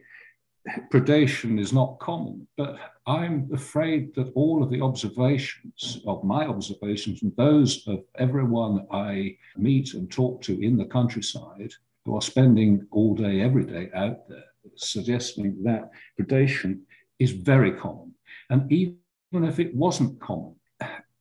predation 0.91 1.61
is 1.61 1.73
not 1.73 1.99
common, 1.99 2.47
but 2.57 2.77
I'm 3.07 3.49
afraid 3.53 4.15
that 4.15 4.33
all 4.35 4.63
of 4.63 4.71
the 4.71 4.81
observations 4.81 6.01
of 6.07 6.25
my 6.25 6.47
observations 6.47 7.23
and 7.23 7.35
those 7.37 7.87
of 7.87 8.05
everyone 8.17 8.87
I 8.91 9.37
meet 9.57 9.95
and 9.95 10.11
talk 10.11 10.43
to 10.43 10.61
in 10.61 10.77
the 10.77 10.87
countryside 10.87 11.73
who 12.05 12.17
are 12.17 12.23
spending 12.23 12.87
all 12.91 13.15
day, 13.15 13.41
every 13.41 13.65
day 13.65 13.91
out 13.95 14.29
there, 14.29 14.45
suggesting 14.77 15.63
that 15.65 15.91
predation 16.19 16.81
is 17.19 17.33
very 17.33 17.73
common. 17.73 18.13
And 18.51 18.71
even 18.73 18.99
if 19.33 19.59
it 19.59 19.75
wasn't 19.75 20.21
common, 20.21 20.57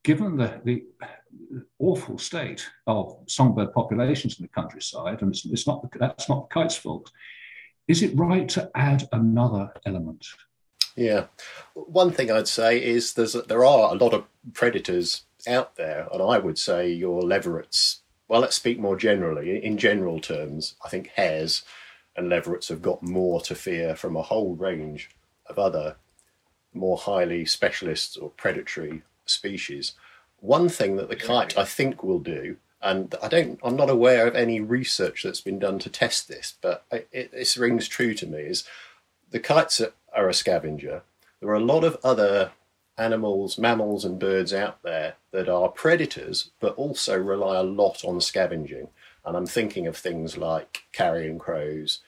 given 0.04 0.36
the, 0.36 0.60
the 0.64 0.84
awful 1.78 2.18
state 2.18 2.68
of 2.86 3.16
songbird 3.26 3.72
populations 3.72 4.38
in 4.38 4.44
the 4.44 4.48
countryside, 4.48 5.22
and 5.22 5.32
it's, 5.32 5.44
it's 5.44 5.66
not 5.66 5.86
that's 5.98 6.28
not 6.28 6.48
the 6.48 6.54
kite's 6.54 6.76
fault, 6.76 7.10
is 7.88 8.02
it 8.02 8.16
right 8.16 8.48
to 8.50 8.70
add 8.74 9.08
another 9.12 9.72
element? 9.84 10.26
Yeah. 10.96 11.26
One 11.74 12.10
thing 12.10 12.30
I'd 12.30 12.48
say 12.48 12.82
is 12.82 13.14
there's 13.14 13.34
there 13.34 13.64
are 13.64 13.92
a 13.92 13.98
lot 13.98 14.14
of 14.14 14.24
predators 14.54 15.24
out 15.46 15.76
there, 15.76 16.08
and 16.12 16.22
I 16.22 16.38
would 16.38 16.58
say 16.58 16.90
your 16.90 17.22
leverets. 17.22 17.98
Well, 18.28 18.40
let's 18.40 18.56
speak 18.56 18.78
more 18.78 18.96
generally. 18.96 19.62
In 19.64 19.78
general 19.78 20.20
terms, 20.20 20.74
I 20.84 20.88
think 20.88 21.08
hares 21.08 21.62
and 22.16 22.28
leverets 22.28 22.68
have 22.68 22.82
got 22.82 23.02
more 23.02 23.40
to 23.42 23.54
fear 23.54 23.94
from 23.94 24.16
a 24.16 24.22
whole 24.22 24.56
range 24.56 25.10
of 25.48 25.58
other 25.58 25.96
more 26.72 26.96
highly 26.96 27.44
specialist 27.44 28.18
or 28.20 28.30
predatory 28.30 29.02
species. 29.26 29.92
One 30.40 30.68
thing 30.68 30.96
that 30.96 31.08
the 31.08 31.16
kite 31.16 31.56
I 31.56 31.64
think 31.64 32.02
will 32.02 32.18
do, 32.18 32.56
and 32.82 33.14
I 33.22 33.28
don't, 33.28 33.58
I'm 33.62 33.76
not 33.76 33.90
aware 33.90 34.26
of 34.26 34.34
any 34.34 34.60
research 34.60 35.22
that's 35.22 35.40
been 35.40 35.58
done 35.58 35.78
to 35.80 35.90
test 35.90 36.28
this, 36.28 36.54
but 36.60 36.84
it, 36.90 37.08
it, 37.12 37.32
this 37.32 37.56
rings 37.56 37.88
true 37.88 38.14
to 38.14 38.26
me, 38.26 38.40
is 38.40 38.64
the 39.30 39.40
kites 39.40 39.80
are, 40.14 40.28
a 40.28 40.34
scavenger. 40.34 41.02
There 41.40 41.50
are 41.50 41.54
a 41.54 41.60
lot 41.60 41.84
of 41.84 41.98
other 42.04 42.52
animals, 42.98 43.58
mammals, 43.58 44.04
and 44.04 44.18
birds 44.18 44.52
out 44.52 44.82
there 44.82 45.14
that 45.30 45.48
are 45.48 45.68
predators, 45.68 46.50
but 46.60 46.74
also 46.76 47.18
rely 47.18 47.56
a 47.56 47.62
lot 47.62 48.04
on 48.04 48.20
scavenging. 48.20 48.88
And 49.24 49.36
I'm 49.36 49.46
thinking 49.46 49.86
of 49.86 49.96
things 49.96 50.36
like 50.38 50.84
carrion 50.92 51.38
crows, 51.38 52.00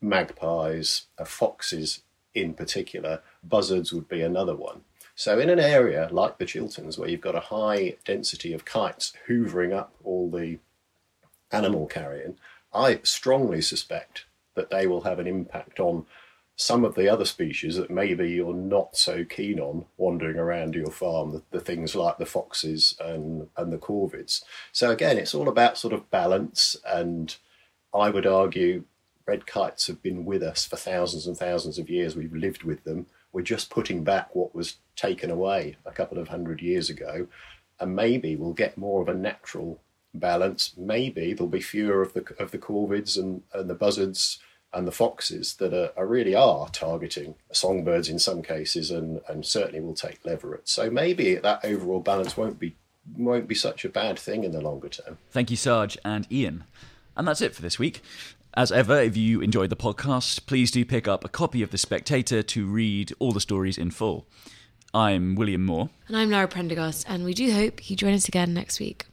magpies, 0.00 1.06
uh, 1.18 1.24
foxes 1.24 2.02
in 2.34 2.52
particular. 2.54 3.22
Buzzards 3.42 3.92
would 3.92 4.08
be 4.08 4.20
another 4.20 4.54
one. 4.54 4.82
So, 5.18 5.38
in 5.38 5.48
an 5.48 5.58
area 5.58 6.08
like 6.12 6.36
the 6.36 6.44
Chilterns, 6.44 6.98
where 6.98 7.08
you've 7.08 7.22
got 7.22 7.34
a 7.34 7.40
high 7.40 7.96
density 8.04 8.52
of 8.52 8.66
kites 8.66 9.14
hoovering 9.26 9.72
up 9.72 9.94
all 10.04 10.30
the 10.30 10.58
animal 11.50 11.86
carrion, 11.86 12.38
I 12.72 13.00
strongly 13.02 13.62
suspect 13.62 14.26
that 14.54 14.68
they 14.68 14.86
will 14.86 15.00
have 15.02 15.18
an 15.18 15.26
impact 15.26 15.80
on 15.80 16.04
some 16.54 16.84
of 16.84 16.94
the 16.94 17.08
other 17.08 17.24
species 17.24 17.76
that 17.76 17.90
maybe 17.90 18.30
you're 18.30 18.54
not 18.54 18.94
so 18.96 19.24
keen 19.24 19.58
on 19.58 19.86
wandering 19.96 20.38
around 20.38 20.74
your 20.74 20.90
farm, 20.90 21.32
the, 21.32 21.42
the, 21.50 21.60
things 21.60 21.94
like 21.94 22.18
the 22.18 22.26
foxes 22.26 22.94
and, 23.00 23.48
and 23.56 23.72
the 23.72 23.78
corvids. 23.78 24.42
So 24.72 24.90
again, 24.90 25.16
it's 25.16 25.34
all 25.34 25.48
about 25.48 25.78
sort 25.78 25.94
of 25.94 26.10
balance, 26.10 26.76
and 26.86 27.34
I 27.94 28.10
would 28.10 28.26
argue 28.26 28.84
red 29.26 29.46
kites 29.46 29.86
have 29.86 30.02
been 30.02 30.26
with 30.26 30.42
us 30.42 30.66
for 30.66 30.76
thousands 30.76 31.26
and 31.26 31.36
thousands 31.36 31.78
of 31.78 31.88
years. 31.90 32.16
We've 32.16 32.34
lived 32.34 32.64
with 32.64 32.84
them. 32.84 33.06
We're 33.36 33.42
just 33.42 33.68
putting 33.68 34.02
back 34.02 34.34
what 34.34 34.54
was 34.54 34.78
taken 34.96 35.30
away 35.30 35.76
a 35.84 35.92
couple 35.92 36.16
of 36.16 36.28
hundred 36.28 36.62
years 36.62 36.88
ago, 36.88 37.26
and 37.78 37.94
maybe 37.94 38.34
we'll 38.34 38.54
get 38.54 38.78
more 38.78 39.02
of 39.02 39.10
a 39.10 39.14
natural 39.14 39.78
balance. 40.14 40.72
Maybe 40.74 41.34
there'll 41.34 41.50
be 41.50 41.60
fewer 41.60 42.00
of 42.00 42.14
the 42.14 42.24
of 42.38 42.50
the 42.50 42.56
corvids 42.56 43.18
and, 43.18 43.42
and 43.52 43.68
the 43.68 43.74
buzzards 43.74 44.38
and 44.72 44.88
the 44.88 44.92
foxes 44.92 45.56
that 45.56 45.74
are, 45.74 45.92
are, 45.98 46.06
really 46.06 46.34
are 46.34 46.70
targeting 46.70 47.34
songbirds 47.52 48.08
in 48.08 48.18
some 48.18 48.40
cases 48.42 48.90
and, 48.90 49.20
and 49.28 49.44
certainly 49.44 49.80
will 49.80 49.92
take 49.92 50.24
leveret. 50.24 50.66
So 50.66 50.88
maybe 50.88 51.34
that 51.34 51.62
overall 51.62 52.00
balance 52.00 52.38
won't 52.38 52.58
be 52.58 52.74
won't 53.18 53.48
be 53.48 53.54
such 53.54 53.84
a 53.84 53.90
bad 53.90 54.18
thing 54.18 54.44
in 54.44 54.52
the 54.52 54.62
longer 54.62 54.88
term. 54.88 55.18
Thank 55.30 55.50
you, 55.50 55.58
Sarge 55.58 55.98
and 56.06 56.26
Ian. 56.32 56.64
And 57.14 57.28
that's 57.28 57.42
it 57.42 57.54
for 57.54 57.60
this 57.60 57.78
week. 57.78 58.02
As 58.56 58.72
ever, 58.72 58.98
if 58.98 59.18
you 59.18 59.42
enjoyed 59.42 59.68
the 59.68 59.76
podcast, 59.76 60.46
please 60.46 60.70
do 60.70 60.82
pick 60.82 61.06
up 61.06 61.26
a 61.26 61.28
copy 61.28 61.62
of 61.62 61.72
The 61.72 61.76
Spectator 61.76 62.42
to 62.42 62.66
read 62.66 63.12
all 63.18 63.32
the 63.32 63.40
stories 63.40 63.76
in 63.76 63.90
full. 63.90 64.26
I'm 64.94 65.34
William 65.34 65.62
Moore. 65.62 65.90
And 66.08 66.16
I'm 66.16 66.30
Lara 66.30 66.48
Prendergast, 66.48 67.04
and 67.06 67.22
we 67.22 67.34
do 67.34 67.52
hope 67.52 67.90
you 67.90 67.96
join 67.96 68.14
us 68.14 68.28
again 68.28 68.54
next 68.54 68.80
week. 68.80 69.04